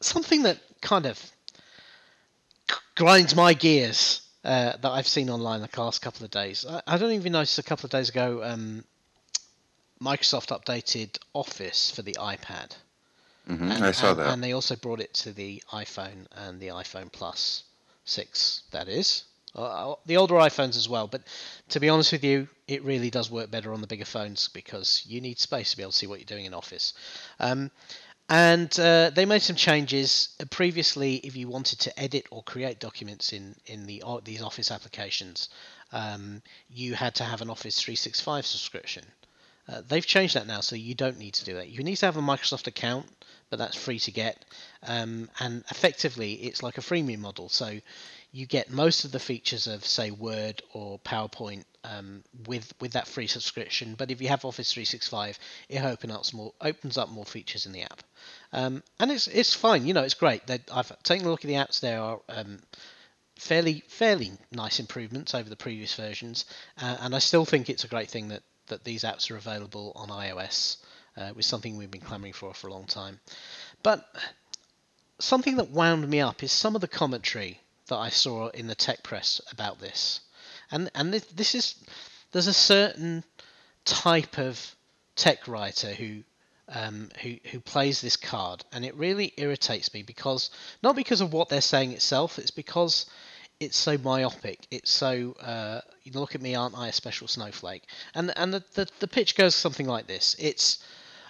something 0.00 0.42
that 0.42 0.58
kind 0.82 1.06
of 1.06 1.18
grinds 2.94 3.34
my 3.34 3.54
gears 3.54 4.22
uh, 4.44 4.76
that 4.76 4.90
I've 4.90 5.08
seen 5.08 5.30
online 5.30 5.60
the 5.60 5.68
last 5.80 6.00
couple 6.02 6.24
of 6.24 6.30
days. 6.30 6.64
I, 6.68 6.82
I 6.86 6.98
don't 6.98 7.12
even 7.12 7.32
notice 7.32 7.58
a 7.58 7.62
couple 7.62 7.86
of 7.86 7.90
days 7.90 8.08
ago. 8.08 8.42
Um, 8.42 8.84
Microsoft 10.02 10.48
updated 10.48 11.18
Office 11.34 11.90
for 11.90 12.02
the 12.02 12.14
iPad. 12.18 12.74
hmm 13.46 13.70
And, 13.70 13.84
I 13.84 13.92
saw 13.92 14.10
and- 14.10 14.18
that. 14.20 14.32
And 14.32 14.42
they 14.42 14.52
also 14.52 14.76
brought 14.76 15.00
it 15.00 15.12
to 15.14 15.32
the 15.32 15.62
iPhone 15.72 16.26
and 16.36 16.58
the 16.60 16.68
iPhone 16.68 17.12
Plus 17.12 17.64
6, 18.04 18.62
that 18.70 18.88
is. 18.88 19.24
Uh, 19.54 19.94
the 20.06 20.16
older 20.16 20.34
iPhones 20.36 20.76
as 20.76 20.88
well, 20.88 21.08
but 21.08 21.22
to 21.70 21.80
be 21.80 21.88
honest 21.88 22.12
with 22.12 22.22
you, 22.22 22.46
it 22.68 22.84
really 22.84 23.10
does 23.10 23.32
work 23.32 23.50
better 23.50 23.72
on 23.74 23.80
the 23.80 23.86
bigger 23.88 24.04
phones 24.04 24.46
because 24.48 25.04
you 25.08 25.20
need 25.20 25.40
space 25.40 25.72
to 25.72 25.76
be 25.76 25.82
able 25.82 25.90
to 25.90 25.98
see 25.98 26.06
what 26.06 26.20
you're 26.20 26.24
doing 26.24 26.44
in 26.44 26.54
Office. 26.54 26.94
Um, 27.40 27.72
and 28.30 28.78
uh, 28.78 29.10
they 29.10 29.26
made 29.26 29.42
some 29.42 29.56
changes. 29.56 30.28
Uh, 30.40 30.44
Previously, 30.50 31.16
if 31.16 31.36
you 31.36 31.48
wanted 31.48 31.80
to 31.80 32.00
edit 32.00 32.26
or 32.30 32.42
create 32.44 32.78
documents 32.78 33.32
in 33.32 33.56
in 33.66 33.86
the 33.86 34.02
these 34.24 34.40
Office 34.40 34.70
applications, 34.70 35.48
um, 35.92 36.40
you 36.70 36.94
had 36.94 37.16
to 37.16 37.24
have 37.24 37.42
an 37.42 37.50
Office 37.50 37.80
365 37.82 38.46
subscription. 38.46 39.04
Uh, 39.68 39.82
they've 39.88 40.06
changed 40.06 40.34
that 40.34 40.46
now, 40.46 40.60
so 40.60 40.76
you 40.76 40.94
don't 40.94 41.18
need 41.18 41.34
to 41.34 41.44
do 41.44 41.54
that. 41.54 41.68
You 41.68 41.82
need 41.82 41.96
to 41.96 42.06
have 42.06 42.16
a 42.16 42.22
Microsoft 42.22 42.66
account, 42.66 43.06
but 43.50 43.58
that's 43.58 43.76
free 43.76 43.98
to 44.00 44.10
get. 44.10 44.44
Um, 44.84 45.28
and 45.38 45.64
effectively, 45.70 46.32
it's 46.34 46.62
like 46.62 46.78
a 46.78 46.80
freemium 46.80 47.18
model. 47.18 47.48
So 47.48 47.80
you 48.32 48.46
get 48.46 48.70
most 48.70 49.04
of 49.04 49.12
the 49.12 49.18
features 49.18 49.66
of, 49.66 49.84
say, 49.84 50.10
Word 50.10 50.62
or 50.72 50.98
PowerPoint 51.00 51.64
um, 51.84 52.22
with 52.46 52.72
with 52.80 52.92
that 52.92 53.08
free 53.08 53.26
subscription. 53.26 53.94
But 53.96 54.10
if 54.10 54.20
you 54.20 54.28
have 54.28 54.44
Office 54.44 54.72
365, 54.72 55.38
it 55.68 55.82
open 55.82 56.10
up 56.10 56.32
more 56.32 56.52
opens 56.60 56.98
up 56.98 57.08
more 57.08 57.24
features 57.24 57.66
in 57.66 57.72
the 57.72 57.82
app, 57.82 58.02
um, 58.52 58.82
and 58.98 59.10
it's 59.10 59.26
it's 59.28 59.54
fine. 59.54 59.86
You 59.86 59.94
know, 59.94 60.02
it's 60.02 60.14
great. 60.14 60.46
They, 60.46 60.60
I've 60.72 61.02
taken 61.02 61.26
a 61.26 61.30
look 61.30 61.44
at 61.44 61.48
the 61.48 61.54
apps. 61.54 61.80
There 61.80 62.00
are 62.00 62.20
um, 62.28 62.60
fairly 63.36 63.82
fairly 63.88 64.32
nice 64.52 64.78
improvements 64.80 65.34
over 65.34 65.48
the 65.48 65.56
previous 65.56 65.94
versions, 65.94 66.44
uh, 66.80 66.98
and 67.00 67.14
I 67.14 67.18
still 67.18 67.44
think 67.44 67.68
it's 67.68 67.84
a 67.84 67.88
great 67.88 68.10
thing 68.10 68.28
that 68.28 68.42
that 68.68 68.84
these 68.84 69.02
apps 69.02 69.30
are 69.30 69.36
available 69.36 69.92
on 69.96 70.08
iOS. 70.08 70.76
Uh, 71.16 71.32
was 71.34 71.44
something 71.44 71.76
we've 71.76 71.90
been 71.90 72.00
clamoring 72.00 72.32
for 72.32 72.54
for 72.54 72.68
a 72.68 72.72
long 72.72 72.84
time, 72.84 73.18
but 73.82 74.06
something 75.18 75.56
that 75.56 75.70
wound 75.70 76.08
me 76.08 76.20
up 76.20 76.42
is 76.42 76.52
some 76.52 76.74
of 76.74 76.80
the 76.80 76.88
commentary 76.88 77.60
that 77.90 77.98
I 77.98 78.08
saw 78.08 78.48
in 78.48 78.66
the 78.66 78.74
tech 78.74 79.02
press 79.02 79.40
about 79.52 79.78
this, 79.78 80.20
and 80.70 80.90
and 80.94 81.12
this, 81.12 81.24
this 81.26 81.54
is 81.54 81.74
there's 82.32 82.46
a 82.46 82.54
certain 82.54 83.22
type 83.84 84.38
of 84.38 84.74
tech 85.16 85.46
writer 85.46 85.92
who 85.92 86.22
um, 86.68 87.10
who 87.22 87.36
who 87.50 87.60
plays 87.60 88.00
this 88.00 88.16
card, 88.16 88.64
and 88.72 88.84
it 88.84 88.94
really 88.94 89.32
irritates 89.36 89.92
me 89.92 90.02
because 90.02 90.50
not 90.82 90.96
because 90.96 91.20
of 91.20 91.32
what 91.32 91.48
they're 91.48 91.60
saying 91.60 91.92
itself, 91.92 92.38
it's 92.38 92.50
because 92.50 93.06
it's 93.58 93.76
so 93.76 93.98
myopic. 93.98 94.66
It's 94.70 94.90
so 94.90 95.34
uh, 95.40 95.80
you 96.04 96.12
look 96.12 96.34
at 96.34 96.40
me, 96.40 96.54
aren't 96.54 96.78
I 96.78 96.88
a 96.88 96.92
special 96.92 97.28
snowflake? 97.28 97.84
And 98.14 98.32
and 98.36 98.54
the, 98.54 98.64
the 98.74 98.88
the 99.00 99.08
pitch 99.08 99.36
goes 99.36 99.54
something 99.54 99.86
like 99.86 100.06
this: 100.06 100.36
It's 100.38 100.82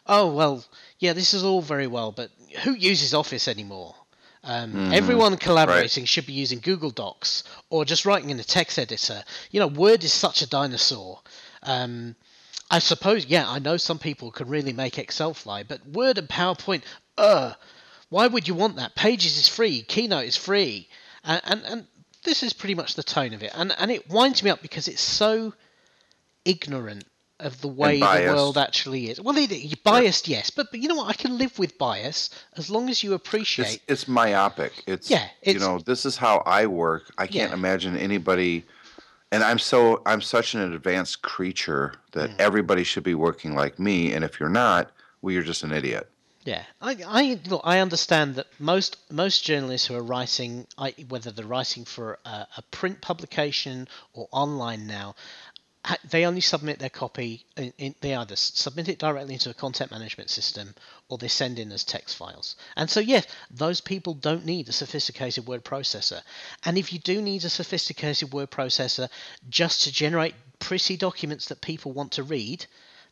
oh 0.07 0.33
well, 0.33 0.65
yeah, 0.99 1.13
this 1.13 1.35
is 1.35 1.43
all 1.43 1.63
very 1.63 1.87
well, 1.87 2.13
but 2.13 2.31
who 2.63 2.75
uses 2.75 3.15
Office 3.15 3.49
anymore? 3.49 3.95
Um, 4.43 4.93
Everyone 4.93 5.37
collaborating 5.37 6.07
should 6.07 6.27
be 6.27 6.33
using 6.33 6.61
Google 6.61 6.91
Docs 6.91 7.45
or 7.69 7.85
just 7.85 8.07
writing 8.07 8.31
in 8.31 8.41
a 8.41 8.45
text 8.45 8.79
editor. 8.79 9.23
You 9.51 9.61
know, 9.61 9.67
Word 9.67 10.03
is 10.03 10.13
such 10.13 10.41
a 10.41 10.49
dinosaur. 10.49 11.21
Um, 11.63 12.17
I 12.71 12.79
suppose, 12.79 13.27
yeah, 13.27 13.51
I 13.51 13.59
know 13.59 13.77
some 13.77 13.99
people 13.99 14.31
can 14.31 14.49
really 14.49 14.73
make 14.73 14.99
Excel 14.99 15.35
fly, 15.35 15.63
but 15.63 15.87
Word 15.87 16.19
and 16.19 16.29
PowerPoint, 16.29 16.83
uh, 17.19 17.55
why 18.09 18.27
would 18.29 18.49
you 18.49 18.55
want 18.55 18.77
that? 18.77 18.95
Pages 18.95 19.37
is 19.37 19.49
free, 19.49 19.83
Keynote 19.83 20.25
is 20.25 20.37
free, 20.37 20.89
and 21.25 21.41
and, 21.45 21.63
and 21.65 21.87
this 22.25 22.43
is 22.43 22.53
pretty 22.53 22.75
much 22.75 22.95
the 22.95 23.03
tone 23.03 23.35
of 23.35 23.43
it, 23.43 23.53
and 23.55 23.73
and 23.79 23.91
it 23.91 24.09
winds 24.09 24.43
me 24.43 24.51
up 24.51 24.63
because 24.63 24.89
it's 24.89 25.03
so 25.03 25.53
ignorant 26.45 27.05
of 27.41 27.61
the 27.61 27.69
way 27.69 27.99
the 28.01 28.33
world 28.33 28.57
actually 28.59 29.11
is. 29.11 29.21
Well, 29.21 29.37
it, 29.37 29.51
it- 29.53 29.83
biased, 29.85 30.29
yes, 30.29 30.51
but, 30.51 30.71
but 30.71 30.81
you 30.81 30.89
know 30.89 30.95
what? 30.97 31.09
I 31.09 31.15
can 31.15 31.39
live 31.39 31.59
with 31.59 31.77
bias 31.79 32.31
as 32.57 32.71
long 32.71 32.89
as 32.91 33.03
you 33.03 33.15
appreciate. 33.15 33.75
It's, 33.75 33.83
it's 33.89 34.09
myopic. 34.09 34.73
It's 34.87 35.11
Yeah, 35.11 35.27
you 35.43 35.59
know, 35.59 35.79
this 35.79 36.05
is 36.05 36.17
how 36.17 36.43
I 36.47 36.67
work. 36.67 37.11
I 37.19 37.27
can't 37.27 37.51
Yeah. 37.51 37.55
imagine 37.57 37.97
anybody 37.97 38.65
and 39.33 39.43
I'm 39.45 39.59
so 39.59 40.03
I'm 40.07 40.21
such 40.21 40.55
an 40.55 40.73
advanced 40.73 41.23
creature 41.23 41.95
that 42.13 42.31
Mm. 42.31 42.41
everybody 42.41 42.85
should 42.85 43.05
be 43.05 43.15
working 43.15 43.55
like 43.55 43.79
me 43.79 44.13
and 44.13 44.25
if 44.25 44.41
you're 44.41 44.49
not, 44.49 44.91
well 45.23 45.33
you're 45.33 45.43
just 45.45 45.63
an 45.63 45.73
idiot. 45.73 46.11
Yeah, 46.45 46.63
I, 46.81 46.97
I 47.07 47.39
look. 47.49 47.61
I 47.65 47.81
understand 47.81 48.35
that 48.37 48.47
most 48.59 48.97
most 49.11 49.45
journalists 49.45 49.87
who 49.87 49.95
are 49.95 50.03
writing, 50.03 50.67
I, 50.79 50.95
whether 51.09 51.31
they're 51.31 51.45
writing 51.45 51.85
for 51.85 52.19
a, 52.25 52.47
a 52.57 52.63
print 52.71 53.03
publication 53.03 53.87
or 54.15 54.27
online 54.33 54.87
now, 54.87 55.15
they 56.09 56.27
only 56.27 56.41
submit 56.41 56.79
their 56.79 56.91
copy. 56.91 57.45
In, 57.57 57.73
in, 57.79 57.95
they 58.01 58.15
either 58.15 58.37
submit 58.37 58.89
it 58.89 58.99
directly 58.99 59.35
into 59.35 59.51
a 59.51 59.55
content 59.55 59.91
management 59.91 60.31
system 60.31 60.75
or 61.09 61.19
they 61.19 61.29
send 61.29 61.59
in 61.59 61.73
as 61.73 61.85
text 61.85 62.17
files. 62.17 62.57
And 62.77 62.91
so, 62.91 63.01
yes, 63.01 63.27
those 63.51 63.81
people 63.81 64.15
don't 64.15 64.45
need 64.45 64.69
a 64.69 64.73
sophisticated 64.73 65.47
word 65.47 65.65
processor. 65.65 66.21
And 66.65 66.77
if 66.77 66.93
you 66.93 66.99
do 66.99 67.23
need 67.23 67.45
a 67.45 67.51
sophisticated 67.51 68.33
word 68.33 68.51
processor 68.51 69.09
just 69.49 69.83
to 69.83 69.93
generate 69.93 70.35
pretty 70.59 70.97
documents 70.97 71.47
that 71.47 71.63
people 71.63 71.93
want 71.93 72.13
to 72.13 72.23
read, 72.23 72.67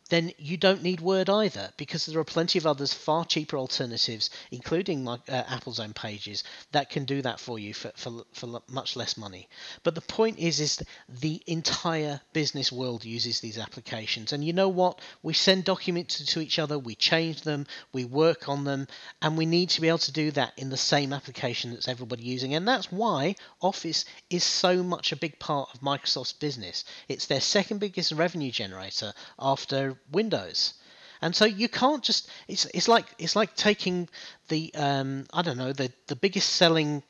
then 0.09 0.33
you 0.39 0.57
don't 0.57 0.83
need 0.83 1.01
Word 1.01 1.29
either, 1.29 1.71
because 1.77 2.07
there 2.07 2.21
are 2.21 2.25
plenty 2.25 2.59
of 2.59 2.67
others 2.67 2.95
far 2.95 3.25
cheaper 3.25 3.59
alternatives, 3.59 4.31
including 4.51 5.05
my, 5.05 5.19
uh, 5.29 5.43
Apple's 5.49 5.81
own 5.81 5.93
Pages, 5.93 6.45
that 6.73 6.91
can 6.91 7.05
do 7.05 7.21
that 7.23 7.39
for 7.39 7.59
you 7.59 7.75
for, 7.75 7.93
for, 7.95 8.25
for 8.33 8.61
much 8.69 8.97
less 8.97 9.17
money. 9.17 9.49
But 9.83 9.95
the 9.95 10.01
point 10.01 10.39
is, 10.39 10.61
is 10.61 10.83
the 11.09 11.43
entire 11.47 12.21
business 12.33 12.73
world 12.73 13.05
uses 13.05 13.41
these 13.41 13.59
applications, 13.59 14.33
and 14.33 14.45
you 14.45 14.53
know 14.53 14.69
what? 14.69 15.01
We 15.23 15.35
send 15.35 15.65
documents 15.65 16.25
to 16.25 16.41
each 16.41 16.59
other, 16.59 16.79
we 16.79 16.95
change 16.95 17.43
them, 17.43 17.67
we 17.93 18.05
work 18.05 18.49
on 18.49 18.65
them, 18.65 18.89
and 19.21 19.37
we 19.37 19.47
need 19.47 19.71
to 19.71 19.81
be 19.81 19.89
able 19.89 19.99
to 19.99 20.13
do 20.13 20.31
that 20.33 20.53
in 20.57 20.71
the 20.71 20.77
same 20.77 21.13
application 21.13 21.71
that's 21.71 21.89
everybody 21.89 22.23
using, 22.23 22.55
and 22.55 22.67
that's 22.67 22.91
why 22.91 23.35
Office 23.61 24.05
is 24.31 24.45
so 24.45 24.83
much 24.83 25.13
a 25.13 25.17
big 25.17 25.39
part 25.39 25.69
of 25.75 25.81
Microsoft's 25.81 26.33
business. 26.33 26.85
It's 27.09 27.27
their 27.27 27.41
second 27.41 27.79
biggest 27.79 28.13
revenue 28.13 28.51
generator 28.51 29.13
after 29.39 29.98
Windows. 30.11 30.75
And 31.21 31.35
so 31.35 31.45
you 31.45 31.69
can't 31.69 32.03
just 32.03 32.31
it's 32.47 32.67
it's 32.67 32.89
like 32.89 33.07
it's 33.19 33.35
like 33.35 33.57
taking 33.57 34.09
the 34.49 34.73
um 34.75 35.27
I 35.33 35.43
don't 35.43 35.59
know 35.59 35.73
the 35.73 35.91
the 36.07 36.17
biggest 36.17 36.51
selling 36.51 37.03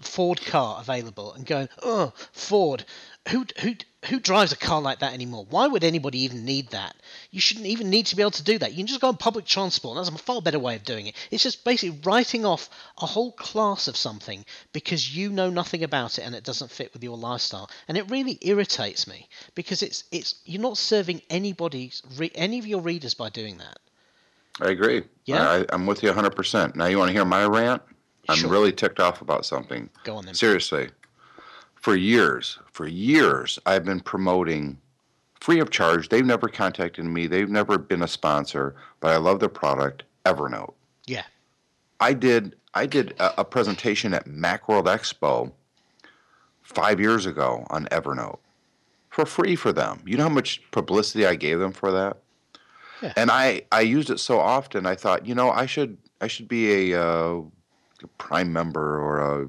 Ford 0.00 0.40
car 0.40 0.80
available 0.80 1.32
and 1.32 1.46
going, 1.46 1.68
"Oh, 1.82 2.12
Ford, 2.32 2.84
who 3.28 3.46
who 3.60 3.76
who 4.06 4.20
drives 4.20 4.52
a 4.52 4.56
car 4.56 4.80
like 4.80 5.00
that 5.00 5.12
anymore? 5.12 5.46
Why 5.50 5.66
would 5.66 5.84
anybody 5.84 6.20
even 6.20 6.44
need 6.44 6.70
that? 6.70 6.96
You 7.30 7.40
shouldn't 7.40 7.66
even 7.66 7.90
need 7.90 8.06
to 8.06 8.16
be 8.16 8.22
able 8.22 8.32
to 8.32 8.42
do 8.42 8.58
that. 8.58 8.72
You 8.72 8.78
can 8.78 8.86
just 8.86 9.00
go 9.00 9.08
on 9.08 9.16
public 9.16 9.44
transport. 9.44 9.96
That's 9.96 10.08
a 10.08 10.18
far 10.18 10.40
better 10.40 10.58
way 10.58 10.76
of 10.76 10.84
doing 10.84 11.06
it. 11.06 11.14
It's 11.30 11.42
just 11.42 11.64
basically 11.64 12.00
writing 12.04 12.44
off 12.44 12.70
a 13.00 13.06
whole 13.06 13.32
class 13.32 13.88
of 13.88 13.96
something 13.96 14.44
because 14.72 15.16
you 15.16 15.30
know 15.30 15.50
nothing 15.50 15.82
about 15.82 16.18
it 16.18 16.22
and 16.22 16.34
it 16.34 16.44
doesn't 16.44 16.70
fit 16.70 16.92
with 16.92 17.02
your 17.02 17.16
lifestyle. 17.16 17.70
And 17.86 17.96
it 17.96 18.10
really 18.10 18.38
irritates 18.40 19.06
me 19.06 19.28
because 19.54 19.82
it's 19.82 20.04
it's 20.10 20.36
you're 20.44 20.62
not 20.62 20.78
serving 20.78 21.22
anybody 21.28 21.92
re, 22.16 22.30
any 22.34 22.58
of 22.58 22.66
your 22.66 22.80
readers 22.80 23.14
by 23.14 23.30
doing 23.30 23.58
that. 23.58 23.78
I 24.60 24.70
agree. 24.70 25.04
Yeah? 25.24 25.48
I, 25.48 25.66
I'm 25.72 25.86
with 25.86 26.02
you 26.02 26.10
100%. 26.12 26.74
Now, 26.74 26.86
you 26.86 26.98
want 26.98 27.10
to 27.10 27.12
hear 27.12 27.24
my 27.24 27.44
rant? 27.44 27.82
I'm 28.28 28.36
Sure. 28.36 28.50
really 28.50 28.72
ticked 28.72 29.00
off 29.00 29.20
about 29.22 29.46
something. 29.46 29.88
Go 30.04 30.16
on 30.16 30.26
then. 30.26 30.34
Seriously. 30.34 30.90
For 31.76 31.94
years, 31.94 32.58
for 32.72 32.86
years, 32.86 33.58
I've 33.64 33.84
been 33.84 34.00
promoting 34.00 34.78
free 35.40 35.60
of 35.60 35.70
charge. 35.70 36.08
They've 36.08 36.26
never 36.26 36.48
contacted 36.48 37.04
me, 37.04 37.26
they've 37.26 37.48
never 37.48 37.78
been 37.78 38.02
a 38.02 38.08
sponsor, 38.08 38.74
but 39.00 39.12
I 39.12 39.16
love 39.16 39.40
their 39.40 39.48
product, 39.48 40.02
Evernote. 40.26 40.74
Yeah. 41.06 41.24
I 42.00 42.12
did 42.12 42.54
I 42.74 42.86
did 42.86 43.12
a, 43.18 43.40
a 43.40 43.44
presentation 43.44 44.12
at 44.12 44.26
Macworld 44.26 44.84
Expo 44.84 45.52
five 46.62 47.00
years 47.00 47.24
ago 47.26 47.66
on 47.70 47.86
Evernote 47.86 48.38
for 49.10 49.24
free 49.24 49.56
for 49.56 49.72
them. 49.72 50.02
You 50.04 50.16
know 50.16 50.24
how 50.24 50.28
much 50.28 50.60
publicity 50.70 51.26
I 51.26 51.34
gave 51.34 51.58
them 51.60 51.72
for 51.72 51.90
that? 51.92 52.18
Yeah. 53.02 53.12
And 53.16 53.30
I 53.30 53.62
I 53.72 53.80
used 53.80 54.10
it 54.10 54.18
so 54.20 54.38
often. 54.38 54.84
I 54.86 54.96
thought, 54.96 55.24
you 55.26 55.34
know, 55.34 55.50
I 55.50 55.66
should 55.66 55.96
I 56.20 56.26
should 56.26 56.48
be 56.48 56.92
a, 56.92 57.00
uh, 57.00 57.40
A 58.02 58.06
prime 58.06 58.52
member 58.52 59.00
or 59.00 59.42
a 59.42 59.48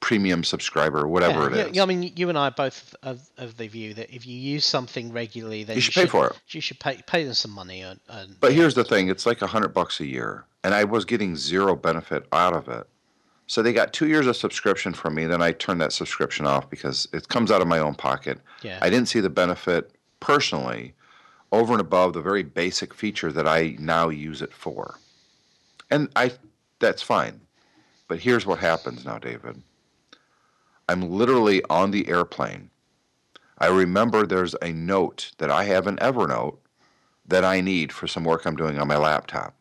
premium 0.00 0.44
subscriber, 0.44 1.00
or 1.00 1.08
whatever 1.08 1.40
yeah, 1.40 1.46
it 1.46 1.52
yeah, 1.56 1.64
is. 1.64 1.76
yeah, 1.76 1.82
I 1.82 1.86
mean, 1.86 2.12
you 2.14 2.28
and 2.28 2.38
I 2.38 2.46
are 2.46 2.50
both 2.52 2.94
of, 3.02 3.28
of 3.38 3.56
the 3.56 3.66
view 3.66 3.92
that 3.94 4.14
if 4.14 4.24
you 4.24 4.36
use 4.36 4.64
something 4.64 5.12
regularly, 5.12 5.64
then 5.64 5.74
You 5.74 5.82
should 5.82 5.94
pay 5.94 6.06
for 6.06 6.28
it. 6.28 6.38
You 6.48 6.60
should 6.60 6.78
pay 6.78 7.02
pay 7.06 7.24
them 7.24 7.34
some 7.34 7.50
money. 7.50 7.80
And, 7.80 7.98
and 8.08 8.38
But 8.38 8.52
yeah. 8.52 8.58
here's 8.58 8.74
the 8.74 8.84
thing: 8.84 9.08
it's 9.08 9.26
like 9.26 9.42
a 9.42 9.48
hundred 9.48 9.74
bucks 9.74 9.98
a 9.98 10.06
year, 10.06 10.44
and 10.62 10.74
I 10.74 10.84
was 10.84 11.04
getting 11.04 11.34
zero 11.34 11.74
benefit 11.74 12.26
out 12.32 12.54
of 12.54 12.68
it. 12.68 12.86
So 13.48 13.62
they 13.62 13.72
got 13.72 13.92
two 13.92 14.08
years 14.08 14.26
of 14.26 14.36
subscription 14.36 14.92
from 14.92 15.14
me. 15.14 15.26
Then 15.26 15.42
I 15.42 15.52
turned 15.52 15.80
that 15.80 15.92
subscription 15.92 16.46
off 16.46 16.68
because 16.68 17.08
it 17.12 17.28
comes 17.28 17.50
out 17.50 17.60
of 17.60 17.68
my 17.68 17.78
own 17.78 17.94
pocket. 17.94 18.38
Yeah. 18.62 18.78
I 18.82 18.90
didn't 18.90 19.08
see 19.08 19.20
the 19.20 19.30
benefit 19.30 19.92
personally, 20.20 20.94
over 21.52 21.72
and 21.72 21.80
above 21.80 22.12
the 22.12 22.22
very 22.22 22.42
basic 22.42 22.94
feature 22.94 23.32
that 23.32 23.48
I 23.48 23.76
now 23.78 24.08
use 24.08 24.40
it 24.40 24.52
for, 24.52 24.98
and 25.90 26.08
I 26.14 26.32
that's 26.78 27.02
fine. 27.02 27.40
But 28.08 28.20
here's 28.20 28.46
what 28.46 28.58
happens 28.58 29.04
now, 29.04 29.18
David. 29.18 29.62
I'm 30.88 31.10
literally 31.10 31.62
on 31.68 31.90
the 31.90 32.08
airplane. 32.08 32.70
I 33.58 33.68
remember 33.68 34.26
there's 34.26 34.54
a 34.62 34.72
note 34.72 35.32
that 35.38 35.50
I 35.50 35.64
have 35.64 35.86
in 35.86 35.96
Evernote 35.96 36.58
that 37.26 37.44
I 37.44 37.60
need 37.60 37.92
for 37.92 38.06
some 38.06 38.24
work 38.24 38.46
I'm 38.46 38.56
doing 38.56 38.78
on 38.78 38.86
my 38.86 38.96
laptop. 38.96 39.54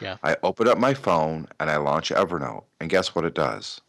Yeah. 0.00 0.16
I 0.22 0.36
open 0.42 0.68
up 0.68 0.78
my 0.78 0.94
phone 0.94 1.48
and 1.58 1.70
I 1.70 1.76
launch 1.76 2.10
Evernote, 2.10 2.64
and 2.80 2.88
guess 2.90 3.14
what 3.14 3.24
it 3.24 3.34
does? 3.34 3.80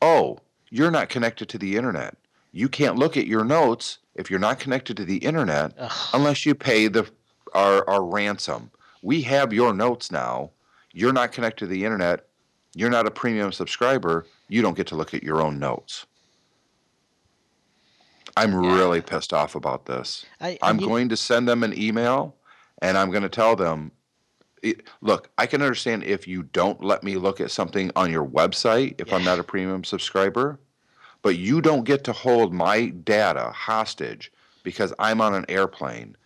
Oh, 0.00 0.38
you're 0.70 0.90
not 0.90 1.08
connected 1.08 1.48
to 1.50 1.58
the 1.58 1.76
internet. 1.76 2.16
You 2.52 2.68
can't 2.68 2.96
look 2.96 3.16
at 3.16 3.26
your 3.26 3.44
notes 3.44 3.98
if 4.14 4.30
you're 4.30 4.40
not 4.40 4.58
connected 4.58 4.96
to 4.96 5.04
the 5.04 5.18
internet 5.18 5.72
Ugh. 5.78 6.08
unless 6.14 6.46
you 6.46 6.54
pay 6.54 6.88
the 6.88 7.08
our, 7.54 7.88
our 7.88 8.02
ransom. 8.02 8.70
We 9.02 9.22
have 9.22 9.52
your 9.52 9.72
notes 9.72 10.10
now. 10.10 10.50
You're 10.96 11.12
not 11.12 11.30
connected 11.30 11.66
to 11.66 11.70
the 11.70 11.84
internet. 11.84 12.26
You're 12.74 12.88
not 12.88 13.06
a 13.06 13.10
premium 13.10 13.52
subscriber. 13.52 14.24
You 14.48 14.62
don't 14.62 14.74
get 14.74 14.86
to 14.86 14.96
look 14.96 15.12
at 15.12 15.22
your 15.22 15.42
own 15.42 15.58
notes. 15.58 16.06
I'm 18.34 18.54
really 18.54 19.02
pissed 19.02 19.34
off 19.34 19.54
about 19.54 19.84
this. 19.84 20.24
I, 20.40 20.58
I'm 20.62 20.78
you- 20.78 20.86
going 20.86 21.10
to 21.10 21.16
send 21.16 21.46
them 21.46 21.62
an 21.62 21.78
email 21.78 22.34
and 22.80 22.96
I'm 22.96 23.10
going 23.10 23.24
to 23.24 23.28
tell 23.28 23.56
them 23.56 23.92
it, 24.62 24.84
look, 25.02 25.28
I 25.36 25.44
can 25.44 25.60
understand 25.60 26.02
if 26.02 26.26
you 26.26 26.42
don't 26.44 26.82
let 26.82 27.04
me 27.04 27.16
look 27.16 27.42
at 27.42 27.50
something 27.50 27.90
on 27.94 28.10
your 28.10 28.26
website 28.26 28.98
if 28.98 29.12
I'm 29.12 29.22
not 29.22 29.38
a 29.38 29.44
premium 29.44 29.84
subscriber, 29.84 30.58
but 31.20 31.36
you 31.36 31.60
don't 31.60 31.84
get 31.84 32.04
to 32.04 32.12
hold 32.12 32.54
my 32.54 32.86
data 32.86 33.50
hostage 33.54 34.32
because 34.62 34.94
I'm 34.98 35.20
on 35.20 35.34
an 35.34 35.44
airplane 35.50 36.16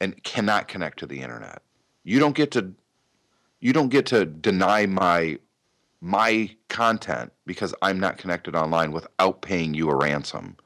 and 0.00 0.20
cannot 0.22 0.68
connect 0.68 1.00
to 1.00 1.06
the 1.06 1.20
internet. 1.20 1.60
You 2.02 2.18
don't 2.18 2.34
get 2.34 2.50
to 2.52 2.72
you 3.64 3.72
don't 3.72 3.88
get 3.88 4.04
to 4.04 4.26
deny 4.26 4.84
my 4.84 5.38
my 6.02 6.54
content 6.68 7.32
because 7.46 7.74
I'm 7.80 7.98
not 7.98 8.18
connected 8.18 8.54
online 8.54 8.92
without 8.92 9.40
paying 9.40 9.72
you 9.72 9.88
a 9.88 9.96
ransom. 9.96 10.58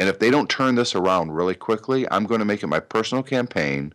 And 0.00 0.08
if 0.08 0.18
they 0.18 0.32
don't 0.32 0.50
turn 0.50 0.74
this 0.74 0.96
around 0.96 1.30
really 1.30 1.54
quickly, 1.54 2.04
I'm 2.10 2.24
going 2.24 2.40
to 2.40 2.44
make 2.44 2.64
it 2.64 2.66
my 2.66 2.80
personal 2.80 3.22
campaign 3.22 3.94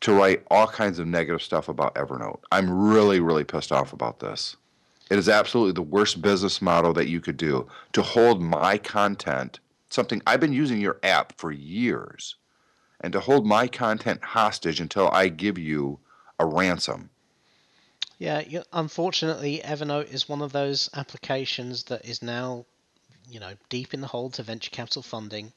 to 0.00 0.14
write 0.14 0.42
all 0.50 0.66
kinds 0.66 0.98
of 0.98 1.06
negative 1.06 1.42
stuff 1.42 1.68
about 1.68 1.94
Evernote. 1.94 2.40
I'm 2.50 2.72
really, 2.72 3.20
really 3.20 3.44
pissed 3.44 3.70
off 3.70 3.92
about 3.92 4.20
this. 4.20 4.56
It 5.10 5.18
is 5.18 5.28
absolutely 5.28 5.72
the 5.72 5.82
worst 5.82 6.22
business 6.22 6.62
model 6.62 6.94
that 6.94 7.08
you 7.08 7.20
could 7.20 7.36
do 7.36 7.68
to 7.92 8.00
hold 8.00 8.40
my 8.40 8.78
content, 8.78 9.60
something 9.90 10.22
I've 10.26 10.40
been 10.40 10.54
using 10.54 10.80
your 10.80 10.98
app 11.02 11.38
for 11.38 11.52
years, 11.52 12.36
and 13.02 13.12
to 13.12 13.20
hold 13.20 13.46
my 13.46 13.68
content 13.68 14.24
hostage 14.24 14.80
until 14.80 15.10
I 15.10 15.28
give 15.28 15.58
you 15.58 16.00
a 16.38 16.46
ransom. 16.46 17.10
Yeah, 18.18 18.62
unfortunately, 18.72 19.60
Evernote 19.64 20.12
is 20.12 20.28
one 20.28 20.40
of 20.40 20.52
those 20.52 20.88
applications 20.94 21.84
that 21.84 22.04
is 22.04 22.22
now, 22.22 22.64
you 23.28 23.40
know, 23.40 23.54
deep 23.68 23.92
in 23.92 24.00
the 24.00 24.06
hole 24.06 24.30
to 24.30 24.42
venture 24.42 24.70
capital 24.70 25.02
funding. 25.02 25.52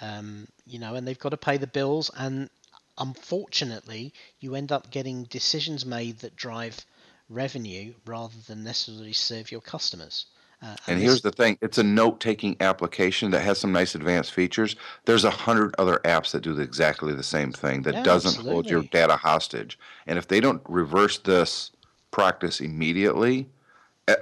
Um, 0.00 0.48
you 0.66 0.78
know, 0.78 0.94
and 0.94 1.06
they've 1.06 1.18
got 1.18 1.30
to 1.30 1.36
pay 1.36 1.56
the 1.56 1.66
bills. 1.66 2.10
And 2.16 2.50
unfortunately, 2.98 4.12
you 4.40 4.54
end 4.54 4.70
up 4.70 4.90
getting 4.90 5.24
decisions 5.24 5.86
made 5.86 6.18
that 6.20 6.36
drive 6.36 6.84
revenue 7.28 7.94
rather 8.04 8.34
than 8.46 8.64
necessarily 8.64 9.12
serve 9.12 9.50
your 9.50 9.60
customers. 9.60 10.26
Uh, 10.64 10.76
And 10.86 11.00
here's 11.00 11.20
the 11.20 11.30
thing: 11.30 11.58
it's 11.60 11.78
a 11.78 11.82
note-taking 11.82 12.56
application 12.60 13.30
that 13.32 13.40
has 13.40 13.58
some 13.58 13.72
nice 13.72 13.94
advanced 13.94 14.32
features. 14.32 14.76
There's 15.04 15.24
a 15.24 15.30
hundred 15.30 15.74
other 15.78 16.00
apps 16.04 16.30
that 16.32 16.42
do 16.42 16.58
exactly 16.58 17.12
the 17.12 17.22
same 17.22 17.52
thing 17.52 17.82
that 17.82 17.94
Yeah, 17.94 18.02
doesn't 18.02 18.46
hold 18.46 18.70
your 18.70 18.82
data 18.82 19.16
hostage. 19.16 19.78
And 20.06 20.18
if 20.18 20.28
they 20.28 20.40
don't 20.40 20.62
reverse 20.66 21.18
this 21.18 21.70
practice 22.10 22.60
immediately, 22.60 23.48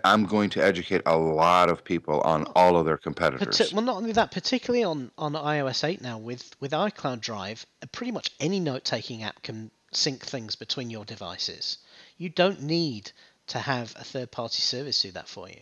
I'm 0.05 0.27
going 0.27 0.51
to 0.51 0.65
educate 0.65 1.03
a 1.07 1.17
lot 1.17 1.69
of 1.69 1.85
people 1.85 2.21
on 2.21 2.45
all 2.55 2.77
of 2.77 2.87
their 2.87 2.97
competitors. 2.97 3.59
Parti- 3.59 3.75
well, 3.75 3.85
not 3.85 3.97
only 3.97 4.13
that, 4.13 4.31
particularly 4.31 4.85
on, 4.85 5.11
on 5.19 5.33
iOS 5.33 5.83
8 5.83 6.01
now 6.01 6.19
with, 6.19 6.55
with 6.61 6.71
iCloud 6.73 7.21
Drive, 7.21 7.67
uh, 7.83 7.87
pretty 7.91 8.13
much 8.13 8.31
any 8.39 8.61
note 8.61 8.85
taking 8.85 9.23
app 9.25 9.43
can 9.43 9.71
sync 9.93 10.25
things 10.25 10.55
between 10.57 10.89
your 10.91 11.05
devices. 11.05 11.79
You 12.17 12.29
don't 12.29 12.63
need 12.63 13.13
to 13.49 13.59
have 13.59 13.95
a 13.99 14.05
third 14.05 14.31
party 14.31 14.63
service 14.63 15.03
do 15.03 15.11
that 15.13 15.29
for 15.29 15.49
you. 15.49 15.61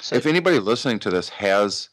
So, 0.00 0.16
if 0.16 0.26
anybody 0.26 0.58
listening 0.58 0.98
to 1.00 1.10
this 1.10 1.28
has 1.30 1.88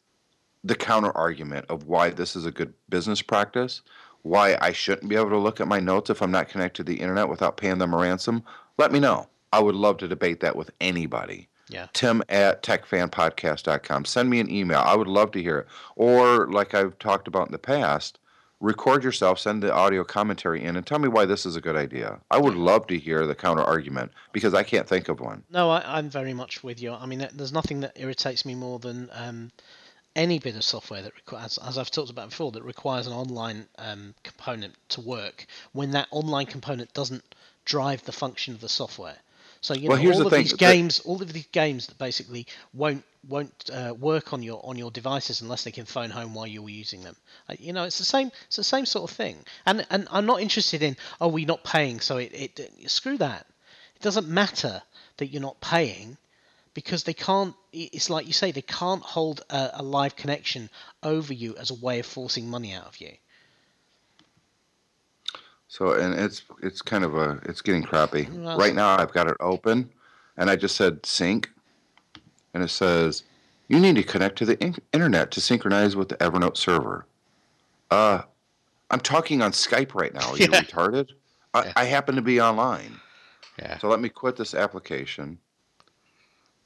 the 0.63 0.75
counter 0.75 1.11
argument 1.11 1.65
of 1.69 1.85
why 1.85 2.09
this 2.09 2.35
is 2.35 2.45
a 2.45 2.51
good 2.51 2.73
business 2.89 3.21
practice, 3.21 3.81
why 4.23 4.57
I 4.61 4.71
shouldn't 4.71 5.09
be 5.09 5.15
able 5.15 5.29
to 5.29 5.37
look 5.37 5.61
at 5.61 5.67
my 5.67 5.79
notes 5.79 6.09
if 6.09 6.21
I'm 6.21 6.31
not 6.31 6.49
connected 6.49 6.85
to 6.85 6.91
the 6.91 6.99
internet 6.99 7.29
without 7.29 7.57
paying 7.57 7.77
them 7.77 7.93
a 7.93 7.97
ransom, 7.97 8.43
let 8.77 8.91
me 8.91 8.99
know. 8.99 9.27
I 9.53 9.59
would 9.59 9.75
love 9.75 9.97
to 9.97 10.07
debate 10.07 10.39
that 10.41 10.55
with 10.55 10.71
anybody. 10.81 11.47
yeah. 11.69 11.87
Tim 11.93 12.23
at 12.29 12.63
techfanpodcast.com. 12.63 14.05
Send 14.05 14.29
me 14.29 14.39
an 14.39 14.49
email. 14.49 14.79
I 14.79 14.95
would 14.95 15.07
love 15.07 15.31
to 15.31 15.41
hear 15.41 15.59
it. 15.59 15.67
Or, 15.95 16.47
like 16.47 16.73
I've 16.73 16.97
talked 16.99 17.27
about 17.27 17.47
in 17.47 17.51
the 17.51 17.59
past, 17.59 18.19
record 18.59 19.03
yourself, 19.03 19.39
send 19.39 19.61
the 19.61 19.73
audio 19.73 20.03
commentary 20.03 20.63
in, 20.63 20.75
and 20.75 20.85
tell 20.85 20.99
me 20.99 21.07
why 21.07 21.25
this 21.25 21.45
is 21.45 21.55
a 21.55 21.61
good 21.61 21.75
idea. 21.75 22.19
I 22.31 22.37
would 22.37 22.55
love 22.55 22.87
to 22.87 22.97
hear 22.97 23.25
the 23.27 23.35
counter 23.35 23.63
argument 23.63 24.11
because 24.31 24.53
I 24.53 24.63
can't 24.63 24.87
think 24.87 25.09
of 25.09 25.19
one. 25.19 25.43
No, 25.49 25.69
I, 25.69 25.97
I'm 25.97 26.09
very 26.09 26.33
much 26.33 26.63
with 26.63 26.81
you. 26.81 26.93
I 26.93 27.05
mean, 27.05 27.27
there's 27.33 27.51
nothing 27.53 27.81
that 27.81 27.93
irritates 27.95 28.45
me 28.45 28.55
more 28.55 28.79
than 28.79 29.09
um, 29.13 29.51
any 30.15 30.39
bit 30.39 30.55
of 30.55 30.63
software 30.63 31.01
that 31.01 31.13
requires, 31.15 31.59
as 31.67 31.77
I've 31.77 31.91
talked 31.91 32.09
about 32.09 32.29
before, 32.29 32.51
that 32.53 32.63
requires 32.63 33.07
an 33.07 33.13
online 33.13 33.67
um, 33.77 34.13
component 34.23 34.73
to 34.89 35.01
work 35.01 35.45
when 35.73 35.91
that 35.91 36.07
online 36.11 36.45
component 36.45 36.93
doesn't 36.93 37.23
drive 37.65 38.03
the 38.05 38.11
function 38.13 38.53
of 38.53 38.61
the 38.61 38.69
software. 38.69 39.17
So 39.61 39.73
you 39.73 39.89
Well, 39.89 40.01
know, 40.01 40.11
all 40.11 40.19
the 40.19 40.25
of 40.25 40.31
thing, 40.31 40.41
these 40.43 40.51
that- 40.51 40.59
games, 40.59 40.99
all 41.01 41.21
of 41.21 41.33
these 41.33 41.47
games 41.51 41.87
that 41.87 41.97
basically 41.97 42.45
won't 42.73 43.03
won't 43.27 43.69
uh, 43.73 43.93
work 43.97 44.33
on 44.33 44.43
your 44.43 44.61
on 44.63 44.77
your 44.77 44.91
devices 44.91 45.41
unless 45.41 45.63
they 45.63 45.71
can 45.71 45.85
phone 45.85 46.09
home 46.09 46.33
while 46.33 46.47
you're 46.47 46.69
using 46.69 47.03
them. 47.03 47.15
Uh, 47.49 47.55
you 47.59 47.73
know, 47.73 47.83
it's 47.83 47.97
the 47.97 48.05
same. 48.05 48.31
It's 48.47 48.57
the 48.57 48.63
same 48.63 48.85
sort 48.85 49.09
of 49.09 49.15
thing. 49.15 49.37
And 49.65 49.85
and 49.89 50.07
I'm 50.11 50.25
not 50.25 50.41
interested 50.41 50.81
in 50.81 50.97
oh 51.19 51.27
we're 51.27 51.45
not 51.45 51.63
paying, 51.63 51.99
so 51.99 52.17
it, 52.17 52.31
it, 52.33 52.59
it 52.59 52.89
screw 52.89 53.17
that. 53.17 53.45
It 53.95 54.01
doesn't 54.01 54.27
matter 54.27 54.81
that 55.17 55.27
you're 55.27 55.41
not 55.41 55.59
paying 55.61 56.17
because 56.73 57.03
they 57.03 57.13
can't. 57.13 57.55
It's 57.73 58.09
like 58.09 58.27
you 58.27 58.33
say, 58.33 58.51
they 58.51 58.61
can't 58.61 59.03
hold 59.03 59.41
a, 59.49 59.71
a 59.75 59.83
live 59.83 60.15
connection 60.15 60.69
over 61.03 61.33
you 61.33 61.55
as 61.57 61.71
a 61.71 61.75
way 61.75 61.99
of 61.99 62.05
forcing 62.05 62.49
money 62.49 62.73
out 62.73 62.85
of 62.85 63.01
you. 63.01 63.13
So 65.67 65.93
and 65.93 66.13
it's 66.13 66.43
it's 66.61 66.81
kind 66.81 67.03
of 67.03 67.15
a 67.15 67.39
it's 67.43 67.61
getting 67.61 67.83
crappy. 67.83 68.27
Well, 68.31 68.57
right 68.57 68.73
now 68.73 68.97
I've 68.97 69.11
got 69.11 69.27
it 69.27 69.37
open 69.39 69.89
and 70.37 70.49
I 70.49 70.55
just 70.55 70.75
said 70.75 71.05
sync 71.05 71.49
and 72.55 72.63
it 72.63 72.69
says 72.69 73.23
you 73.67 73.79
need 73.79 73.95
to 73.97 74.03
connect 74.03 74.37
to 74.37 74.45
the 74.45 74.57
in- 74.63 74.77
internet 74.93 75.29
to 75.31 75.41
synchronize 75.41 75.95
with 75.95 76.09
the 76.09 76.15
Evernote 76.17 76.57
server. 76.57 77.05
Uh 77.91 78.21
I'm 78.89 78.99
talking 78.99 79.41
on 79.41 79.51
Skype 79.51 79.93
right 79.93 80.13
now. 80.13 80.31
Are 80.31 80.37
you 80.37 80.47
Yeah. 80.51 80.61
retarded? 80.61 81.09
I, 81.53 81.65
Yeah. 81.65 81.73
I 81.75 81.83
happen 81.85 82.15
to 82.15 82.21
be 82.21 82.39
online. 82.41 82.99
Yeah. 83.59 83.77
So 83.79 83.87
let 83.89 83.99
me 83.99 84.09
quit 84.09 84.35
this 84.37 84.53
application. 84.55 85.37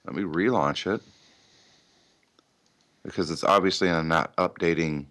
Let 0.06 0.16
me 0.16 0.24
relaunch 0.24 0.92
it 0.94 1.02
because 3.04 3.32
it's 3.32 3.44
obviously 3.44 3.90
not 4.04 4.36
updating 4.38 5.06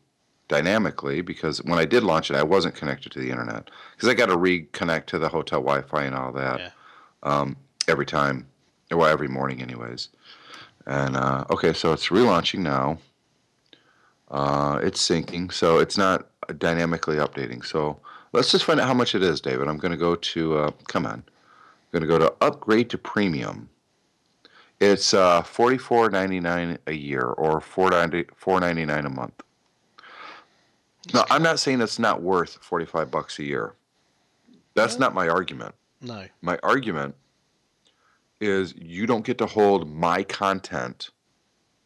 dynamically 0.48 1.20
because 1.22 1.62
when 1.64 1.78
I 1.78 1.84
did 1.84 2.02
launch 2.04 2.30
it, 2.30 2.36
I 2.36 2.42
wasn't 2.42 2.74
connected 2.74 3.12
to 3.12 3.20
the 3.20 3.30
internet 3.30 3.70
because 3.96 4.08
I 4.08 4.14
got 4.14 4.26
to 4.26 4.36
reconnect 4.36 5.06
to 5.06 5.18
the 5.18 5.28
hotel 5.28 5.60
Wi-Fi 5.60 6.04
and 6.04 6.14
all 6.14 6.32
that 6.32 6.60
Yeah. 6.60 6.70
um, 7.22 7.56
every 7.86 8.06
time, 8.06 8.46
or 8.92 9.08
every 9.08 9.28
morning, 9.28 9.60
anyways. 9.62 10.08
And 10.88 11.18
uh, 11.18 11.44
okay, 11.50 11.74
so 11.74 11.92
it's 11.92 12.08
relaunching 12.08 12.60
now. 12.60 12.96
Uh, 14.30 14.80
it's 14.82 15.06
syncing, 15.06 15.52
so 15.52 15.78
it's 15.78 15.98
not 15.98 16.30
dynamically 16.58 17.16
updating. 17.16 17.64
So 17.64 18.00
let's 18.32 18.50
just 18.50 18.64
find 18.64 18.80
out 18.80 18.88
how 18.88 18.94
much 18.94 19.14
it 19.14 19.22
is, 19.22 19.40
David. 19.42 19.68
I'm 19.68 19.76
going 19.76 19.92
to 19.92 19.98
go 19.98 20.16
to 20.16 20.56
uh, 20.56 20.70
come 20.88 21.04
on. 21.04 21.22
I'm 21.22 21.92
going 21.92 22.02
to 22.02 22.08
go 22.08 22.18
to 22.18 22.32
upgrade 22.40 22.88
to 22.90 22.98
premium. 22.98 23.68
It's 24.80 25.12
uh, 25.12 25.42
$44.99 25.42 26.78
a 26.86 26.92
year 26.92 27.22
or 27.22 27.60
$4.90 27.60 28.30
$4.99 28.40 29.06
a 29.06 29.10
month. 29.10 29.42
No, 31.12 31.24
I'm 31.30 31.42
not 31.42 31.58
saying 31.58 31.82
it's 31.82 31.98
not 31.98 32.22
worth 32.22 32.58
45 32.62 33.10
bucks 33.10 33.38
a 33.38 33.44
year. 33.44 33.74
That's 34.74 34.98
not 34.98 35.14
my 35.14 35.28
argument. 35.28 35.74
No. 36.00 36.26
My 36.40 36.58
argument 36.62 37.14
is 38.40 38.74
you 38.76 39.06
don't 39.06 39.24
get 39.24 39.38
to 39.38 39.46
hold 39.46 39.90
my 39.92 40.22
content 40.22 41.10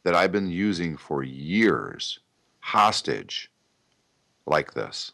that 0.04 0.14
I've 0.14 0.32
been 0.32 0.50
using 0.50 0.96
for 0.96 1.22
years 1.22 2.18
hostage 2.60 3.50
like 4.46 4.74
this. 4.74 5.12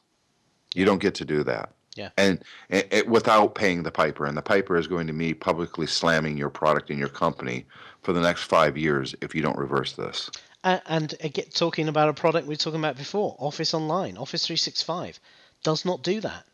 You 0.75 0.85
don't 0.85 1.01
get 1.01 1.15
to 1.17 1.25
do 1.25 1.43
that. 1.45 1.73
Yeah. 1.95 2.11
And 2.17 2.45
it, 2.69 2.89
it, 2.93 3.09
without 3.09 3.55
paying 3.55 3.83
the 3.83 3.91
piper, 3.91 4.25
and 4.27 4.37
the 4.37 4.43
piper 4.43 4.77
is 4.77 4.87
going 4.87 5.09
to 5.09 5.13
be 5.13 5.35
publicly 5.35 5.87
slamming 5.87 6.37
your 6.37 6.51
product 6.51 6.91
and 6.91 6.99
your 6.99 7.09
company 7.09 7.67
for 8.03 8.13
the 8.13 8.21
next 8.21 8.45
five 8.45 8.79
years 8.79 9.15
if 9.21 9.35
you 9.35 9.43
don't 9.43 9.59
reverse 9.59 9.95
this. 9.95 10.31
And, 10.63 10.81
and 10.87 11.15
again, 11.21 11.47
talking 11.53 11.89
about 11.89 12.09
a 12.09 12.15
product 12.15 12.47
we 12.47 12.53
were 12.53 12.57
talking 12.57 12.79
about 12.79 12.97
before, 12.97 13.35
Office 13.39 13.75
Online, 13.75 14.17
Office 14.17 14.47
365, 14.47 15.19
does 15.65 15.85
not 15.85 16.03
do 16.03 16.21
that. 16.21 16.45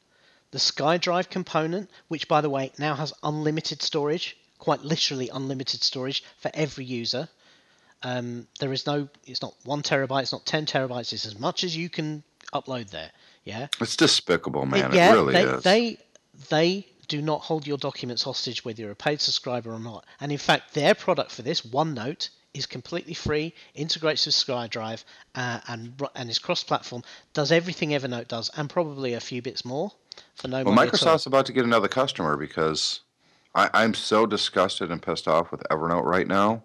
The 0.52 0.58
SkyDrive 0.58 1.28
component, 1.28 1.90
which 2.08 2.28
by 2.28 2.40
the 2.40 2.50
way 2.50 2.72
now 2.78 2.94
has 2.94 3.12
unlimited 3.22 3.82
storage, 3.82 4.36
quite 4.58 4.82
literally 4.82 5.28
unlimited 5.28 5.82
storage 5.82 6.24
for 6.38 6.50
every 6.54 6.84
user. 6.84 7.28
Um, 8.02 8.46
there 8.60 8.72
is 8.72 8.86
no, 8.86 9.08
it's 9.26 9.42
not 9.42 9.54
one 9.64 9.82
terabyte, 9.82 10.22
it's 10.22 10.32
not 10.32 10.44
ten 10.44 10.66
terabytes, 10.66 11.12
it's 11.12 11.26
as 11.26 11.38
much 11.38 11.64
as 11.64 11.76
you 11.76 11.88
can 11.88 12.22
upload 12.52 12.90
there. 12.90 13.10
Yeah. 13.44 13.68
It's 13.80 13.96
despicable, 13.96 14.66
man. 14.66 14.92
yeah, 14.92 15.10
it 15.10 15.14
really 15.14 15.32
they, 15.32 15.42
is. 15.44 15.62
They 15.62 15.98
they 16.50 16.86
do 17.08 17.20
not 17.20 17.42
hold 17.42 17.66
your 17.66 17.76
documents 17.78 18.22
hostage 18.22 18.64
whether 18.64 18.80
you're 18.80 18.90
a 18.90 18.96
paid 18.96 19.20
subscriber 19.20 19.72
or 19.72 19.78
not. 19.78 20.04
And 20.20 20.32
in 20.32 20.38
fact, 20.38 20.74
their 20.74 20.94
product 20.94 21.30
for 21.30 21.42
this, 21.42 21.60
OneNote, 21.60 22.30
is 22.54 22.66
completely 22.66 23.14
free, 23.14 23.52
integrates 23.74 24.26
with 24.26 24.34
SkyDrive, 24.34 25.04
uh, 25.34 25.60
and 25.68 26.00
and 26.14 26.30
is 26.30 26.38
cross-platform, 26.38 27.02
does 27.32 27.52
everything 27.52 27.90
Evernote 27.90 28.28
does, 28.28 28.50
and 28.56 28.70
probably 28.70 29.14
a 29.14 29.20
few 29.20 29.42
bits 29.42 29.64
more 29.64 29.92
for 30.34 30.48
no 30.48 30.62
Well, 30.62 30.74
money 30.74 30.88
at 30.88 31.02
all. 31.02 31.08
Microsoft's 31.08 31.26
about 31.26 31.46
to 31.46 31.52
get 31.52 31.64
another 31.64 31.88
customer 31.88 32.36
because 32.36 33.00
I, 33.54 33.70
I'm 33.74 33.94
so 33.94 34.26
disgusted 34.26 34.90
and 34.90 35.00
pissed 35.00 35.28
off 35.28 35.50
with 35.50 35.62
Evernote 35.70 36.04
right 36.04 36.26
now. 36.26 36.62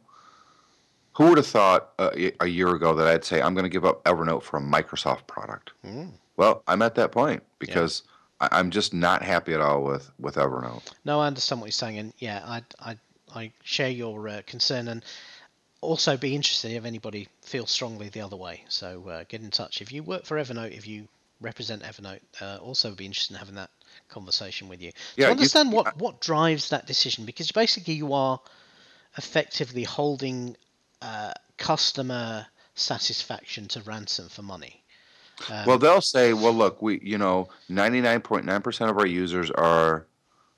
Who 1.14 1.30
would 1.30 1.38
have 1.38 1.48
thought 1.48 1.90
uh, 2.00 2.12
a 2.40 2.48
year 2.48 2.70
ago 2.70 2.94
that 2.96 3.08
I'd 3.08 3.26
say 3.26 3.42
I'm 3.42 3.54
going 3.54 3.66
to 3.66 3.70
give 3.70 3.86
up 3.86 4.04
Evernote 4.06 4.42
for 4.42 4.58
a 4.58 4.62
Microsoft 4.62 5.28
product? 5.28 5.72
Mm. 5.86 6.14
Well, 6.38 6.64
I'm 6.68 6.82
at 6.82 6.96
that 6.96 7.12
point 7.12 7.44
because 7.60 8.04
I, 8.40 8.48
I'm 8.52 8.72
just 8.72 8.94
not 8.94 9.22
happy 9.22 9.54
at 9.54 9.60
all 9.60 9.84
with, 9.84 10.10
with 10.20 10.36
Evernote. 10.36 10.82
No, 11.04 11.20
I 11.20 11.28
understand 11.28 11.60
what 11.60 11.68
you're 11.68 11.72
saying, 11.74 11.98
and 11.98 12.14
yeah, 12.20 12.42
I 12.46 12.64
I 12.80 12.98
I 13.36 13.52
share 13.64 13.90
your 13.90 14.28
uh, 14.28 14.42
concern, 14.46 14.88
and 14.88 15.04
also 15.82 16.18
be 16.18 16.36
interested 16.36 16.72
if 16.72 16.86
anybody 16.86 17.28
feels 17.42 17.70
strongly 17.70 18.10
the 18.10 18.22
other 18.22 18.38
way. 18.38 18.64
So 18.70 19.08
uh, 19.10 19.24
get 19.28 19.42
in 19.42 19.52
touch 19.52 19.82
if 19.82 19.92
you 19.92 20.04
work 20.04 20.26
for 20.26 20.38
Evernote, 20.38 20.76
if 20.76 20.88
you 20.88 21.08
represent 21.42 21.84
Evernote. 21.84 22.22
Uh, 22.42 22.58
also, 22.62 22.92
be 22.92 23.06
interested 23.06 23.34
in 23.34 23.40
having 23.40 23.56
that 23.56 23.70
conversation 24.10 24.68
with 24.68 24.82
you 24.82 24.92
Yeah, 25.16 25.26
to 25.26 25.32
you- 25.32 25.32
understand 25.32 25.72
what 25.72 25.98
what 25.98 26.20
drives 26.22 26.70
that 26.70 26.86
decision, 26.88 27.26
because 27.26 27.52
basically 27.52 27.94
you 27.94 28.14
are 28.14 28.40
effectively 29.18 29.84
holding 29.84 30.56
uh, 31.02 31.34
customer 31.58 32.46
satisfaction 32.76 33.68
to 33.70 33.82
ransom 33.82 34.30
for 34.30 34.42
money. 34.42 34.84
Um, 35.50 35.66
well, 35.66 35.78
they'll 35.78 36.02
say, 36.02 36.34
well, 36.34 36.54
look, 36.54 36.82
we, 36.82 37.00
you 37.02 37.18
know, 37.18 37.48
99.9% 37.70 38.90
of 38.90 38.98
our 38.98 39.06
users 39.06 39.50
are 39.52 40.06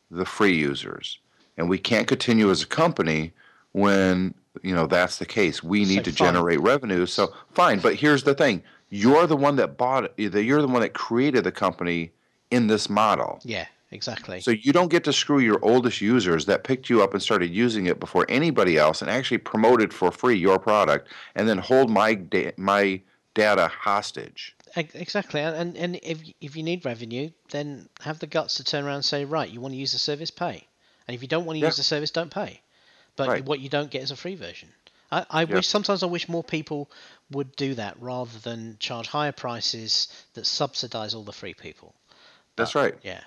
the 0.09 0.25
free 0.25 0.55
users. 0.57 1.19
And 1.57 1.69
we 1.69 1.77
can't 1.77 2.07
continue 2.07 2.49
as 2.49 2.63
a 2.63 2.67
company 2.67 3.33
when, 3.73 4.33
you 4.63 4.73
know, 4.73 4.87
that's 4.87 5.17
the 5.17 5.25
case. 5.25 5.61
We 5.63 5.85
need 5.85 6.05
So 6.05 6.11
to 6.11 6.11
fine. 6.11 6.27
generate 6.33 6.61
revenue. 6.61 7.05
So 7.05 7.33
fine. 7.51 7.79
But 7.79 7.95
here's 7.95 8.23
the 8.23 8.33
thing 8.33 8.63
you're 8.89 9.27
the 9.27 9.37
one 9.37 9.55
that 9.57 9.77
bought 9.77 10.05
it, 10.05 10.13
you're 10.17 10.61
the 10.61 10.67
one 10.67 10.81
that 10.81 10.93
created 10.93 11.43
the 11.43 11.51
company 11.51 12.11
in 12.51 12.67
this 12.67 12.89
model. 12.89 13.39
yeah, 13.43 13.65
exactly. 13.91 14.41
So 14.41 14.51
you 14.51 14.71
don't 14.73 14.89
get 14.91 15.03
to 15.05 15.13
screw 15.13 15.39
your 15.39 15.59
oldest 15.63 16.01
users 16.01 16.45
that 16.45 16.63
picked 16.63 16.89
you 16.89 17.01
up 17.01 17.13
and 17.13 17.21
started 17.23 17.49
using 17.51 17.87
it 17.87 17.99
before 17.99 18.25
anybody 18.29 18.77
else 18.77 19.01
and 19.01 19.09
actually 19.09 19.39
promoted 19.39 19.93
for 19.93 20.11
free 20.11 20.37
your 20.37 20.59
product 20.59 21.07
and 21.35 21.47
then 21.47 21.57
hold 21.57 21.89
my 21.89 22.13
da- 22.15 22.51
my 22.57 23.01
data 23.33 23.67
hostage. 23.69 24.55
Exactly, 24.75 25.41
and 25.41 25.75
and, 25.77 25.99
if 26.03 26.19
if 26.39 26.55
you 26.55 26.63
need 26.63 26.85
revenue, 26.85 27.29
then 27.49 27.89
have 28.01 28.19
the 28.19 28.27
guts 28.27 28.55
to 28.55 28.63
turn 28.63 28.85
around 28.85 28.95
and 28.95 29.05
say, 29.05 29.25
right, 29.25 29.49
you 29.49 29.59
want 29.59 29.73
to 29.73 29.77
use 29.77 29.91
the 29.91 29.99
service, 29.99 30.31
pay, 30.31 30.65
and 31.07 31.15
if 31.15 31.21
you 31.21 31.27
don't 31.27 31.45
want 31.45 31.55
to 31.57 31.59
Yeah. 31.61 31.67
use 31.67 31.77
the 31.77 31.83
service, 31.83 32.11
don't 32.11 32.31
pay. 32.31 32.61
But 33.17 33.27
Right. 33.27 33.45
what 33.45 33.59
you 33.59 33.67
don't 33.67 33.91
get 33.91 34.03
is 34.03 34.11
a 34.11 34.15
free 34.15 34.35
version. 34.35 34.69
I, 35.11 35.25
I 35.29 35.41
Yeah. 35.43 35.55
wish 35.55 35.67
sometimes 35.67 36.03
I 36.03 36.05
wish 36.05 36.29
more 36.29 36.43
people 36.43 36.89
would 37.31 37.53
do 37.57 37.75
that 37.75 38.01
rather 38.01 38.39
than 38.39 38.77
charge 38.79 39.07
higher 39.07 39.33
prices 39.33 40.07
that 40.35 40.45
subsidize 40.47 41.13
all 41.13 41.23
the 41.23 41.33
free 41.33 41.53
people. 41.53 41.93
That's 42.55 42.75
right. 42.75 42.95
Yeah. 43.03 43.21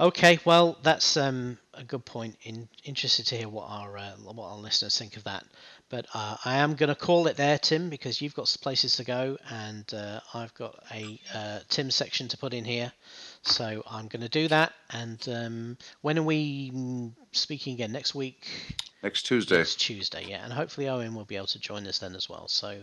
Okay, 0.00 0.38
well 0.44 0.78
that's 0.82 1.16
um, 1.16 1.58
a 1.74 1.84
good 1.84 2.04
point. 2.04 2.36
In 2.42 2.68
interested 2.84 3.26
to 3.26 3.36
hear 3.36 3.48
what 3.48 3.68
our 3.68 3.96
uh, 3.98 4.12
what 4.16 4.46
our 4.46 4.56
listeners 4.56 4.98
think 4.98 5.16
of 5.16 5.24
that. 5.24 5.44
But 5.90 6.06
uh, 6.14 6.36
I 6.44 6.56
am 6.56 6.74
going 6.74 6.88
to 6.88 6.94
call 6.94 7.26
it 7.26 7.36
there, 7.36 7.58
Tim, 7.58 7.90
because 7.90 8.22
you've 8.22 8.34
got 8.34 8.46
places 8.62 8.96
to 8.96 9.04
go 9.04 9.36
and 9.50 9.84
uh, 9.92 10.20
I've 10.32 10.54
got 10.54 10.82
a 10.90 11.20
uh, 11.34 11.58
Tim 11.68 11.90
section 11.90 12.28
to 12.28 12.38
put 12.38 12.54
in 12.54 12.64
here. 12.64 12.90
So 13.42 13.82
I'm 13.90 14.08
going 14.08 14.22
to 14.22 14.30
do 14.30 14.48
that. 14.48 14.72
And 14.88 15.22
um, 15.28 15.78
when 16.00 16.18
are 16.18 16.22
we 16.22 16.72
speaking 17.32 17.74
again? 17.74 17.92
Next 17.92 18.14
week? 18.14 18.48
Next 19.02 19.24
Tuesday. 19.24 19.60
It's 19.60 19.74
Tuesday, 19.74 20.24
yeah. 20.28 20.42
And 20.42 20.52
hopefully 20.52 20.88
Owen 20.88 21.14
will 21.14 21.26
be 21.26 21.36
able 21.36 21.48
to 21.48 21.58
join 21.58 21.86
us 21.86 21.98
then 21.98 22.14
as 22.14 22.26
well. 22.26 22.48
So 22.48 22.80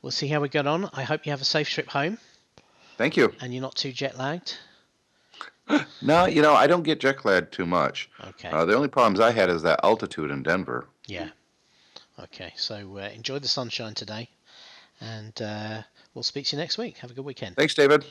we'll 0.00 0.10
see 0.10 0.28
how 0.28 0.40
we 0.40 0.48
get 0.48 0.66
on. 0.66 0.88
I 0.94 1.02
hope 1.02 1.26
you 1.26 1.32
have 1.32 1.42
a 1.42 1.44
safe 1.44 1.68
trip 1.68 1.88
home 1.88 2.16
Thank 2.96 3.18
you. 3.18 3.34
and 3.42 3.52
you're 3.52 3.60
not 3.60 3.74
too 3.74 3.92
jet 3.92 4.16
lagged. 4.16 4.56
No, 6.02 6.26
you 6.26 6.42
know, 6.42 6.54
I 6.54 6.66
don't 6.66 6.82
get 6.82 7.00
jet 7.00 7.24
lagged 7.24 7.52
too 7.52 7.66
much. 7.66 8.10
Okay. 8.28 8.48
Uh, 8.48 8.64
the 8.64 8.74
only 8.74 8.88
problems 8.88 9.20
I 9.20 9.32
had 9.32 9.50
is 9.50 9.62
that 9.62 9.80
altitude 9.84 10.30
in 10.30 10.42
Denver. 10.42 10.86
Yeah. 11.06 11.28
Okay, 12.18 12.52
so 12.56 12.98
uh, 12.98 13.08
enjoy 13.14 13.38
the 13.38 13.48
sunshine 13.48 13.94
today, 13.94 14.28
and 15.00 15.40
uh, 15.40 15.82
we'll 16.14 16.22
speak 16.22 16.46
to 16.46 16.56
you 16.56 16.60
next 16.60 16.76
week. 16.78 16.98
Have 16.98 17.10
a 17.10 17.14
good 17.14 17.24
weekend. 17.24 17.56
Thanks, 17.56 17.74
David. 17.74 18.04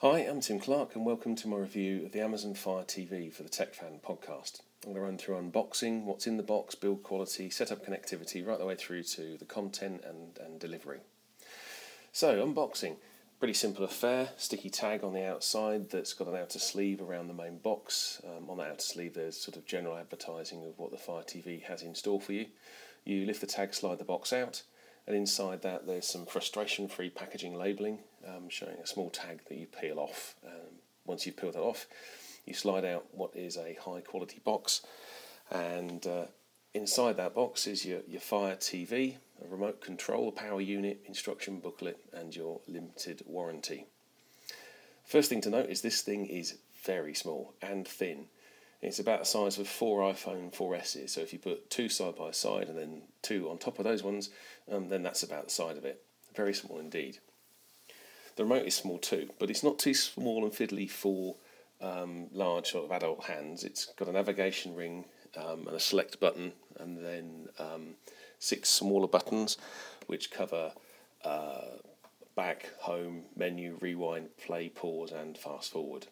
Hi, 0.00 0.18
I'm 0.18 0.40
Tim 0.40 0.60
Clark, 0.60 0.94
and 0.94 1.06
welcome 1.06 1.34
to 1.36 1.48
my 1.48 1.56
review 1.56 2.04
of 2.04 2.12
the 2.12 2.20
Amazon 2.20 2.52
Fire 2.52 2.84
TV 2.84 3.32
for 3.32 3.42
the 3.42 3.48
Tech 3.48 3.72
Fan 3.72 3.98
podcast. 4.06 4.60
I'm 4.84 4.92
going 4.92 4.96
to 4.96 5.00
run 5.00 5.16
through 5.16 5.36
unboxing, 5.36 6.04
what's 6.04 6.26
in 6.26 6.36
the 6.36 6.42
box, 6.42 6.74
build 6.74 7.02
quality, 7.02 7.48
setup 7.48 7.86
connectivity, 7.86 8.46
right 8.46 8.58
the 8.58 8.66
way 8.66 8.74
through 8.74 9.04
to 9.04 9.38
the 9.38 9.46
content 9.46 10.02
and, 10.06 10.38
and 10.38 10.60
delivery. 10.60 11.00
So, 12.12 12.46
unboxing. 12.46 12.96
Pretty 13.38 13.52
simple 13.52 13.84
affair. 13.84 14.30
Sticky 14.38 14.70
tag 14.70 15.04
on 15.04 15.12
the 15.12 15.26
outside 15.26 15.90
that's 15.90 16.14
got 16.14 16.28
an 16.28 16.36
outer 16.36 16.58
sleeve 16.58 17.02
around 17.02 17.28
the 17.28 17.34
main 17.34 17.58
box. 17.58 18.22
Um, 18.24 18.48
on 18.48 18.56
that 18.56 18.68
outer 18.68 18.80
sleeve, 18.80 19.12
there's 19.12 19.36
sort 19.36 19.58
of 19.58 19.66
general 19.66 19.94
advertising 19.94 20.64
of 20.64 20.78
what 20.78 20.90
the 20.90 20.96
Fire 20.96 21.22
TV 21.22 21.62
has 21.64 21.82
in 21.82 21.94
store 21.94 22.18
for 22.18 22.32
you. 22.32 22.46
You 23.04 23.26
lift 23.26 23.42
the 23.42 23.46
tag, 23.46 23.74
slide 23.74 23.98
the 23.98 24.04
box 24.04 24.32
out, 24.32 24.62
and 25.06 25.14
inside 25.14 25.60
that, 25.62 25.86
there's 25.86 26.08
some 26.08 26.24
frustration 26.24 26.88
free 26.88 27.10
packaging 27.10 27.54
labelling 27.54 27.98
um, 28.26 28.48
showing 28.48 28.78
a 28.82 28.86
small 28.86 29.10
tag 29.10 29.42
that 29.50 29.58
you 29.58 29.66
peel 29.66 29.98
off. 29.98 30.34
Um, 30.42 30.80
once 31.04 31.26
you've 31.26 31.36
peeled 31.36 31.54
that 31.54 31.60
off, 31.60 31.86
you 32.46 32.54
slide 32.54 32.86
out 32.86 33.04
what 33.12 33.36
is 33.36 33.58
a 33.58 33.76
high 33.84 34.00
quality 34.00 34.40
box, 34.42 34.80
and 35.50 36.06
uh, 36.06 36.24
inside 36.72 37.18
that 37.18 37.34
box 37.34 37.66
is 37.66 37.84
your, 37.84 38.00
your 38.08 38.22
Fire 38.22 38.56
TV, 38.56 39.16
a 39.44 39.48
remote 39.48 39.80
control, 39.80 40.32
power 40.32 40.60
unit, 40.60 41.00
instruction 41.06 41.60
booklet, 41.60 41.98
and 42.12 42.34
your 42.34 42.60
limited 42.66 43.22
warranty. 43.26 43.86
First 45.04 45.28
thing 45.28 45.40
to 45.42 45.50
note 45.50 45.70
is 45.70 45.82
this 45.82 46.02
thing 46.02 46.26
is 46.26 46.58
very 46.84 47.14
small 47.14 47.54
and 47.62 47.86
thin. 47.86 48.26
It's 48.82 48.98
about 48.98 49.20
the 49.20 49.24
size 49.24 49.58
of 49.58 49.68
four 49.68 50.00
iPhone 50.00 50.54
4S's. 50.54 51.12
So 51.12 51.20
if 51.20 51.32
you 51.32 51.38
put 51.38 51.70
two 51.70 51.88
side 51.88 52.16
by 52.16 52.30
side 52.30 52.68
and 52.68 52.78
then 52.78 53.02
two 53.22 53.48
on 53.48 53.58
top 53.58 53.78
of 53.78 53.84
those 53.84 54.02
ones, 54.02 54.30
um, 54.70 54.88
then 54.88 55.02
that's 55.02 55.22
about 55.22 55.44
the 55.44 55.50
side 55.50 55.76
of 55.76 55.84
it. 55.84 56.02
Very 56.34 56.52
small 56.54 56.78
indeed. 56.78 57.18
The 58.36 58.44
remote 58.44 58.66
is 58.66 58.74
small 58.74 58.98
too, 58.98 59.30
but 59.38 59.48
it's 59.50 59.64
not 59.64 59.78
too 59.78 59.94
small 59.94 60.44
and 60.44 60.52
fiddly 60.52 60.90
for 60.90 61.36
um, 61.80 62.26
large 62.32 62.70
sort 62.70 62.84
of 62.84 62.92
adult 62.92 63.24
hands. 63.24 63.64
It's 63.64 63.86
got 63.96 64.08
a 64.08 64.12
navigation 64.12 64.74
ring 64.74 65.06
um, 65.36 65.66
and 65.66 65.76
a 65.76 65.80
select 65.80 66.20
button, 66.20 66.52
and 66.78 66.98
then 66.98 67.48
um, 67.58 67.94
six 68.38 68.68
smaller 68.68 69.08
buttons 69.08 69.56
which 70.06 70.30
cover 70.30 70.72
uh, 71.24 71.78
back, 72.34 72.70
home, 72.80 73.24
menu, 73.34 73.76
rewind, 73.80 74.28
play, 74.36 74.68
pause, 74.68 75.10
and 75.10 75.36
fast 75.36 75.72
forward. 75.72 76.06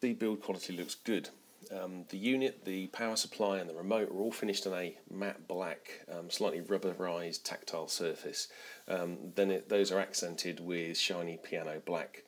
The 0.00 0.14
build 0.14 0.42
quality 0.42 0.74
looks 0.76 0.94
good. 0.94 1.28
Um, 1.70 2.04
the 2.08 2.16
unit, 2.16 2.64
the 2.64 2.88
power 2.88 3.14
supply, 3.16 3.58
and 3.58 3.68
the 3.68 3.74
remote 3.74 4.10
are 4.10 4.18
all 4.18 4.32
finished 4.32 4.66
on 4.66 4.72
a 4.72 4.96
matte 5.10 5.46
black, 5.46 6.00
um, 6.10 6.30
slightly 6.30 6.62
rubberized 6.62 7.44
tactile 7.44 7.86
surface. 7.86 8.48
Um, 8.88 9.18
then 9.36 9.50
it, 9.50 9.68
those 9.68 9.92
are 9.92 10.00
accented 10.00 10.58
with 10.58 10.96
shiny 10.96 11.38
piano 11.40 11.80
black. 11.84 12.24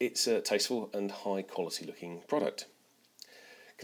It's 0.00 0.26
a 0.26 0.40
tasteful 0.40 0.90
and 0.94 1.10
high 1.10 1.42
quality 1.42 1.84
looking 1.84 2.22
product. 2.26 2.66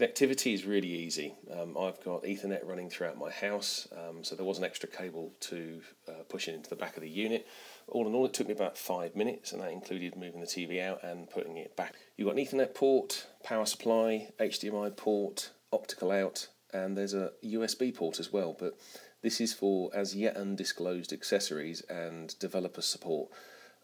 Connectivity 0.01 0.51
is 0.55 0.65
really 0.65 0.87
easy. 0.87 1.35
Um, 1.55 1.77
I've 1.77 2.03
got 2.03 2.23
Ethernet 2.23 2.65
running 2.65 2.89
throughout 2.89 3.19
my 3.19 3.29
house, 3.29 3.87
um, 3.95 4.23
so 4.23 4.33
there 4.35 4.43
was 4.43 4.57
an 4.57 4.63
extra 4.63 4.89
cable 4.89 5.31
to 5.41 5.79
uh, 6.07 6.23
push 6.27 6.47
it 6.47 6.55
into 6.55 6.71
the 6.71 6.75
back 6.75 6.97
of 6.97 7.03
the 7.03 7.09
unit. 7.09 7.45
All 7.87 8.07
in 8.07 8.15
all, 8.15 8.25
it 8.25 8.33
took 8.33 8.47
me 8.47 8.53
about 8.53 8.79
five 8.79 9.15
minutes, 9.15 9.51
and 9.51 9.61
that 9.61 9.71
included 9.71 10.15
moving 10.15 10.39
the 10.39 10.47
TV 10.47 10.81
out 10.81 11.03
and 11.03 11.29
putting 11.29 11.57
it 11.57 11.75
back. 11.75 11.93
You've 12.17 12.25
got 12.25 12.35
an 12.35 12.43
Ethernet 12.43 12.73
port, 12.73 13.27
power 13.43 13.67
supply, 13.67 14.29
HDMI 14.39 14.97
port, 14.97 15.51
optical 15.71 16.09
out, 16.11 16.47
and 16.73 16.97
there's 16.97 17.13
a 17.13 17.33
USB 17.45 17.93
port 17.93 18.19
as 18.19 18.33
well. 18.33 18.55
But 18.57 18.79
this 19.21 19.39
is 19.39 19.53
for 19.53 19.91
as 19.93 20.15
yet 20.15 20.35
undisclosed 20.35 21.13
accessories 21.13 21.81
and 21.81 22.33
developer 22.39 22.81
support. 22.81 23.29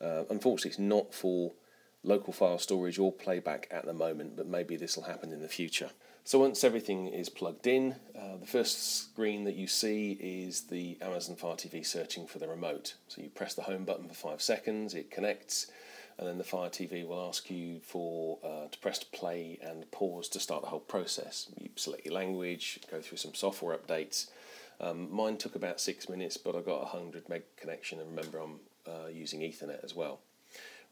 Uh, 0.01 0.23
unfortunately, 0.31 0.71
it's 0.71 0.79
not 0.79 1.13
for 1.13 1.53
local 2.01 2.33
file 2.33 2.57
storage 2.57 2.97
or 2.97 3.11
playback 3.11 3.67
at 3.69 3.85
the 3.85 3.93
moment, 3.93 4.35
but 4.35 4.47
maybe 4.47 4.75
this 4.75 4.95
will 4.95 5.03
happen 5.03 5.31
in 5.31 5.41
the 5.41 5.47
future. 5.47 5.91
So 6.27 6.39
once 6.39 6.65
everything 6.65 7.07
is 7.07 7.29
plugged 7.29 7.67
in, 7.67 7.95
uh, 8.13 8.35
the 8.35 8.45
first 8.45 9.05
screen 9.05 9.45
that 9.45 9.55
you 9.55 9.65
see 9.65 10.11
is 10.19 10.63
the 10.63 10.97
Amazon 11.01 11.37
Fire 11.37 11.55
TV 11.55 11.85
searching 11.85 12.27
for 12.27 12.37
the 12.37 12.49
remote. 12.49 12.95
So 13.07 13.21
you 13.21 13.29
press 13.29 13.53
the 13.53 13.61
home 13.61 13.85
button 13.85 14.09
for 14.09 14.13
five 14.13 14.41
seconds, 14.41 14.93
it 14.93 15.09
connects, 15.09 15.67
and 16.17 16.27
then 16.27 16.37
the 16.37 16.43
Fire 16.43 16.67
TV 16.67 17.07
will 17.07 17.25
ask 17.29 17.49
you 17.49 17.79
for 17.79 18.39
uh, 18.43 18.67
to 18.69 18.77
press 18.79 19.05
play 19.05 19.57
and 19.61 19.89
pause 19.91 20.27
to 20.27 20.41
start 20.41 20.63
the 20.63 20.67
whole 20.67 20.81
process. 20.81 21.47
You 21.57 21.69
select 21.77 22.03
your 22.03 22.15
language, 22.15 22.81
go 22.91 22.99
through 22.99 23.19
some 23.19 23.33
software 23.33 23.77
updates. 23.77 24.27
Um, 24.81 25.09
mine 25.09 25.37
took 25.37 25.55
about 25.55 25.79
six 25.79 26.09
minutes, 26.09 26.35
but 26.35 26.57
I 26.57 26.59
got 26.59 26.79
a 26.79 26.93
100 26.93 27.29
meg 27.29 27.43
connection, 27.55 28.01
and 28.01 28.09
remember 28.09 28.39
I'm 28.39 28.59
uh, 28.85 29.07
using 29.07 29.39
Ethernet 29.39 29.81
as 29.81 29.95
well 29.95 30.19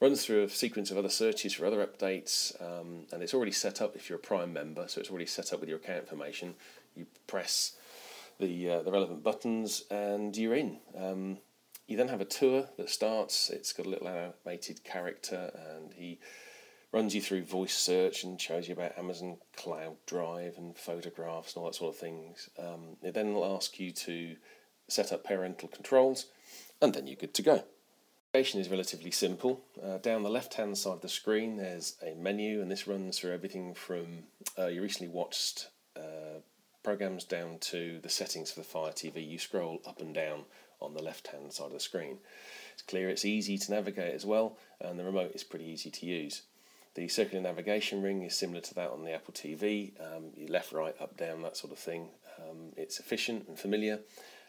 runs 0.02 0.26
through 0.26 0.44
a 0.44 0.50
sequence 0.50 0.92
of 0.92 0.98
other 0.98 1.10
searches 1.10 1.54
for 1.54 1.66
other 1.66 1.86
updates, 1.86 2.60
um, 2.62 3.06
and 3.12 3.24
it's 3.24 3.34
already 3.34 3.52
set 3.52 3.82
up 3.82 3.96
if 3.96 4.10
you're 4.10 4.20
a 4.20 4.22
Prime 4.22 4.52
member, 4.54 4.88
so 4.88 5.00
it's 5.00 5.10
already 5.10 5.26
set 5.26 5.54
up 5.54 5.60
with 5.60 5.70
your 5.70 5.78
account 5.78 6.02
information. 6.02 6.56
You 6.96 7.08
press 7.28 7.78
the 8.40 8.70
uh, 8.70 8.82
the 8.84 8.92
relevant 8.92 9.24
buttons, 9.24 9.84
and 9.90 10.36
you're 10.36 10.56
in. 10.56 10.80
Um, 10.98 11.38
you 11.88 11.98
then 11.98 12.08
have 12.08 12.22
a 12.22 12.26
tour 12.26 12.68
that 12.78 12.90
starts. 12.90 13.50
It's 13.50 13.74
got 13.74 13.86
a 13.86 13.90
little 13.90 14.08
animated 14.08 14.84
character, 14.84 15.52
and 15.54 15.94
he 15.94 16.20
runs 16.92 17.14
you 17.14 17.22
through 17.22 17.44
voice 17.44 17.76
search 17.76 18.24
and 18.24 18.40
shows 18.40 18.68
you 18.68 18.74
about 18.74 18.98
Amazon 18.98 19.38
Cloud 19.56 19.98
Drive 20.06 20.58
and 20.58 20.78
photographs 20.78 21.54
and 21.54 21.62
all 21.62 21.70
that 21.70 21.76
sort 21.76 21.94
of 21.94 22.00
things. 22.00 22.50
Um, 22.58 22.98
it 23.04 23.14
then 23.14 23.34
will 23.34 23.56
ask 23.56 23.80
you 23.80 23.92
to 23.92 24.36
set 24.88 25.12
up 25.12 25.24
parental 25.24 25.68
controls, 25.68 26.28
and 26.82 26.94
then 26.94 27.08
you're 27.08 27.16
good 27.16 27.34
to 27.36 27.42
go. 27.42 27.64
Navigation 28.36 28.60
is 28.60 28.68
relatively 28.68 29.12
simple. 29.12 29.62
Uh, 29.82 29.98
down 30.00 30.22
the 30.22 30.30
left 30.30 30.56
hand 30.56 30.78
side 30.78 30.96
of 30.96 31.02
the 31.02 31.08
screen, 31.08 31.56
there's 31.56 31.96
a 32.06 32.16
menu, 32.16 32.62
and 32.62 32.70
this 32.70 32.86
runs 32.86 33.18
through 33.18 33.32
everything 33.32 33.74
from 33.74 34.24
uh, 34.60 34.66
your 34.66 34.84
recently 34.84 35.08
watched 35.08 35.70
uh, 35.96 36.42
programs 36.84 37.24
down 37.24 37.60
to 37.60 37.98
the 38.04 38.10
settings 38.10 38.52
for 38.52 38.60
the 38.60 38.66
Fire 38.66 38.92
TV. 38.92 39.26
You 39.26 39.40
scroll 39.40 39.80
up 39.88 40.02
and 40.02 40.14
down 40.14 40.42
on 40.82 40.94
the 40.94 41.02
left 41.02 41.28
hand 41.28 41.54
side 41.54 41.68
of 41.68 41.72
the 41.72 41.80
screen. 41.80 42.18
It's 42.74 42.82
clear, 42.82 43.08
it's 43.08 43.24
easy 43.24 43.58
to 43.58 43.72
navigate 43.72 44.14
as 44.14 44.26
well, 44.26 44.58
and 44.82 45.00
the 45.00 45.06
remote 45.06 45.32
is 45.34 45.46
pretty 45.46 45.68
easy 45.68 45.90
to 45.92 46.06
use. 46.06 46.42
The 46.96 47.08
circular 47.08 47.42
navigation 47.42 48.02
ring 48.02 48.22
is 48.24 48.36
similar 48.36 48.60
to 48.60 48.74
that 48.74 48.92
on 48.92 49.06
the 49.06 49.14
Apple 49.14 49.34
TV. 49.34 49.94
Um, 50.02 50.32
you 50.36 50.48
left, 50.48 50.74
right, 50.74 50.96
up, 51.00 51.16
down, 51.16 51.42
that 51.44 51.56
sort 51.56 51.72
of 51.72 51.80
thing. 51.80 52.10
Um, 52.38 52.74
it's 52.76 53.00
efficient 53.00 53.48
and 53.48 53.58
familiar. 53.58 54.02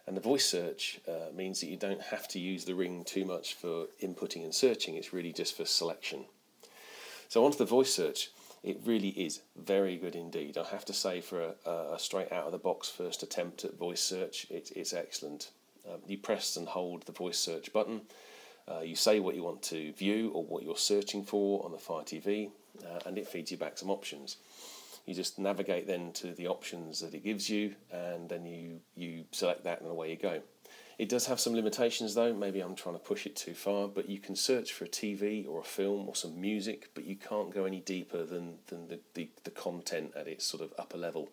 And 0.07 0.17
the 0.17 0.21
voice 0.21 0.45
search 0.45 1.01
uh, 1.09 1.33
means 1.35 1.61
that 1.61 1.67
you 1.67 1.77
don't 1.77 2.01
have 2.01 2.29
to 2.29 2.39
use 2.39 2.65
the 2.65 2.75
ring 2.75 3.03
too 3.05 3.25
much 3.25 3.55
for 3.55 3.87
inputting 4.01 4.45
and 4.45 4.55
searching, 4.55 4.95
it's 4.95 5.13
really 5.13 5.33
just 5.33 5.57
for 5.57 5.65
selection. 5.65 6.27
So, 7.29 7.45
onto 7.45 7.59
the 7.59 7.65
voice 7.65 7.93
search, 7.93 8.31
it 8.63 8.81
really 8.85 9.09
is 9.09 9.41
very 9.57 9.97
good 9.97 10.15
indeed. 10.15 10.57
I 10.57 10.65
have 10.65 10.85
to 10.85 10.93
say, 10.93 11.21
for 11.21 11.55
a, 11.65 11.71
a 11.95 11.99
straight 11.99 12.31
out 12.31 12.47
of 12.47 12.53
the 12.53 12.59
box 12.59 12.89
first 12.89 13.25
attempt 13.25 13.65
at 13.65 13.77
voice 13.77 14.01
search, 14.01 14.47
it, 14.49 14.71
it's 14.77 14.93
excellent. 14.93 15.51
Um, 15.89 16.01
you 16.07 16.19
press 16.19 16.57
and 16.57 16.69
hold 16.69 17.03
the 17.07 17.13
voice 17.13 17.39
search 17.39 17.73
button, 17.73 18.03
uh, 18.69 18.81
you 18.81 18.97
say 18.97 19.21
what 19.21 19.35
you 19.35 19.43
want 19.43 19.63
to 19.63 19.93
view 19.93 20.31
or 20.31 20.45
what 20.45 20.63
you're 20.63 20.77
searching 20.77 21.25
for 21.25 21.65
on 21.65 21.73
the 21.73 21.79
Fire 21.79 22.03
TV, 22.03 22.51
uh, 22.85 23.01
and 23.07 23.19
it 23.19 23.29
feeds 23.29 23.51
you 23.51 23.57
back 23.57 23.79
some 23.79 23.91
options 23.91 24.37
you 25.07 25.15
just 25.15 25.39
navigate 25.39 25.87
then 25.87 26.13
to 26.13 26.33
the 26.33 26.49
options 26.49 27.01
that 27.01 27.15
it 27.15 27.25
gives 27.25 27.49
you 27.49 27.75
and 27.93 28.29
then 28.29 28.45
you 28.45 28.81
you 28.95 29.25
select 29.31 29.65
that 29.65 29.81
and 29.81 29.91
away 29.91 30.11
you 30.11 30.17
go 30.17 30.43
It 30.99 31.09
does 31.09 31.27
have 31.27 31.41
some 31.41 31.55
limitations 31.55 32.15
though. 32.15 32.35
Maybe 32.35 32.61
I'm 32.61 32.75
trying 32.75 32.97
to 32.97 33.01
push 33.01 33.27
it 33.27 33.37
too 33.37 33.55
far, 33.55 33.87
but 33.87 34.09
you 34.09 34.19
can 34.19 34.35
search 34.35 34.73
for 34.73 34.85
a 34.87 34.89
TV 34.89 35.47
or 35.49 35.61
a 35.61 35.65
film 35.65 36.09
or 36.09 36.17
some 36.17 36.41
music, 36.41 36.91
but 36.95 37.05
you 37.05 37.17
can't 37.17 37.55
go 37.55 37.65
any 37.65 37.81
deeper 37.81 38.25
than, 38.25 38.59
than 38.69 38.89
the, 38.89 38.99
the, 39.15 39.29
the 39.45 39.51
content 39.51 40.13
at 40.17 40.27
its 40.27 40.45
sort 40.45 40.63
of 40.63 40.73
upper 40.79 40.99
level. 40.99 41.29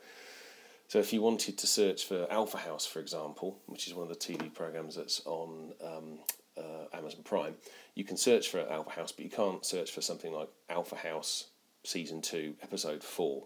So 0.89 0.99
if 0.99 1.13
you 1.13 1.21
wanted 1.21 1.57
to 1.57 1.65
search 1.65 2.05
for 2.05 2.27
Alpha 2.29 2.57
House, 2.57 2.85
for 2.85 2.99
example, 2.99 3.57
which 3.67 3.87
is 3.87 3.93
one 3.93 4.09
of 4.09 4.13
the 4.13 4.19
TV 4.27 4.53
programs 4.53 4.95
that's 4.95 5.21
on 5.25 5.73
um, 5.81 6.19
uh, 6.57 6.95
Amazon 6.97 7.21
Prime, 7.23 7.55
you 7.95 8.03
can 8.03 8.17
search 8.17 8.49
for 8.49 8.59
Alpha 8.69 8.91
House, 8.91 9.11
but 9.11 9.23
you 9.25 9.31
can't 9.31 9.65
search 9.65 9.91
for 9.91 10.01
something 10.01 10.33
like 10.33 10.49
Alpha 10.69 10.97
House 10.97 11.47
Season 11.83 12.21
2, 12.21 12.55
Episode 12.61 13.01
4 13.01 13.43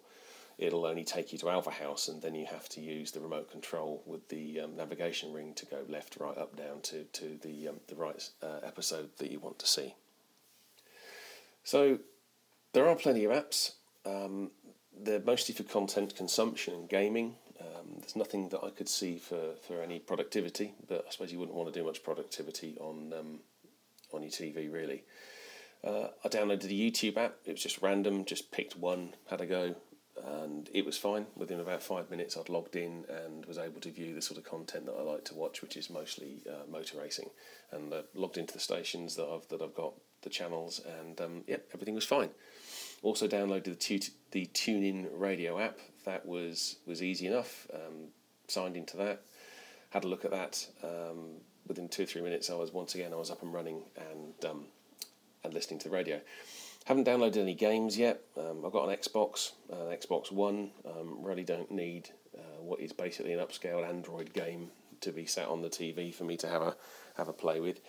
it'll 0.58 0.86
only 0.86 1.04
take 1.04 1.32
you 1.32 1.38
to 1.40 1.50
Alpha 1.50 1.72
House, 1.72 2.08
and 2.08 2.22
then 2.22 2.36
you 2.36 2.46
have 2.48 2.68
to 2.70 2.82
use 2.82 3.12
the 3.12 3.20
remote 3.20 3.52
control 3.52 4.02
with 4.06 4.28
the 4.30 4.62
um, 4.62 4.76
navigation 4.76 5.34
ring 5.34 5.54
to 5.56 5.66
go 5.66 5.84
left, 5.88 6.18
right, 6.20 6.38
up, 6.38 6.56
down 6.56 6.82
to 6.84 7.04
to 7.04 7.38
the 7.42 7.70
um, 7.70 7.80
the 7.88 7.96
right 7.96 8.30
uh, 8.42 8.60
episode 8.64 9.10
that 9.18 9.32
you 9.32 9.40
want 9.40 9.60
to 9.60 9.68
see. 9.68 9.94
So 11.64 12.00
there 12.74 12.88
are 12.88 12.96
plenty 12.96 13.26
of 13.26 13.32
apps. 13.32 13.74
Um, 14.06 14.52
they're 15.00 15.20
mostly 15.20 15.54
for 15.54 15.64
content 15.64 16.16
consumption 16.16 16.74
and 16.74 16.90
gaming. 16.90 17.36
Um, 17.60 17.98
there's 18.00 18.16
nothing 18.16 18.50
that 18.50 18.64
I 18.64 18.70
could 18.70 18.90
see 18.90 19.18
for, 19.18 19.56
for 19.68 19.82
any 19.82 20.00
productivity, 20.00 20.74
but 20.88 21.06
I 21.08 21.12
suppose 21.12 21.32
you 21.32 21.40
wouldn't 21.40 21.58
want 21.58 21.74
to 21.74 21.80
do 21.80 21.86
much 21.86 22.04
productivity 22.04 22.78
on 22.80 23.14
um, 23.18 23.40
on 24.14 24.22
your 24.22 24.32
TV 24.32 24.72
really. 24.72 25.04
Uh, 25.84 26.08
I 26.24 26.28
downloaded 26.28 26.64
the 26.64 26.92
YouTube 26.92 27.18
app. 27.18 27.36
It 27.46 27.52
was 27.52 27.62
just 27.62 27.82
random, 27.82 28.26
just 28.26 28.52
picked 28.52 28.76
one, 28.76 29.14
had 29.30 29.42
a 29.42 29.46
go, 29.46 29.76
and 30.26 30.70
it 30.74 30.86
was 30.86 30.98
fine. 30.98 31.28
Within 31.36 31.60
about 31.60 31.84
five 31.84 32.10
minutes, 32.10 32.38
I'd 32.38 32.50
logged 32.50 32.76
in 32.76 33.06
and 33.10 33.46
was 33.46 33.58
able 33.58 33.82
to 33.82 33.92
view 33.92 34.14
the 34.14 34.22
sort 34.22 34.38
of 34.38 34.44
content 34.44 34.86
that 34.86 34.96
I 34.98 35.02
like 35.02 35.26
to 35.26 35.36
watch, 35.36 35.62
which 35.62 35.78
is 35.78 35.90
mostly 35.90 36.44
uh, 36.50 36.70
motor 36.70 37.00
racing. 37.00 37.30
And 37.72 37.94
uh, 37.94 38.04
logged 38.14 38.38
into 38.38 38.54
the 38.54 38.60
stations 38.60 39.16
that 39.16 39.28
I've 39.28 39.48
that 39.50 39.62
I've 39.62 39.76
got 39.76 39.94
the 40.22 40.30
channels, 40.30 40.82
and 41.00 41.20
um, 41.22 41.44
yeah, 41.48 41.58
everything 41.74 41.96
was 41.96 42.06
fine. 42.06 42.30
Also 43.02 43.28
downloaded 43.28 43.66
the 43.66 43.76
tu- 43.76 44.12
the 44.32 44.46
TuneIn 44.48 45.08
Radio 45.14 45.60
app. 45.60 45.80
That 46.06 46.26
was 46.26 46.78
was 46.86 47.04
easy 47.04 47.28
enough. 47.28 47.68
Um, 47.74 48.10
signed 48.48 48.78
into 48.78 48.98
that, 48.98 49.22
had 49.90 50.04
a 50.04 50.08
look 50.08 50.26
at 50.26 50.32
that. 50.32 50.68
Um, 50.84 51.42
within 51.68 51.90
two 51.90 52.04
or 52.04 52.06
three 52.06 52.22
minutes, 52.22 52.50
I 52.50 52.56
was 52.56 52.72
once 52.72 52.96
again 52.96 53.14
I 53.14 53.18
was 53.18 53.30
up 53.30 53.42
and 53.42 53.54
running 53.54 53.84
and 53.98 54.50
um, 54.50 54.66
and 55.44 55.54
listening 55.54 55.80
to 55.80 55.90
the 55.90 55.96
radio. 55.96 56.22
Haven't 56.88 57.06
downloaded 57.06 57.36
any 57.36 57.54
games 57.54 57.98
yet. 57.98 58.22
Um, 58.38 58.66
I've 58.66 58.72
got 58.72 58.88
an 58.88 58.96
Xbox, 58.96 59.52
an 59.70 59.98
Xbox 59.98 60.32
One. 60.32 60.72
Um, 60.86 61.18
really 61.22 61.44
don't 61.44 61.70
need 61.70 62.12
uh, 62.34 62.62
what 62.62 62.80
is 62.80 62.94
basically 62.94 63.34
an 63.34 63.46
upscaled 63.46 63.86
Android 63.86 64.32
game 64.32 64.72
to 65.02 65.12
be 65.12 65.26
sat 65.26 65.50
on 65.50 65.62
the 65.62 65.68
TV 65.68 66.16
for 66.16 66.24
me 66.24 66.38
to 66.38 66.48
have 66.48 66.62
a 66.62 66.78
have 67.18 67.28
a 67.28 67.34
play 67.34 67.60
with. 67.60 67.82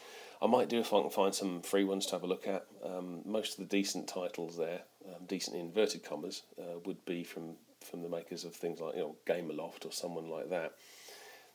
I 0.43 0.49
might 0.49 0.69
do 0.69 0.81
if 0.81 0.93
I 0.93 1.01
can 1.01 1.11
find 1.11 1.33
some 1.33 1.63
free 1.63 1.85
ones 1.85 2.07
to 2.07 2.17
have 2.17 2.25
a 2.25 2.27
look 2.27 2.49
at. 2.49 2.67
Um, 2.85 3.21
most 3.25 3.53
of 3.53 3.69
the 3.69 3.77
decent 3.77 4.09
titles 4.09 4.57
there, 4.57 4.81
um, 5.07 5.27
decent 5.29 5.57
inverted 5.57 6.03
commas, 6.03 6.43
uh, 6.59 6.81
would 6.85 7.05
be 7.05 7.23
from 7.23 7.55
from 7.89 8.03
the 8.03 8.09
makers 8.09 8.43
of 8.43 8.57
things 8.57 8.81
like 8.81 8.97
you 8.97 9.03
know 9.03 9.17
Gameloft 9.29 9.87
or 9.87 9.93
someone 9.93 10.29
like 10.29 10.51
that. 10.51 10.73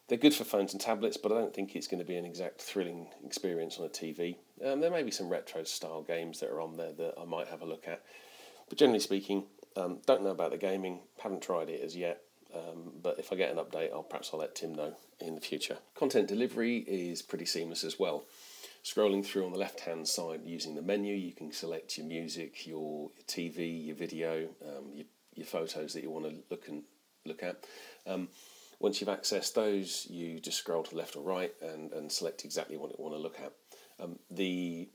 They're 0.08 0.18
good 0.18 0.34
for 0.34 0.44
phones 0.44 0.74
and 0.74 0.82
tablets, 0.82 1.18
but 1.18 1.32
I 1.32 1.36
don't 1.36 1.54
think 1.54 1.76
it's 1.76 1.88
going 1.88 2.02
to 2.02 2.08
be 2.08 2.18
an 2.18 2.26
exact 2.26 2.62
thrilling 2.62 3.08
experience 3.26 3.78
on 3.80 3.86
a 3.86 3.90
TV. 3.90 4.36
Um, 4.64 4.82
there 4.82 4.92
may 4.92 5.04
be 5.04 5.12
some 5.12 5.30
retro 5.30 5.64
style 5.64 6.04
games 6.04 6.40
that 6.42 6.50
are 6.50 6.62
on 6.62 6.76
there 6.76 6.92
that 6.94 7.16
I 7.20 7.26
might 7.26 7.48
have 7.48 7.62
a 7.62 7.66
look 7.66 7.88
at, 7.88 8.04
but 8.68 8.78
generally 8.78 9.00
speaking, 9.00 9.46
um, 9.76 10.00
don't 10.06 10.24
know 10.24 10.32
about 10.32 10.52
the 10.52 10.58
gaming. 10.58 11.00
Haven't 11.20 11.42
tried 11.42 11.70
it 11.70 11.82
as 11.82 11.96
yet. 11.96 12.22
Um, 12.54 12.92
but 13.02 13.18
if 13.18 13.34
I 13.34 13.36
get 13.36 13.52
an 13.52 13.58
update, 13.58 13.92
I'll 13.92 14.04
perhaps 14.04 14.30
I'll 14.32 14.40
let 14.40 14.56
Tim 14.56 14.76
know 14.76 14.96
in 15.20 15.36
the 15.36 15.42
future. 15.42 15.78
Content 15.96 16.28
delivery 16.28 16.80
is 16.80 17.22
pretty 17.22 17.46
seamless 17.46 17.84
as 17.84 17.98
well. 17.98 18.26
Scrolling 18.84 19.26
through 19.26 19.46
on 19.46 19.54
the 19.54 19.58
left 19.58 19.80
hand 19.82 20.08
side 20.08 20.42
using 20.46 20.76
the 20.76 20.82
menu, 20.82 21.16
you 21.16 21.32
can 21.32 21.52
select 21.52 21.98
your 21.98 22.06
music, 22.06 22.68
your, 22.68 23.10
TV, 23.28 23.88
your 23.88 23.96
video, 23.96 24.50
um, 24.62 24.92
your, 24.94 25.06
your 25.34 25.48
photos 25.48 25.94
that 25.94 26.04
you 26.04 26.12
want 26.12 26.26
to 26.26 26.36
look 26.50 26.68
and 26.68 26.84
look 27.26 27.42
at. 27.42 27.64
Um, 28.06 28.28
once 28.84 29.00
you've 29.00 29.10
accessed 29.10 29.54
those, 29.54 30.06
you 30.10 30.42
just 30.42 30.58
scroll 30.58 30.84
to 30.84 30.94
left 30.94 31.16
or 31.16 31.24
right 31.24 31.54
and, 31.62 31.94
and 31.94 32.12
select 32.12 32.44
exactly 32.44 32.76
what 32.76 32.92
you 32.92 32.98
want 33.00 33.16
to 33.16 33.20
look 33.20 33.40
at. 33.40 33.54
Um, 33.98 34.20
the 34.30 34.90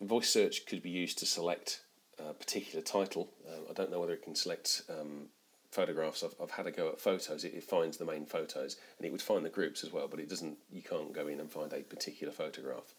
voice 0.00 0.28
search 0.28 0.66
could 0.66 0.82
be 0.82 0.90
used 0.90 1.18
to 1.18 1.26
select 1.26 1.82
a 2.18 2.34
particular 2.34 2.82
title. 2.82 3.30
Um, 3.48 3.66
I 3.70 3.74
don't 3.74 3.92
know 3.92 4.00
whether 4.00 4.12
it 4.12 4.24
can 4.24 4.34
select 4.34 4.82
um, 4.90 5.28
photographs. 5.70 6.24
I've, 6.24 6.34
I've 6.42 6.50
had 6.50 6.66
a 6.66 6.72
go 6.72 6.88
at 6.88 7.00
photos. 7.00 7.44
It, 7.44 7.54
it, 7.54 7.62
finds 7.62 7.96
the 7.96 8.04
main 8.04 8.26
photos 8.26 8.76
and 8.98 9.06
it 9.06 9.12
would 9.12 9.22
find 9.22 9.44
the 9.44 9.50
groups 9.50 9.84
as 9.84 9.92
well, 9.92 10.08
but 10.08 10.18
it 10.18 10.28
doesn't. 10.28 10.58
You 10.72 10.82
can't 10.82 11.12
go 11.12 11.28
in 11.28 11.38
and 11.38 11.48
find 11.48 11.72
a 11.72 11.82
particular 11.82 12.32
photograph. 12.32 12.92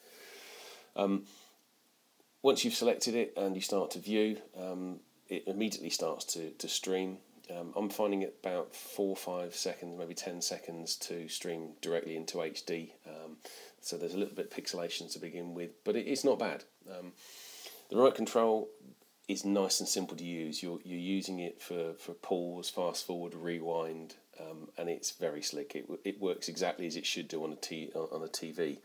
Um, 0.95 1.25
once 2.41 2.63
you've 2.63 2.75
selected 2.75 3.13
it 3.13 3.33
and 3.35 3.55
you 3.55 3.61
start 3.61 3.91
to 3.91 3.99
view, 3.99 4.37
um, 4.57 5.01
it 5.27 5.43
immediately 5.47 5.89
starts 5.89 6.23
to, 6.33 6.51
to 6.51 6.69
stream 6.69 7.17
um, 7.57 7.73
I'm 7.75 7.89
finding 7.89 8.21
it 8.21 8.35
about 8.43 8.75
four, 8.75 9.15
five 9.15 9.55
seconds, 9.55 9.97
maybe 9.97 10.13
ten 10.13 10.41
seconds 10.41 10.95
to 10.97 11.27
stream 11.27 11.71
directly 11.81 12.15
into 12.15 12.37
HD. 12.37 12.91
Um, 13.07 13.37
so 13.81 13.97
there's 13.97 14.13
a 14.13 14.17
little 14.17 14.35
bit 14.35 14.51
of 14.51 14.63
pixelation 14.63 15.11
to 15.13 15.19
begin 15.19 15.53
with, 15.53 15.71
but 15.83 15.95
it, 15.95 16.07
it's 16.07 16.23
not 16.23 16.39
bad. 16.39 16.63
Um, 16.89 17.13
the 17.89 17.95
remote 17.95 18.15
control 18.15 18.69
is 19.27 19.45
nice 19.45 19.79
and 19.79 19.89
simple 19.89 20.17
to 20.17 20.23
use. 20.23 20.61
You're 20.61 20.79
you're 20.83 20.99
using 20.99 21.39
it 21.39 21.61
for, 21.61 21.93
for 21.93 22.13
pause, 22.13 22.69
fast 22.69 23.05
forward, 23.05 23.33
rewind, 23.33 24.15
um, 24.39 24.69
and 24.77 24.89
it's 24.89 25.11
very 25.11 25.41
slick. 25.41 25.75
It 25.75 25.89
it 26.03 26.21
works 26.21 26.49
exactly 26.49 26.87
as 26.87 26.95
it 26.95 27.05
should 27.05 27.27
do 27.27 27.43
on 27.43 27.53
a 27.53 27.55
t 27.55 27.91
on 27.95 28.23
a 28.23 28.27
TV. 28.27 28.79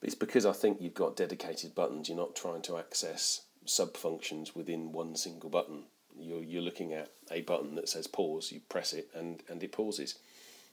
But 0.00 0.06
it's 0.06 0.14
because 0.14 0.46
I 0.46 0.52
think 0.52 0.80
you've 0.80 0.94
got 0.94 1.16
dedicated 1.16 1.74
buttons. 1.74 2.08
You're 2.08 2.16
not 2.16 2.34
trying 2.34 2.62
to 2.62 2.78
access 2.78 3.42
sub 3.66 3.96
functions 3.96 4.54
within 4.54 4.92
one 4.92 5.14
single 5.16 5.50
button 5.50 5.84
you're 6.20 6.42
you're 6.42 6.62
looking 6.62 6.92
at 6.92 7.10
a 7.30 7.42
button 7.42 7.74
that 7.76 7.88
says 7.88 8.06
pause. 8.06 8.52
You 8.52 8.60
press 8.68 8.92
it 8.92 9.08
and 9.14 9.42
and 9.48 9.62
it 9.62 9.72
pauses. 9.72 10.16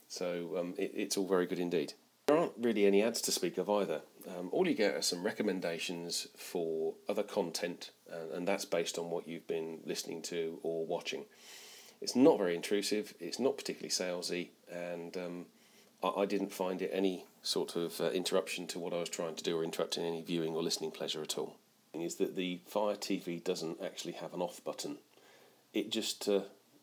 So 0.08 0.56
um, 0.58 0.74
it, 0.78 0.92
it's 0.94 1.16
all 1.16 1.26
very 1.26 1.46
good 1.46 1.58
indeed. 1.58 1.92
There 2.26 2.36
aren't 2.36 2.52
really 2.58 2.84
any 2.84 3.02
ads 3.02 3.22
to 3.22 3.32
speak 3.32 3.56
of 3.56 3.70
either. 3.70 4.02
Um, 4.28 4.50
all 4.52 4.68
you 4.68 4.74
get 4.74 4.94
are 4.94 5.02
some 5.02 5.22
recommendations 5.22 6.28
for 6.36 6.94
other 7.08 7.22
content, 7.22 7.90
uh, 8.12 8.34
and 8.34 8.46
that's 8.46 8.66
based 8.66 8.98
on 8.98 9.08
what 9.08 9.26
you've 9.26 9.46
been 9.46 9.80
listening 9.86 10.20
to 10.22 10.58
or 10.62 10.84
watching. 10.84 11.24
It's 12.00 12.14
not 12.14 12.38
very 12.38 12.54
intrusive. 12.54 13.14
It's 13.18 13.38
not 13.38 13.56
particularly 13.56 13.90
salesy, 13.90 14.48
and 14.70 15.16
um, 15.16 15.46
I, 16.02 16.22
I, 16.22 16.26
didn't 16.26 16.52
find 16.52 16.82
it 16.82 16.90
any 16.92 17.24
sort 17.42 17.76
of 17.76 18.00
uh, 18.00 18.10
interruption 18.10 18.66
to 18.68 18.78
what 18.78 18.92
I 18.92 19.00
was 19.00 19.08
trying 19.08 19.34
to 19.36 19.42
do, 19.42 19.58
or 19.58 19.64
interrupting 19.64 20.04
any 20.04 20.20
viewing 20.20 20.54
or 20.54 20.62
listening 20.62 20.90
pleasure 20.90 21.22
at 21.22 21.38
all. 21.38 21.56
Is 21.94 22.16
that 22.16 22.36
the 22.36 22.60
Fire 22.66 22.94
TV 22.94 23.42
doesn't 23.42 23.82
actually 23.82 24.12
have 24.12 24.32
an 24.32 24.42
off 24.42 24.62
button 24.62 24.98
it 25.72 25.90
just 25.90 26.28
uh, 26.28 26.40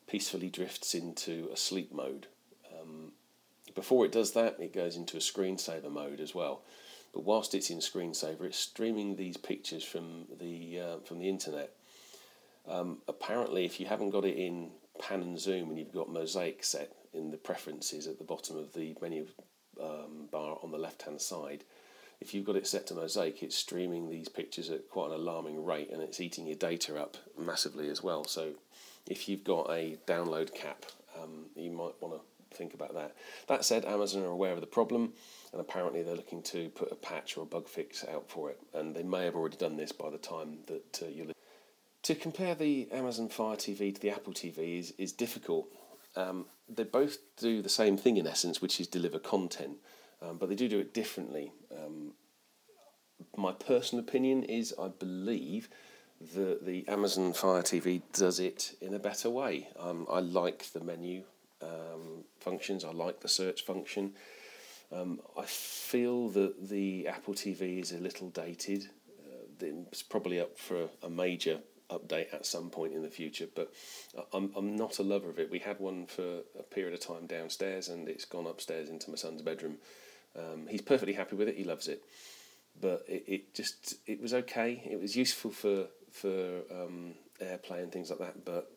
peacefully 0.08 0.50
drifts 0.50 0.94
into 0.94 1.50
a 1.52 1.58
sleep 1.58 1.94
mode. 1.94 2.28
Um, 2.72 3.12
before 3.74 4.06
it 4.06 4.12
does 4.12 4.32
that, 4.34 4.58
it 4.60 4.74
goes 4.74 4.96
into 4.96 5.18
a 5.18 5.20
screensaver 5.20 5.92
mode 5.92 6.20
as 6.20 6.34
well. 6.34 6.62
But 7.14 7.24
whilst 7.24 7.56
it's 7.56 7.70
in 7.70 7.80
screensaver, 7.80 8.42
it's 8.44 8.58
streaming 8.58 9.16
these 9.16 9.38
pictures 9.38 9.84
from 9.84 10.26
the 10.40 10.80
uh, 10.80 10.98
from 11.06 11.20
the 11.20 11.30
internet. 11.30 11.72
Um, 12.68 12.98
apparently, 13.08 13.66
if 13.66 13.80
you 13.80 13.86
haven't 13.86 14.10
got 14.10 14.26
it 14.26 14.38
in 14.38 14.72
pan 15.00 15.22
and 15.22 15.40
zoom 15.40 15.70
and 15.70 15.80
you've 15.80 15.94
got 15.94 16.10
mosaic 16.10 16.64
set 16.64 16.92
in 17.14 17.32
the 17.32 17.38
preferences 17.38 18.08
at 18.08 18.18
the 18.18 18.24
bottom 18.24 18.58
of 18.58 18.74
the 18.74 18.96
menu 19.02 19.28
um, 19.82 20.28
bar 20.32 20.58
on 20.62 20.72
the 20.72 20.78
left 20.78 21.04
hand 21.04 21.22
side, 21.22 21.64
if 22.20 22.34
you've 22.34 22.46
got 22.46 22.56
it 22.56 22.68
set 22.68 22.88
to 22.88 22.94
mosaic, 22.94 23.44
it's 23.44 23.56
streaming 23.56 24.10
these 24.10 24.30
pictures 24.30 24.70
at 24.70 24.90
quite 24.90 25.08
an 25.08 25.16
alarming 25.16 25.64
rate 25.64 25.90
and 25.92 26.02
it's 26.02 26.20
eating 26.20 26.48
your 26.48 26.56
data 26.56 26.98
up 26.98 27.18
massively 27.38 27.90
as 27.90 28.02
well. 28.02 28.26
So 28.26 28.54
if 29.10 29.30
you've 29.30 29.43
got 29.43 29.70
a 29.70 29.97
download 30.08 30.53
cap, 30.53 30.86
um, 31.22 31.45
you 31.56 31.72
might 31.72 31.93
want 32.01 32.16
to 32.16 32.58
think 32.58 32.74
about 32.74 32.93
that. 32.93 33.16
That 33.47 33.66
said, 33.66 33.86
Amazon 33.86 34.24
are 34.24 34.28
aware 34.28 34.53
of 34.53 34.62
the 34.62 34.68
problem 34.68 35.14
and 35.51 35.62
apparently 35.62 36.01
they're 36.03 36.16
looking 36.16 36.41
to 36.43 36.70
put 36.70 36.91
a 36.91 36.95
patch 36.95 37.38
or 37.38 37.43
a 37.43 37.45
bug 37.45 37.68
fix 37.68 38.06
out 38.06 38.30
for 38.30 38.49
it. 38.49 38.60
And 38.74 38.95
they 38.95 39.03
may 39.03 39.26
have 39.26 39.36
already 39.36 39.58
done 39.58 39.78
this 39.78 39.91
by 39.91 40.10
the 40.10 40.18
time 40.18 40.60
that 40.68 41.01
uh, 41.01 41.08
you 41.08 41.32
to 42.03 42.14
compare 42.14 42.53
the 42.53 42.88
Amazon 42.91 43.30
Fire 43.30 43.56
TV 43.56 43.93
to 43.95 43.99
the 43.99 44.12
Apple 44.12 44.32
TV 44.32 44.78
is, 44.78 44.93
is 44.99 45.12
difficult. 45.12 45.68
Um, 46.16 46.45
they 46.70 46.84
both 46.84 47.18
do 47.38 47.64
the 47.64 47.70
same 47.70 47.97
thing 47.97 48.18
in 48.18 48.28
essence, 48.28 48.62
which 48.62 48.80
is 48.80 48.86
deliver 48.86 49.18
content 49.18 49.78
um, 50.22 50.38
but 50.38 50.49
they 50.49 50.56
do 50.56 50.68
do 50.68 50.80
it 50.80 50.93
differently. 50.93 51.51
Um, 51.72 52.14
my 53.38 53.51
personal 53.51 54.03
opinion 54.03 54.43
is 54.43 54.74
I 54.80 54.88
believe 54.88 55.70
that 56.34 56.66
the 56.66 56.88
Amazon 56.88 57.34
Fire 57.34 57.62
TV 57.62 58.02
does 58.14 58.40
it 58.40 58.76
in 58.82 58.94
a 58.94 59.00
better 59.00 59.30
way. 59.30 59.68
Um, 59.80 60.08
I 60.10 60.20
like 60.20 60.72
the 60.74 60.80
menu 60.80 61.24
um, 61.62 62.24
functions, 62.40 62.84
I 62.84 62.92
like 62.92 63.22
the 63.22 63.28
search 63.28 63.64
function. 63.64 64.14
Um, 64.92 65.20
I 65.38 65.46
feel 65.46 66.30
that 66.30 66.70
the 66.70 67.08
Apple 67.08 67.34
TV 67.34 67.80
is 67.82 67.92
a 67.92 67.98
little 67.98 68.30
dated. 68.30 68.90
Uh, 69.20 69.66
it's 69.92 70.04
probably 70.04 70.40
up 70.40 70.58
for 70.58 70.90
a 71.04 71.10
major 71.10 71.60
update 71.90 72.34
at 72.34 72.46
some 72.46 72.70
point 72.70 72.94
in 72.94 73.02
the 73.02 73.10
future, 73.10 73.48
but 73.56 73.72
I'm, 74.34 74.52
I'm 74.56 74.76
not 74.76 75.00
a 75.00 75.04
lover 75.04 75.30
of 75.30 75.40
it. 75.40 75.52
We 75.52 75.60
had 75.60 75.80
one 75.80 76.08
for 76.08 76.40
a 76.58 76.64
period 76.64 76.94
of 76.94 77.00
time 77.00 77.28
downstairs 77.28 77.90
and 77.90 78.08
it's 78.08 78.26
gone 78.26 78.48
upstairs 78.48 78.90
into 78.90 79.10
my 79.10 79.16
son's 79.16 79.42
bedroom 79.42 79.78
Um, 80.38 80.68
he's 80.68 80.82
perfectly 80.82 81.14
happy 81.14 81.36
with 81.36 81.48
it. 81.48 81.56
He 81.56 81.64
loves 81.64 81.88
it, 81.88 82.04
but 82.80 83.06
it, 83.08 83.24
it 83.28 83.54
just 83.54 83.96
it 84.06 84.22
was 84.22 84.34
okay. 84.34 84.82
It 84.90 85.00
was 85.00 85.16
useful 85.16 85.52
for 85.52 85.88
for 86.16 86.61
um, 86.72 87.13
AirPlay 87.41 87.84
and 87.84 87.91
things 87.91 88.09
like 88.09 88.20
that, 88.20 88.45
but 88.45 88.72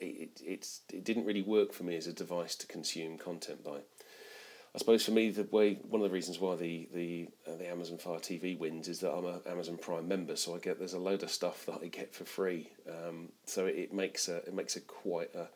it, 0.00 0.40
it's 0.44 0.80
it 0.92 1.04
didn't 1.04 1.24
really 1.26 1.42
work 1.42 1.72
for 1.72 1.84
me 1.84 1.96
as 1.96 2.06
a 2.06 2.12
device 2.12 2.54
to 2.56 2.66
consume 2.66 3.18
content 3.18 3.62
by. 3.64 3.80
I 4.74 4.78
suppose 4.78 5.04
for 5.04 5.12
me, 5.12 5.30
the 5.30 5.44
way 5.44 5.74
one 5.88 6.02
of 6.02 6.08
the 6.08 6.14
reasons 6.14 6.40
why 6.40 6.56
the 6.56 6.88
the 6.92 7.28
uh, 7.46 7.56
the 7.56 7.68
Amazon 7.68 7.98
Fire 7.98 8.18
TV 8.18 8.58
wins 8.58 8.88
is 8.88 9.00
that 9.00 9.12
I'm 9.12 9.24
a 9.24 9.40
Amazon 9.48 9.76
Prime 9.76 10.08
member, 10.08 10.36
so 10.36 10.54
I 10.54 10.58
get 10.58 10.78
there's 10.78 10.94
a 10.94 10.98
load 10.98 11.22
of 11.22 11.30
stuff 11.30 11.66
that 11.66 11.80
I 11.82 11.86
get 11.86 12.14
for 12.14 12.24
free. 12.24 12.70
Um, 12.88 13.28
so 13.44 13.66
it, 13.66 13.76
it 13.76 13.92
makes 13.92 14.28
a 14.28 14.36
it 14.38 14.54
makes 14.54 14.76
a 14.76 14.80
quite 14.80 15.34
a, 15.34 15.48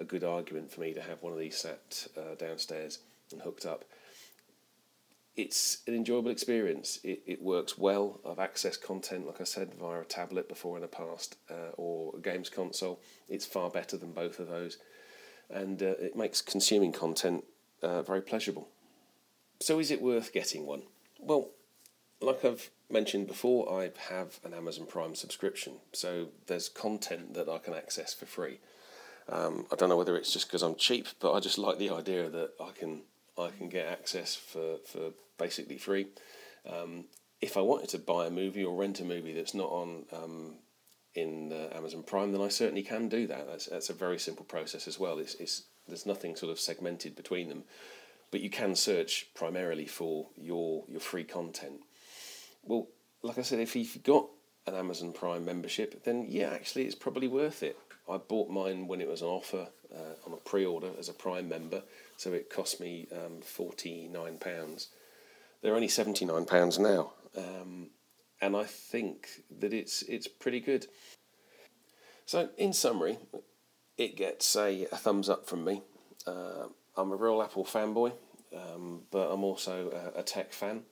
a 0.00 0.04
good 0.04 0.24
argument 0.24 0.70
for 0.70 0.80
me 0.80 0.94
to 0.94 1.02
have 1.02 1.22
one 1.22 1.32
of 1.32 1.38
these 1.38 1.58
sat 1.58 2.06
uh, 2.16 2.34
downstairs 2.38 3.00
and 3.30 3.42
hooked 3.42 3.66
up. 3.66 3.84
It's 5.34 5.78
an 5.86 5.94
enjoyable 5.94 6.30
experience. 6.30 6.98
It, 7.02 7.22
it 7.26 7.42
works 7.42 7.78
well. 7.78 8.20
I've 8.28 8.36
accessed 8.36 8.82
content, 8.82 9.26
like 9.26 9.40
I 9.40 9.44
said, 9.44 9.74
via 9.74 10.00
a 10.00 10.04
tablet 10.04 10.48
before 10.48 10.76
in 10.76 10.82
the 10.82 10.88
past 10.88 11.36
uh, 11.50 11.72
or 11.76 12.14
a 12.16 12.20
games 12.20 12.50
console. 12.50 13.00
It's 13.28 13.46
far 13.46 13.70
better 13.70 13.96
than 13.96 14.12
both 14.12 14.38
of 14.38 14.48
those. 14.48 14.76
And 15.48 15.82
uh, 15.82 15.94
it 15.98 16.16
makes 16.16 16.42
consuming 16.42 16.92
content 16.92 17.44
uh, 17.82 18.02
very 18.02 18.20
pleasurable. 18.20 18.68
So, 19.60 19.78
is 19.78 19.90
it 19.90 20.02
worth 20.02 20.32
getting 20.32 20.66
one? 20.66 20.82
Well, 21.18 21.50
like 22.20 22.44
I've 22.44 22.70
mentioned 22.90 23.26
before, 23.26 23.72
I 23.72 23.90
have 24.10 24.38
an 24.44 24.54
Amazon 24.54 24.86
Prime 24.86 25.14
subscription, 25.14 25.74
so 25.92 26.28
there's 26.46 26.68
content 26.68 27.34
that 27.34 27.48
I 27.48 27.58
can 27.58 27.74
access 27.74 28.14
for 28.14 28.26
free. 28.26 28.60
Um, 29.28 29.66
I 29.72 29.76
don't 29.76 29.88
know 29.88 29.96
whether 29.96 30.16
it's 30.16 30.32
just 30.32 30.48
because 30.48 30.62
I'm 30.62 30.74
cheap, 30.74 31.06
but 31.20 31.32
I 31.32 31.40
just 31.40 31.58
like 31.58 31.78
the 31.78 31.90
idea 31.90 32.28
that 32.28 32.50
I 32.60 32.70
can 32.72 33.02
I 33.38 33.50
can 33.50 33.68
get 33.68 33.86
access 33.86 34.34
for, 34.34 34.76
for 34.86 35.12
basically 35.38 35.78
free. 35.78 36.08
Um, 36.70 37.06
if 37.40 37.56
I 37.56 37.60
wanted 37.60 37.88
to 37.90 37.98
buy 37.98 38.26
a 38.26 38.30
movie 38.30 38.64
or 38.64 38.76
rent 38.76 39.00
a 39.00 39.04
movie 39.04 39.32
that's 39.32 39.54
not 39.54 39.70
on 39.70 40.04
um, 40.12 40.54
in 41.14 41.52
Amazon 41.74 42.02
Prime, 42.02 42.32
then 42.32 42.40
I 42.40 42.48
certainly 42.48 42.82
can 42.82 43.08
do 43.08 43.26
that. 43.26 43.46
That's, 43.46 43.66
that's 43.66 43.90
a 43.90 43.94
very 43.94 44.18
simple 44.18 44.44
process 44.44 44.86
as 44.86 44.98
well. 44.98 45.18
It's, 45.18 45.34
it's 45.36 45.64
there's 45.88 46.06
nothing 46.06 46.36
sort 46.36 46.52
of 46.52 46.60
segmented 46.60 47.16
between 47.16 47.48
them, 47.48 47.64
but 48.30 48.40
you 48.40 48.50
can 48.50 48.74
search 48.74 49.28
primarily 49.34 49.86
for 49.86 50.28
your 50.36 50.84
your 50.88 51.00
free 51.00 51.24
content. 51.24 51.80
Well, 52.62 52.88
like 53.22 53.38
I 53.38 53.42
said, 53.42 53.58
if 53.58 53.74
you've 53.74 54.02
got 54.04 54.28
an 54.66 54.74
Amazon 54.74 55.12
Prime 55.12 55.44
membership, 55.44 56.04
then 56.04 56.26
yeah, 56.28 56.50
actually, 56.50 56.84
it's 56.84 56.94
probably 56.94 57.28
worth 57.28 57.62
it. 57.62 57.76
I 58.08 58.16
bought 58.16 58.50
mine 58.50 58.88
when 58.88 59.00
it 59.00 59.08
was 59.08 59.22
on 59.22 59.28
offer 59.28 59.68
uh, 59.94 60.14
on 60.26 60.32
a 60.32 60.36
pre-order 60.36 60.90
as 60.98 61.08
a 61.08 61.12
Prime 61.12 61.48
member, 61.48 61.82
so 62.16 62.32
it 62.32 62.50
cost 62.50 62.80
me 62.80 63.06
um, 63.12 63.40
forty 63.42 64.08
nine 64.08 64.38
pounds. 64.38 64.88
They're 65.62 65.74
only 65.74 65.88
seventy 65.88 66.24
nine 66.24 66.44
pounds 66.44 66.78
now, 66.78 67.12
um, 67.36 67.90
and 68.40 68.56
I 68.56 68.64
think 68.64 69.42
that 69.60 69.72
it's 69.72 70.02
it's 70.02 70.26
pretty 70.26 70.60
good. 70.60 70.86
So, 72.26 72.48
in 72.56 72.72
summary, 72.72 73.18
it 73.98 74.16
gets 74.16 74.56
a, 74.56 74.86
a 74.90 74.96
thumbs 74.96 75.28
up 75.28 75.46
from 75.46 75.64
me. 75.64 75.82
Uh, 76.26 76.68
I'm 76.96 77.12
a 77.12 77.16
real 77.16 77.42
Apple 77.42 77.64
fanboy, 77.64 78.12
um, 78.56 79.02
but 79.10 79.30
I'm 79.30 79.44
also 79.44 79.90
a, 80.16 80.20
a 80.20 80.22
tech 80.22 80.52
fan. 80.52 80.82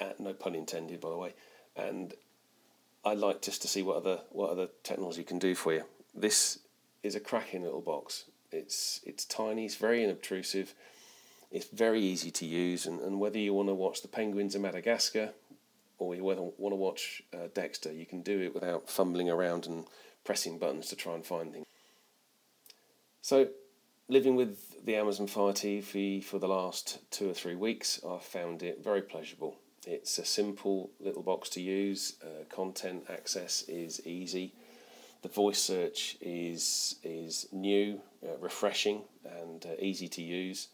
Uh, 0.00 0.12
no 0.18 0.32
pun 0.32 0.54
intended, 0.54 1.00
by 1.00 1.10
the 1.10 1.16
way. 1.16 1.34
And 1.76 2.14
I 3.06 3.14
like 3.14 3.40
just 3.40 3.62
to 3.62 3.68
see 3.68 3.82
what 3.82 3.98
other 3.98 4.18
what 4.30 4.50
other 4.50 4.66
technology 4.82 5.22
can 5.22 5.38
do 5.38 5.54
for 5.54 5.72
you. 5.72 5.84
This 6.12 6.58
is 7.04 7.14
a 7.14 7.20
cracking 7.20 7.62
little 7.62 7.80
box. 7.80 8.24
It's 8.50 9.00
it's 9.06 9.24
tiny. 9.24 9.64
It's 9.64 9.76
very 9.76 10.02
unobtrusive. 10.02 10.74
It's 11.52 11.68
very 11.68 12.00
easy 12.00 12.32
to 12.32 12.44
use, 12.44 12.84
and, 12.84 13.00
and 13.00 13.20
whether 13.20 13.38
you 13.38 13.54
want 13.54 13.68
to 13.68 13.74
watch 13.74 14.02
the 14.02 14.08
penguins 14.08 14.56
of 14.56 14.62
Madagascar 14.62 15.30
or 15.98 16.16
you 16.16 16.24
want 16.24 16.38
to 16.38 16.76
watch 16.76 17.22
uh, 17.32 17.46
Dexter, 17.54 17.92
you 17.92 18.04
can 18.04 18.22
do 18.22 18.40
it 18.40 18.52
without 18.52 18.90
fumbling 18.90 19.30
around 19.30 19.66
and 19.66 19.86
pressing 20.24 20.58
buttons 20.58 20.88
to 20.88 20.96
try 20.96 21.14
and 21.14 21.24
find 21.24 21.52
things. 21.52 21.66
So, 23.22 23.48
living 24.08 24.34
with 24.34 24.84
the 24.84 24.96
Amazon 24.96 25.28
Fire 25.28 25.52
TV 25.52 26.22
for 26.22 26.40
the 26.40 26.48
last 26.48 26.98
two 27.12 27.30
or 27.30 27.34
three 27.34 27.54
weeks, 27.54 28.00
I've 28.06 28.24
found 28.24 28.64
it 28.64 28.82
very 28.82 29.00
pleasurable. 29.00 29.56
It's 29.86 30.18
a 30.18 30.24
simple 30.24 30.90
little 30.98 31.22
box 31.22 31.48
to 31.50 31.60
use. 31.60 32.14
Uh, 32.20 32.44
content 32.48 33.04
access 33.08 33.62
is 33.68 34.04
easy. 34.04 34.52
The 35.22 35.28
voice 35.28 35.60
search 35.60 36.16
is 36.20 36.96
is 37.04 37.46
new, 37.52 38.00
uh, 38.22 38.36
refreshing, 38.40 39.02
and 39.24 39.64
uh, 39.64 39.70
easy 39.78 40.08
to 40.08 40.22
use. 40.22 40.68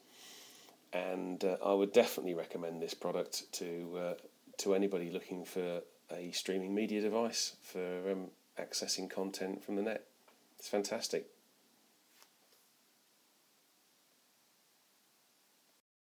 And 0.94 1.44
uh, 1.44 1.56
I 1.64 1.74
would 1.74 1.92
definitely 1.92 2.34
recommend 2.34 2.80
this 2.80 2.94
product 2.94 3.52
to 3.52 3.98
uh, 3.98 4.14
to 4.58 4.74
anybody 4.74 5.10
looking 5.10 5.44
for 5.44 5.82
a 6.10 6.32
streaming 6.32 6.74
media 6.74 7.02
device 7.02 7.56
for 7.62 8.10
um, 8.10 8.30
accessing 8.58 9.10
content 9.10 9.62
from 9.62 9.76
the 9.76 9.82
net. 9.82 10.04
It's 10.58 10.68
fantastic. 10.68 11.26